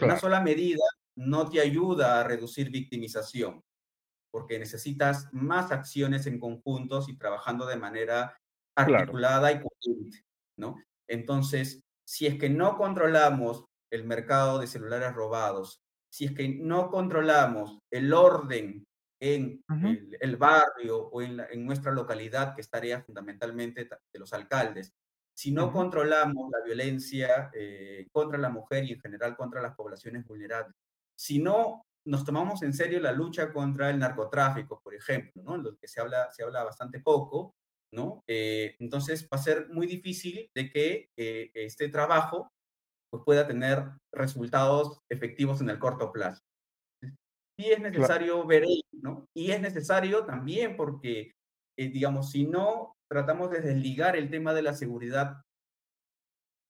Una 0.02 0.18
sola 0.18 0.42
medida 0.42 0.82
no 1.16 1.48
te 1.48 1.62
ayuda 1.62 2.20
a 2.20 2.24
reducir 2.24 2.72
victimización 2.72 3.64
porque 4.32 4.58
necesitas 4.58 5.30
más 5.32 5.72
acciones 5.72 6.26
en 6.26 6.40
conjuntos 6.40 7.10
y 7.10 7.16
trabajando 7.16 7.68
de 7.68 7.78
manera 7.78 8.36
articulada 8.76 9.52
y 9.52 9.62
coherente, 9.62 10.26
¿no? 10.58 10.78
Entonces, 11.08 11.80
si 12.08 12.26
es 12.26 12.40
que 12.40 12.50
no 12.50 12.76
controlamos 12.76 13.66
el 13.92 14.04
mercado 14.04 14.58
de 14.58 14.66
celulares 14.66 15.14
robados, 15.14 15.80
si 16.12 16.26
es 16.26 16.32
que 16.32 16.50
no 16.50 16.90
controlamos 16.90 17.78
el 17.92 18.12
orden 18.14 18.88
en 19.20 19.64
el, 20.20 20.38
barrio 20.38 21.08
o 21.10 21.22
en, 21.22 21.66
nuestra 21.66 21.92
localidad, 21.92 22.54
que 22.56 22.62
es 22.62 22.70
tarea 22.70 23.02
fundamentalmente 23.02 23.86
de 23.86 24.20
los 24.20 24.34
alcaldes, 24.34 24.94
si 25.36 25.52
no 25.52 25.72
controlamos 25.72 26.50
la 26.52 26.66
violencia 26.66 27.52
eh, 27.54 28.08
contra 28.12 28.40
la 28.40 28.50
mujer 28.50 28.86
y 28.86 28.94
en 28.94 29.00
general 29.00 29.36
contra 29.36 29.62
las 29.62 29.76
poblaciones 29.76 30.26
vulnerables, 30.26 30.76
si 31.16 31.40
no 31.40 31.86
nos 32.06 32.24
tomamos 32.24 32.64
en 32.64 32.74
serio 32.74 33.00
la 33.00 33.12
lucha 33.12 33.52
contra 33.52 33.90
el 33.90 34.00
narcotráfico, 34.00 34.82
por 34.82 34.96
ejemplo, 34.96 35.42
¿no? 35.44 35.56
en 35.56 35.64
lo 35.64 35.78
que 35.78 35.88
se 35.88 36.00
habla, 36.00 36.32
se 36.32 36.44
habla 36.44 36.64
bastante 36.64 37.00
poco, 37.02 37.54
¿no? 37.92 38.24
Eh, 38.28 38.76
entonces 38.80 39.26
va 39.32 39.38
a 39.38 39.44
ser 39.44 39.70
muy 39.70 39.88
difícil 39.88 40.50
de 40.54 40.70
que 40.70 41.10
eh, 41.18 41.52
este 41.54 41.90
trabajo 41.90 42.52
pues, 43.10 43.24
pueda 43.26 43.48
tener 43.48 43.84
resultados 44.12 45.02
efectivos 45.10 45.62
en 45.62 45.70
el 45.70 45.80
corto 45.80 46.12
plazo. 46.12 46.42
Y 47.58 47.72
es 47.72 47.80
necesario 47.80 48.46
ver 48.46 48.64
ello, 48.64 48.84
¿no? 49.02 49.28
Y 49.36 49.52
es 49.52 49.60
necesario 49.60 50.26
también 50.26 50.78
porque, 50.78 51.32
eh, 51.78 51.90
digamos, 51.90 52.32
si 52.32 52.46
no 52.46 52.96
tratamos 53.10 53.50
de 53.50 53.62
desligar 53.62 54.16
el 54.16 54.30
tema 54.30 54.54
de 54.54 54.62
la 54.62 54.74
seguridad 54.74 55.42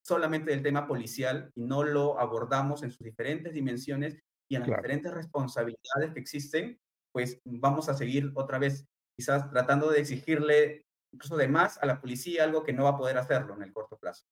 solamente 0.06 0.50
del 0.50 0.62
tema 0.62 0.86
policial 0.86 1.50
y 1.54 1.64
no 1.64 1.82
lo 1.82 2.18
abordamos 2.18 2.82
en 2.82 2.90
sus 2.90 3.04
diferentes 3.04 3.52
dimensiones 3.52 4.18
y 4.50 4.56
en 4.56 4.62
las 4.62 4.70
diferentes 4.70 5.12
responsabilidades 5.12 6.14
que 6.14 6.20
existen, 6.20 6.78
pues 7.12 7.38
vamos 7.44 7.90
a 7.90 7.94
seguir 7.94 8.32
otra 8.34 8.58
vez 8.58 8.86
quizás 9.18 9.50
tratando 9.50 9.90
de 9.90 10.00
exigirle 10.00 10.86
incluso 11.12 11.36
de 11.36 11.48
más 11.48 11.78
a 11.82 11.86
la 11.86 12.00
policía, 12.00 12.44
algo 12.44 12.62
que 12.62 12.72
no 12.72 12.84
va 12.84 12.90
a 12.90 12.96
poder 12.96 13.18
hacerlo 13.18 13.54
en 13.54 13.62
el 13.62 13.72
corto 13.72 13.98
plazo. 13.98 14.24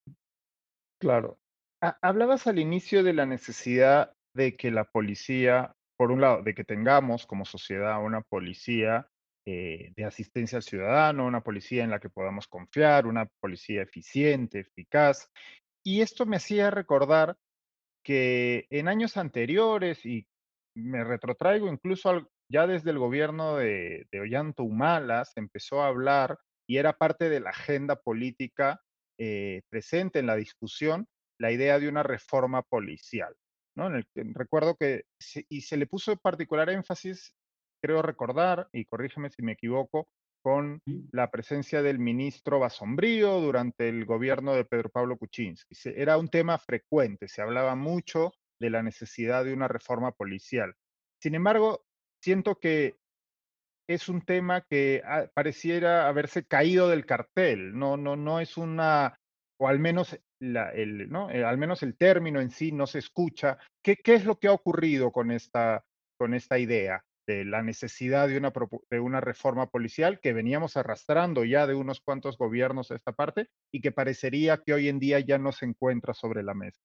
Claro. 1.01 1.39
hablabas 1.81 2.47
al 2.47 2.59
inicio 2.59 3.03
de 3.03 3.13
la 3.13 3.27
necesidad 3.27 4.13
de 4.35 4.57
que 4.57 4.71
la 4.71 4.85
policía, 4.85 5.76
por 5.97 6.11
un 6.11 6.21
lado, 6.21 6.43
de 6.43 6.55
que 6.55 6.65
tengamos 6.65 7.27
como 7.27 7.45
sociedad 7.45 8.03
una 8.05 8.23
policía 8.23 9.09
eh, 9.47 9.93
de 9.97 10.05
asistencia 10.05 10.57
al 10.57 10.63
ciudadano, 10.63 11.27
una 11.27 11.43
policía 11.43 11.85
en 11.85 11.91
la 11.91 12.01
que 12.01 12.11
podamos 12.11 12.49
confiar, 12.49 13.07
una 13.07 13.27
policía 13.41 13.83
eficiente, 13.83 14.61
eficaz. 14.61 15.31
Y 15.85 16.01
esto 16.01 16.27
me 16.27 16.37
hacía 16.37 16.71
recordar 16.71 17.37
que 18.05 18.67
en 18.71 18.89
años 18.89 19.17
anteriores, 19.17 20.05
y 20.05 20.27
me 20.77 21.05
retrotraigo 21.05 21.69
incluso 21.69 22.29
ya 22.51 22.67
desde 22.67 22.91
el 22.91 22.99
gobierno 22.99 23.57
de, 23.57 24.07
de 24.11 24.21
Ollanta 24.21 24.63
Humala, 24.63 25.25
se 25.25 25.41
empezó 25.41 25.83
a 25.83 25.89
hablar 25.89 26.39
y 26.69 26.79
era 26.79 26.93
parte 26.93 27.29
de 27.29 27.41
la 27.41 27.51
agenda 27.51 27.97
política 27.97 28.81
eh, 29.19 29.63
presente 29.71 30.19
en 30.19 30.27
la 30.27 30.37
discusión 30.37 31.09
la 31.39 31.51
idea 31.53 31.79
de 31.79 31.89
una 31.89 32.03
reforma 32.03 32.63
policial. 32.63 33.35
¿No? 33.77 33.87
En 33.87 33.95
el, 34.15 34.35
recuerdo 34.35 34.77
que 34.77 35.05
y 35.49 35.61
se 35.61 35.77
le 35.77 35.87
puso 35.87 36.17
particular 36.17 36.71
énfasis 36.71 37.33
creo 37.81 38.03
recordar, 38.03 38.69
y 38.73 38.85
corrígeme 38.85 39.31
si 39.31 39.43
me 39.43 39.53
equivoco, 39.53 40.09
con 40.43 40.81
la 41.13 41.31
presencia 41.31 41.83
del 41.83 41.99
ministro 41.99 42.59
Basombrío 42.59 43.41
durante 43.41 43.89
el 43.89 44.05
gobierno 44.05 44.55
de 44.55 44.65
Pedro 44.65 44.91
Pablo 44.91 45.17
Kuczynski. 45.17 45.75
Era 45.97 46.19
un 46.19 46.29
tema 46.29 46.59
frecuente, 46.59 47.29
se 47.29 47.43
hablaba 47.43 47.75
mucho 47.75 48.33
de 48.61 48.71
la 48.71 48.83
necesidad 48.83 49.45
de 49.45 49.53
una 49.53 49.69
reforma 49.69 50.13
policial. 50.13 50.75
Sin 51.21 51.35
embargo, 51.35 51.85
siento 52.23 52.57
que 52.57 52.97
es 53.89 54.09
un 54.09 54.23
tema 54.23 54.63
que 54.63 55.03
ah, 55.05 55.27
pareciera 55.35 56.09
haberse 56.09 56.45
caído 56.45 56.89
del 56.89 57.07
cartel, 57.07 57.77
no, 57.77 57.97
no, 57.97 58.17
no 58.17 58.41
es 58.41 58.57
una, 58.57 59.19
o 59.61 59.69
al 59.69 59.79
menos, 59.79 60.19
el, 60.41 61.09
¿no? 61.11 61.31
Eh, 61.31 61.45
al 61.45 61.59
menos 61.59 61.83
el 61.83 61.97
término 61.97 62.41
en 62.41 62.51
sí 62.51 62.73
no 62.73 62.87
se 62.87 62.99
escucha. 62.99 63.59
¿Qué, 63.83 63.97
qué 63.97 64.15
es 64.15 64.25
lo 64.25 64.39
que 64.39 64.49
ha 64.49 64.53
ocurrido 64.53 65.13
con 65.13 65.31
esta, 65.31 65.85
con 66.19 66.35
esta 66.35 66.59
idea 66.59 67.03
de 67.27 67.45
la 67.45 67.63
necesidad 67.63 68.29
de 68.29 68.39
una, 68.39 68.53
de 68.91 69.01
una 69.01 69.21
reforma 69.21 69.69
policial 69.69 70.21
que 70.21 70.33
veníamos 70.33 70.77
arrastrando 70.77 71.45
ya 71.45 71.67
de 71.67 71.75
unos 71.75 72.01
cuantos 72.01 72.39
gobiernos 72.39 72.91
a 72.91 72.95
esta 72.95 73.13
parte 73.13 73.49
y 73.73 73.81
que 73.81 73.93
parecería 73.93 74.63
que 74.65 74.75
hoy 74.75 74.89
en 74.89 75.01
día 75.01 75.19
ya 75.21 75.39
no 75.39 75.53
se 75.53 75.67
encuentra 75.67 76.15
sobre 76.15 76.43
la 76.43 76.55
mesa? 76.55 76.81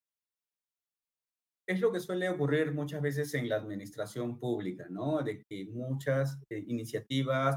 es 1.71 1.79
lo 1.79 1.91
que 1.91 1.99
suele 1.99 2.27
ocurrir 2.29 2.73
muchas 2.73 3.01
veces 3.01 3.33
en 3.33 3.47
la 3.47 3.55
administración 3.55 4.39
pública, 4.39 4.87
¿no? 4.89 5.21
De 5.21 5.43
que 5.43 5.65
muchas 5.71 6.37
eh, 6.49 6.63
iniciativas 6.67 7.55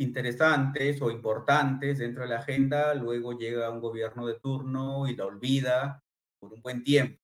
interesantes 0.00 1.00
o 1.02 1.10
importantes 1.10 1.98
dentro 1.98 2.22
de 2.22 2.30
la 2.30 2.38
agenda, 2.38 2.94
luego 2.94 3.38
llega 3.38 3.70
un 3.70 3.80
gobierno 3.80 4.26
de 4.26 4.40
turno 4.40 5.06
y 5.06 5.14
la 5.14 5.26
olvida 5.26 6.02
por 6.40 6.54
un 6.54 6.62
buen 6.62 6.82
tiempo. 6.82 7.20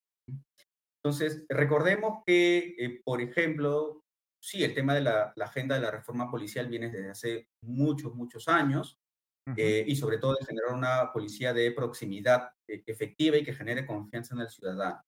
Entonces, 1.03 1.45
recordemos 1.49 2.23
que, 2.27 2.75
eh, 2.79 3.01
por 3.03 3.23
ejemplo, 3.23 4.03
sí, 4.41 4.63
el 4.63 4.75
tema 4.75 4.95
de 4.95 5.01
la, 5.01 5.33
agenda 5.41 5.77
de 5.77 5.81
la 5.81 5.91
reforma 5.91 6.31
policial 6.31 6.69
viene 6.69 6.91
desde 6.91 7.11
hace 7.11 7.49
muchos, 7.63 8.15
muchos 8.15 8.47
años, 8.49 8.99
eh, 9.57 9.85
y 9.87 9.95
sobre 9.95 10.19
todo 10.19 10.35
de 10.35 10.45
generar 10.45 10.75
una 10.75 11.13
policía 11.13 11.55
de 11.55 11.71
proximidad 11.71 12.51
efectiva 12.67 13.37
y 13.37 13.45
que 13.45 13.55
genere 13.55 13.87
confianza 13.87 14.35
en 14.35 14.41
el 14.41 14.51
ciudadano. 14.51 15.01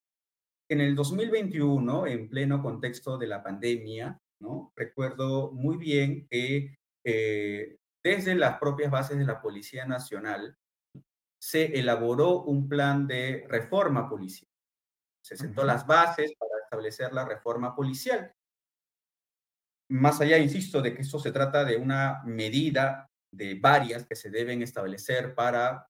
En 0.71 0.81
el 0.81 0.95
2021, 0.95 2.07
en 2.07 2.29
pleno 2.29 2.63
contexto 2.63 3.19
de 3.19 3.27
la 3.27 3.43
pandemia, 3.43 4.17
¿no? 4.41 4.73
recuerdo 4.77 5.51
muy 5.51 5.77
bien 5.77 6.29
que 6.31 6.78
eh, 7.11 7.79
desde 8.05 8.35
las 8.35 8.59
propias 8.59 8.91
bases 8.91 9.17
de 9.17 9.25
la 9.25 9.41
Policía 9.41 9.87
Nacional 9.87 10.59
se 11.41 11.79
elaboró 11.79 12.43
un 12.43 12.69
plan 12.69 13.07
de 13.07 13.47
reforma 13.49 14.11
policial. 14.11 14.51
Se 15.25 15.35
sentó 15.35 15.65
las 15.65 15.87
bases 15.87 16.35
para 16.39 16.63
establecer 16.63 17.15
la 17.15 17.25
reforma 17.25 17.75
policial. 17.75 18.31
Más 19.91 20.21
allá, 20.21 20.37
insisto, 20.37 20.83
de 20.83 20.95
que 20.95 21.01
esto 21.01 21.19
se 21.19 21.33
trata 21.33 21.65
de 21.65 21.79
una 21.79 22.23
medida 22.27 23.09
de 23.33 23.55
varias 23.55 24.07
que 24.07 24.15
se 24.15 24.29
deben 24.29 24.61
establecer 24.61 25.35
para 25.35 25.89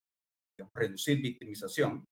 reducir 0.73 1.21
victimización, 1.21 2.07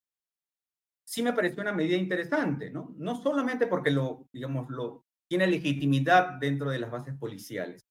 sí 1.06 1.24
me 1.24 1.32
pareció 1.32 1.62
una 1.62 1.72
medida 1.72 1.96
interesante, 1.96 2.72
¿no? 2.72 2.94
No 2.98 3.16
solamente 3.22 3.68
porque 3.68 3.92
lo, 3.92 4.28
digamos, 4.34 4.70
lo, 4.70 5.06
tiene 5.30 5.48
legitimidad 5.48 6.34
dentro 6.42 6.70
de 6.70 6.80
las 6.80 6.92
bases 6.92 7.16
policiales, 7.16 7.87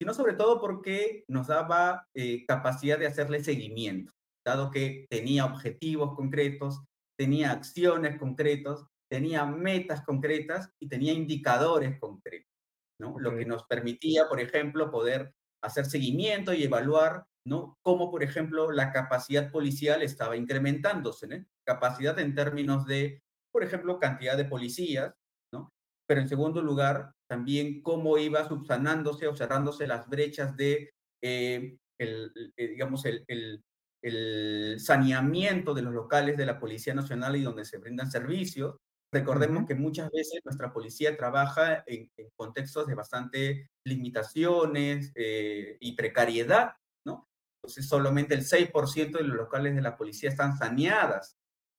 sino 0.00 0.14
sobre 0.14 0.34
todo 0.34 0.60
porque 0.60 1.24
nos 1.28 1.48
daba 1.48 2.06
eh, 2.14 2.46
capacidad 2.46 2.98
de 2.98 3.06
hacerle 3.06 3.42
seguimiento, 3.42 4.12
dado 4.46 4.70
que 4.70 5.06
tenía 5.10 5.44
objetivos 5.44 6.14
concretos, 6.14 6.84
tenía 7.18 7.50
acciones 7.50 8.18
concretas, 8.18 8.86
tenía 9.10 9.44
metas 9.44 10.02
concretas 10.04 10.70
y 10.80 10.88
tenía 10.88 11.12
indicadores 11.12 11.98
concretos, 11.98 12.52
¿no? 13.00 13.18
Lo 13.18 13.36
que 13.36 13.44
nos 13.44 13.64
permitía, 13.64 14.28
por 14.28 14.40
ejemplo, 14.40 14.90
poder 14.90 15.32
hacer 15.62 15.86
seguimiento 15.86 16.52
y 16.52 16.62
evaluar, 16.62 17.24
¿no? 17.46 17.76
Cómo, 17.82 18.10
por 18.10 18.22
ejemplo, 18.22 18.70
la 18.70 18.92
capacidad 18.92 19.50
policial 19.50 20.02
estaba 20.02 20.36
incrementándose, 20.36 21.26
¿no? 21.26 21.44
capacidad 21.66 22.18
en 22.18 22.34
términos 22.34 22.86
de, 22.86 23.22
por 23.52 23.62
ejemplo, 23.62 23.98
cantidad 23.98 24.36
de 24.36 24.44
policías, 24.44 25.14
¿no? 25.52 25.70
Pero 26.06 26.20
en 26.20 26.28
segundo 26.28 26.62
lugar, 26.62 27.12
también 27.28 27.82
cómo 27.82 28.18
iba 28.18 28.48
subsanándose 28.48 29.28
o 29.28 29.36
cerrándose 29.36 29.86
las 29.86 30.08
brechas 30.08 30.56
de, 30.56 30.94
eh, 31.22 31.76
el, 31.98 32.52
eh, 32.56 32.68
digamos, 32.68 33.04
el, 33.04 33.24
el, 33.28 33.62
el, 34.02 34.80
saneamiento 34.80 35.74
de 35.74 35.82
los 35.82 35.92
locales 35.92 36.36
de 36.36 36.46
la 36.46 36.58
Policía 36.58 36.94
Nacional 36.94 37.36
y 37.36 37.42
donde 37.42 37.64
se 37.64 37.78
brindan 37.78 38.10
servicios. 38.10 38.76
Recordemos 39.12 39.66
que 39.66 39.74
muchas 39.74 40.10
veces 40.10 40.40
nuestra 40.44 40.72
policía 40.72 41.16
trabaja 41.16 41.82
en, 41.86 42.10
contextos 42.36 42.86
de 42.86 42.94
bastante 42.94 43.70
limitaciones 43.86 45.12
eh, 45.14 45.76
y 45.80 45.92
precariedad, 45.96 46.72
¿no? 47.06 47.26
Entonces, 47.56 47.88
solamente 47.88 48.34
el 48.34 48.44
6% 48.44 49.18
de 49.18 49.24
los 49.24 49.36
locales 49.36 49.74
de 49.74 49.82
la 49.82 49.96
policía 49.96 50.30
están 50.30 50.56
saneadas 50.56 51.36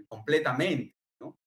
completamente, 0.07 0.95
¿no? 1.21 1.37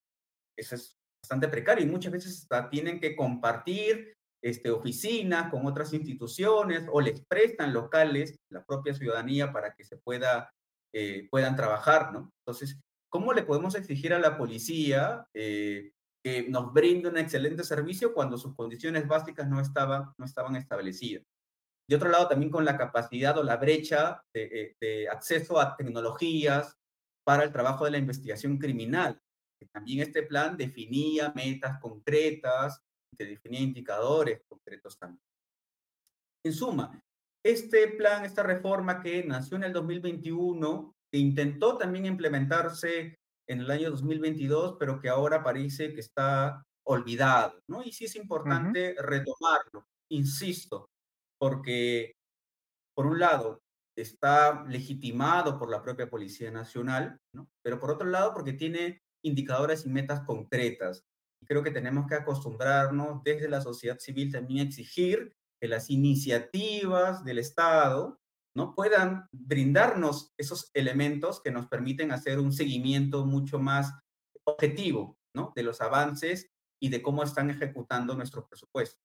Eso 0.57 0.77
es 0.77 0.97
bastante 1.23 1.49
precario 1.49 1.85
y 1.85 1.89
muchas 1.89 2.13
veces 2.13 2.49
tienen 2.71 3.01
que 3.01 3.15
compartir 3.15 4.13
este, 4.43 4.71
oficinas 4.71 5.51
con 5.51 5.67
otras 5.67 5.93
instituciones 5.93 6.87
o 6.91 7.01
les 7.01 7.23
prestan 7.27 7.73
locales, 7.73 8.37
la 8.51 8.65
propia 8.65 8.93
ciudadanía, 8.93 9.53
para 9.53 9.73
que 9.75 9.85
se 9.85 9.97
pueda, 9.99 10.51
eh, 10.93 11.29
puedan 11.31 11.55
trabajar, 11.55 12.13
¿no? 12.13 12.31
Entonces, 12.45 12.81
¿cómo 13.09 13.33
le 13.33 13.45
podemos 13.45 13.77
exigir 13.77 14.13
a 14.13 14.19
la 14.19 14.37
policía 14.37 15.25
eh, 15.35 15.93
que 16.25 16.49
nos 16.49 16.73
brinde 16.73 17.09
un 17.09 17.19
excelente 17.19 17.63
servicio 17.63 18.13
cuando 18.13 18.37
sus 18.37 18.55
condiciones 18.57 19.07
básicas 19.07 19.49
no 19.49 19.61
estaban, 19.61 20.13
no 20.19 20.25
estaban 20.25 20.57
establecidas? 20.57 21.23
De 21.89 21.97
otro 21.97 22.09
lado, 22.09 22.29
también 22.29 22.51
con 22.51 22.65
la 22.65 22.77
capacidad 22.77 23.37
o 23.39 23.45
la 23.45 23.57
brecha 23.57 24.23
de, 24.35 24.43
eh, 24.43 24.77
de 24.81 25.09
acceso 25.09 25.61
a 25.61 25.77
tecnologías, 25.77 26.77
para 27.25 27.45
el 27.45 27.53
trabajo 27.53 27.85
de 27.85 27.93
la 27.93 27.99
investigación 27.99 28.59
criminal. 28.59 29.21
También 29.67 30.01
este 30.01 30.23
plan 30.23 30.57
definía 30.57 31.33
metas 31.35 31.79
concretas, 31.81 32.81
que 33.17 33.25
definía 33.27 33.61
indicadores 33.61 34.41
concretos 34.49 34.99
también. 34.99 35.23
En 36.45 36.53
suma, 36.53 37.01
este 37.45 37.89
plan, 37.89 38.25
esta 38.25 38.43
reforma 38.43 39.01
que 39.01 39.23
nació 39.25 39.57
en 39.57 39.65
el 39.65 39.73
2021, 39.73 40.93
que 41.13 41.19
intentó 41.19 41.77
también 41.77 42.07
implementarse 42.07 43.17
en 43.49 43.61
el 43.61 43.71
año 43.71 43.91
2022, 43.91 44.77
pero 44.79 45.01
que 45.01 45.09
ahora 45.09 45.43
parece 45.43 45.93
que 45.93 46.01
está 46.01 46.63
olvidado, 46.87 47.61
¿no? 47.69 47.83
Y 47.83 47.93
sí 47.93 48.07
es 48.07 48.17
importante 48.17 48.97
retomarlo, 48.99 49.87
insisto, 50.11 50.89
porque 51.39 52.15
por 52.95 53.07
un 53.07 53.19
lado, 53.19 53.63
está 53.97 54.65
legitimado 54.65 55.59
por 55.59 55.71
la 55.71 55.83
propia 55.83 56.09
Policía 56.09 56.51
Nacional, 56.51 57.19
¿no? 57.35 57.49
pero 57.63 57.79
por 57.79 57.91
otro 57.91 58.07
lado 58.09 58.33
porque 58.33 58.53
tiene 58.53 59.03
indicadores 59.23 59.87
y 59.87 59.89
metas 59.89 60.21
concretas. 60.23 61.05
Y 61.41 61.47
creo 61.47 61.63
que 61.63 61.71
tenemos 61.71 62.07
que 62.07 62.15
acostumbrarnos 62.15 63.23
desde 63.25 63.49
la 63.49 63.61
sociedad 63.61 63.99
civil 63.99 64.31
también 64.31 64.61
a 64.61 64.69
exigir 64.69 65.35
que 65.61 65.69
las 65.69 65.91
iniciativas 65.91 67.25
del 67.25 67.39
Estado 67.39 68.21
¿no? 68.57 68.75
puedan 68.75 69.27
brindarnos 69.33 70.33
esos 70.37 70.71
elementos 70.75 71.41
que 71.41 71.51
nos 71.51 71.69
permiten 71.69 72.13
hacer 72.13 72.39
un 72.39 72.53
seguimiento 72.53 73.25
mucho 73.25 73.59
más 73.59 73.93
objetivo 74.45 75.17
¿no? 75.35 75.53
de 75.55 75.63
los 75.63 75.81
avances 75.81 76.51
y 76.81 76.89
de 76.89 77.01
cómo 77.01 77.23
están 77.23 77.51
ejecutando 77.51 78.15
nuestro 78.15 78.47
presupuesto. 78.47 79.01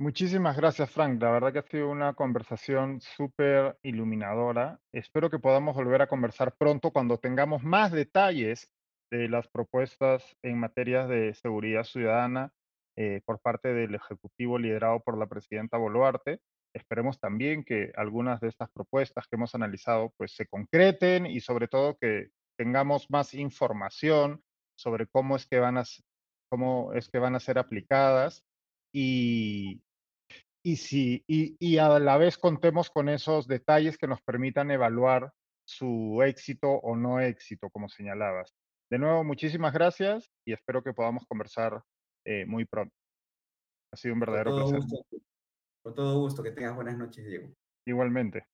Muchísimas 0.00 0.56
gracias, 0.56 0.90
Frank. 0.90 1.22
La 1.22 1.30
verdad 1.30 1.52
que 1.52 1.60
ha 1.60 1.62
sido 1.62 1.88
una 1.88 2.14
conversación 2.14 3.00
súper 3.00 3.78
iluminadora. 3.84 4.80
Espero 4.92 5.30
que 5.30 5.38
podamos 5.38 5.76
volver 5.76 6.02
a 6.02 6.08
conversar 6.08 6.56
pronto 6.56 6.90
cuando 6.90 7.18
tengamos 7.18 7.62
más 7.62 7.92
detalles 7.92 8.68
de 9.12 9.28
las 9.28 9.46
propuestas 9.46 10.36
en 10.42 10.58
materia 10.58 11.06
de 11.06 11.32
seguridad 11.34 11.84
ciudadana 11.84 12.52
eh, 12.96 13.20
por 13.24 13.40
parte 13.40 13.72
del 13.72 13.94
Ejecutivo 13.94 14.58
liderado 14.58 14.98
por 14.98 15.16
la 15.16 15.28
presidenta 15.28 15.78
Boluarte. 15.78 16.40
Esperemos 16.74 17.20
también 17.20 17.62
que 17.62 17.92
algunas 17.94 18.40
de 18.40 18.48
estas 18.48 18.70
propuestas 18.72 19.28
que 19.28 19.36
hemos 19.36 19.54
analizado 19.54 20.12
pues 20.16 20.34
se 20.34 20.46
concreten 20.46 21.24
y 21.26 21.38
sobre 21.38 21.68
todo 21.68 21.96
que 22.00 22.30
tengamos 22.58 23.08
más 23.10 23.32
información 23.32 24.42
sobre 24.76 25.06
cómo 25.06 25.36
es 25.36 25.46
que 25.46 25.60
van 25.60 25.78
a, 25.78 25.84
cómo 26.50 26.92
es 26.94 27.08
que 27.08 27.20
van 27.20 27.36
a 27.36 27.40
ser 27.40 27.58
aplicadas 27.58 28.43
y, 28.94 29.82
y, 30.62 30.76
si, 30.76 31.24
y, 31.26 31.78
a 31.78 31.98
la 31.98 32.16
vez 32.16 32.38
contemos 32.38 32.90
con 32.90 33.08
esos 33.08 33.48
detalles 33.48 33.98
que 33.98 34.06
nos 34.06 34.22
permitan 34.22 34.70
evaluar 34.70 35.32
su 35.66 36.22
éxito 36.24 36.70
o 36.70 36.94
no 36.94 37.20
éxito, 37.20 37.68
como 37.70 37.88
señalabas. 37.88 38.54
De 38.88 38.98
nuevo, 38.98 39.24
muchísimas 39.24 39.72
gracias 39.74 40.30
y 40.46 40.52
espero 40.52 40.82
que 40.84 40.92
podamos 40.92 41.26
conversar 41.26 41.82
eh, 42.24 42.46
muy 42.46 42.66
pronto. 42.66 42.94
Ha 43.92 43.96
sido 43.96 44.14
un 44.14 44.20
verdadero 44.20 44.54
placer. 44.54 44.80
con 45.82 45.94
todo 45.94 46.20
gusto, 46.20 46.42
que 46.42 46.52
tengas 46.52 46.76
buenas 46.76 46.96
noches, 46.96 47.26
Diego. 47.26 47.52
Igualmente. 47.86 48.46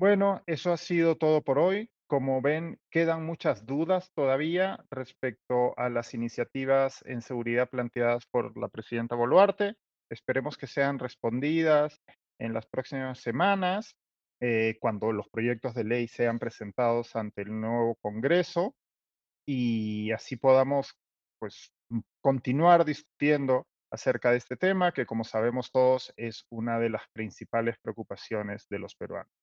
Bueno, 0.00 0.42
eso 0.46 0.72
ha 0.72 0.76
sido 0.76 1.16
todo 1.16 1.40
por 1.42 1.60
hoy. 1.60 1.88
Como 2.12 2.42
ven, 2.42 2.78
quedan 2.90 3.24
muchas 3.24 3.64
dudas 3.64 4.12
todavía 4.12 4.84
respecto 4.90 5.72
a 5.78 5.88
las 5.88 6.12
iniciativas 6.12 7.02
en 7.06 7.22
seguridad 7.22 7.70
planteadas 7.70 8.26
por 8.26 8.54
la 8.58 8.68
presidenta 8.68 9.14
Boluarte. 9.14 9.76
Esperemos 10.10 10.58
que 10.58 10.66
sean 10.66 10.98
respondidas 10.98 12.02
en 12.38 12.52
las 12.52 12.66
próximas 12.66 13.18
semanas, 13.18 13.96
eh, 14.42 14.76
cuando 14.78 15.10
los 15.10 15.26
proyectos 15.30 15.72
de 15.72 15.84
ley 15.84 16.06
sean 16.06 16.38
presentados 16.38 17.16
ante 17.16 17.40
el 17.40 17.58
nuevo 17.58 17.94
Congreso 18.02 18.74
y 19.48 20.12
así 20.12 20.36
podamos 20.36 20.92
pues, 21.38 21.72
continuar 22.20 22.84
discutiendo 22.84 23.66
acerca 23.90 24.32
de 24.32 24.36
este 24.36 24.58
tema, 24.58 24.92
que 24.92 25.06
como 25.06 25.24
sabemos 25.24 25.70
todos 25.72 26.12
es 26.18 26.44
una 26.50 26.78
de 26.78 26.90
las 26.90 27.04
principales 27.14 27.76
preocupaciones 27.80 28.66
de 28.68 28.80
los 28.80 28.94
peruanos. 28.96 29.41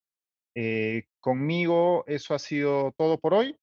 Eh, 0.56 1.06
conmigo 1.20 2.04
eso 2.08 2.34
ha 2.34 2.40
sido 2.40 2.94
todo 2.98 3.18
por 3.18 3.34
hoy. 3.34 3.56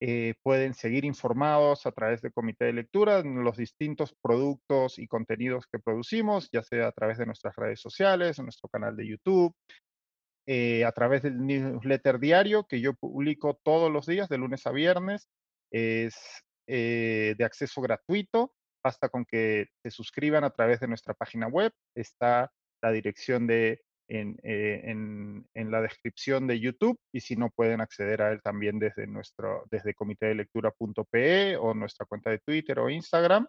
Eh, 0.00 0.34
pueden 0.42 0.74
seguir 0.74 1.06
informados 1.06 1.86
a 1.86 1.92
través 1.92 2.20
del 2.20 2.32
comité 2.32 2.66
de 2.66 2.74
lectura 2.74 3.20
en 3.20 3.42
los 3.42 3.56
distintos 3.56 4.14
productos 4.20 4.98
y 4.98 5.06
contenidos 5.06 5.66
que 5.72 5.78
producimos, 5.78 6.50
ya 6.52 6.62
sea 6.62 6.88
a 6.88 6.92
través 6.92 7.16
de 7.16 7.24
nuestras 7.24 7.56
redes 7.56 7.80
sociales, 7.80 8.38
en 8.38 8.44
nuestro 8.44 8.68
canal 8.68 8.94
de 8.94 9.08
YouTube, 9.08 9.54
eh, 10.46 10.84
a 10.84 10.92
través 10.92 11.22
del 11.22 11.44
newsletter 11.44 12.18
diario 12.18 12.66
que 12.66 12.80
yo 12.80 12.92
publico 12.94 13.58
todos 13.62 13.90
los 13.90 14.06
días, 14.06 14.28
de 14.28 14.38
lunes 14.38 14.66
a 14.66 14.72
viernes. 14.72 15.28
Es 15.70 16.14
de 16.68 17.44
acceso 17.44 17.80
gratuito. 17.80 18.52
Basta 18.84 19.08
con 19.08 19.24
que 19.24 19.68
se 19.82 19.90
suscriban 19.90 20.44
a 20.44 20.50
través 20.50 20.80
de 20.80 20.88
nuestra 20.88 21.14
página 21.14 21.48
web. 21.48 21.72
Está 21.94 22.52
la 22.82 22.92
dirección 22.92 23.46
de 23.46 23.80
eh, 24.08 24.80
en, 24.84 25.46
en, 25.54 25.70
la 25.70 25.80
descripción 25.82 26.46
de 26.46 26.60
YouTube 26.60 26.98
y 27.12 27.20
si 27.20 27.36
no 27.36 27.50
pueden 27.50 27.80
acceder 27.80 28.22
a 28.22 28.30
él 28.30 28.40
también 28.42 28.78
desde 28.78 29.06
nuestro 29.06 29.64
desde 29.70 29.94
comité 29.94 30.26
de 30.26 30.36
lectura.pe 30.36 31.56
o 31.56 31.74
nuestra 31.74 32.06
cuenta 32.06 32.30
de 32.30 32.38
Twitter 32.38 32.78
o 32.78 32.88
Instagram. 32.88 33.46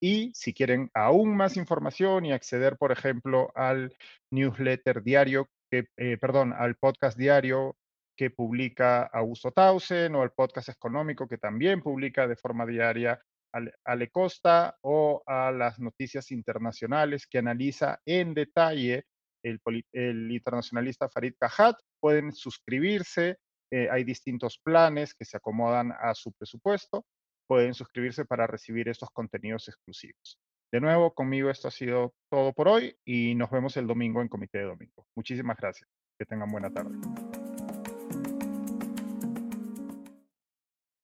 Y 0.00 0.32
si 0.34 0.54
quieren 0.54 0.90
aún 0.94 1.36
más 1.36 1.56
información 1.56 2.24
y 2.24 2.32
acceder, 2.32 2.76
por 2.76 2.92
ejemplo, 2.92 3.50
al 3.54 3.94
newsletter 4.30 5.02
diario, 5.02 5.48
que, 5.70 5.88
eh, 5.96 6.16
perdón, 6.18 6.54
al 6.56 6.76
podcast 6.76 7.18
diario 7.18 7.76
que 8.16 8.30
publica 8.30 9.02
Augusto 9.02 9.50
Tausen 9.52 10.14
o 10.14 10.22
al 10.22 10.32
podcast 10.32 10.70
económico 10.70 11.28
que 11.28 11.36
también 11.36 11.82
publica 11.82 12.26
de 12.26 12.36
forma 12.36 12.64
diaria 12.64 13.20
Ale 13.84 14.10
Costa 14.10 14.76
o 14.82 15.22
a 15.26 15.50
las 15.50 15.78
noticias 15.78 16.30
internacionales 16.30 17.26
que 17.26 17.38
analiza 17.38 18.00
en 18.06 18.34
detalle 18.34 19.04
el, 19.42 20.30
internacionalista 20.30 21.08
Farid 21.08 21.34
Kahat. 21.38 21.76
Pueden 22.00 22.32
suscribirse, 22.32 23.38
eh, 23.72 23.88
hay 23.90 24.04
distintos 24.04 24.58
planes 24.62 25.14
que 25.14 25.24
se 25.24 25.36
acomodan 25.36 25.92
a 26.00 26.14
su 26.14 26.32
presupuesto. 26.32 27.04
Pueden 27.48 27.74
suscribirse 27.74 28.24
para 28.24 28.46
recibir 28.46 28.88
estos 28.88 29.10
contenidos 29.10 29.68
exclusivos. 29.68 30.38
De 30.72 30.80
nuevo, 30.80 31.14
conmigo 31.14 31.48
esto 31.48 31.68
ha 31.68 31.70
sido 31.70 32.14
todo 32.28 32.52
por 32.52 32.68
hoy 32.68 32.96
y 33.04 33.34
nos 33.34 33.50
vemos 33.50 33.76
el 33.76 33.86
domingo 33.86 34.20
en 34.20 34.28
Comité 34.28 34.58
de 34.58 34.64
Domingo. 34.64 35.06
Muchísimas 35.14 35.56
gracias. 35.56 35.88
Que 36.18 36.26
tengan 36.26 36.50
buena 36.50 36.70
tarde. 36.70 36.96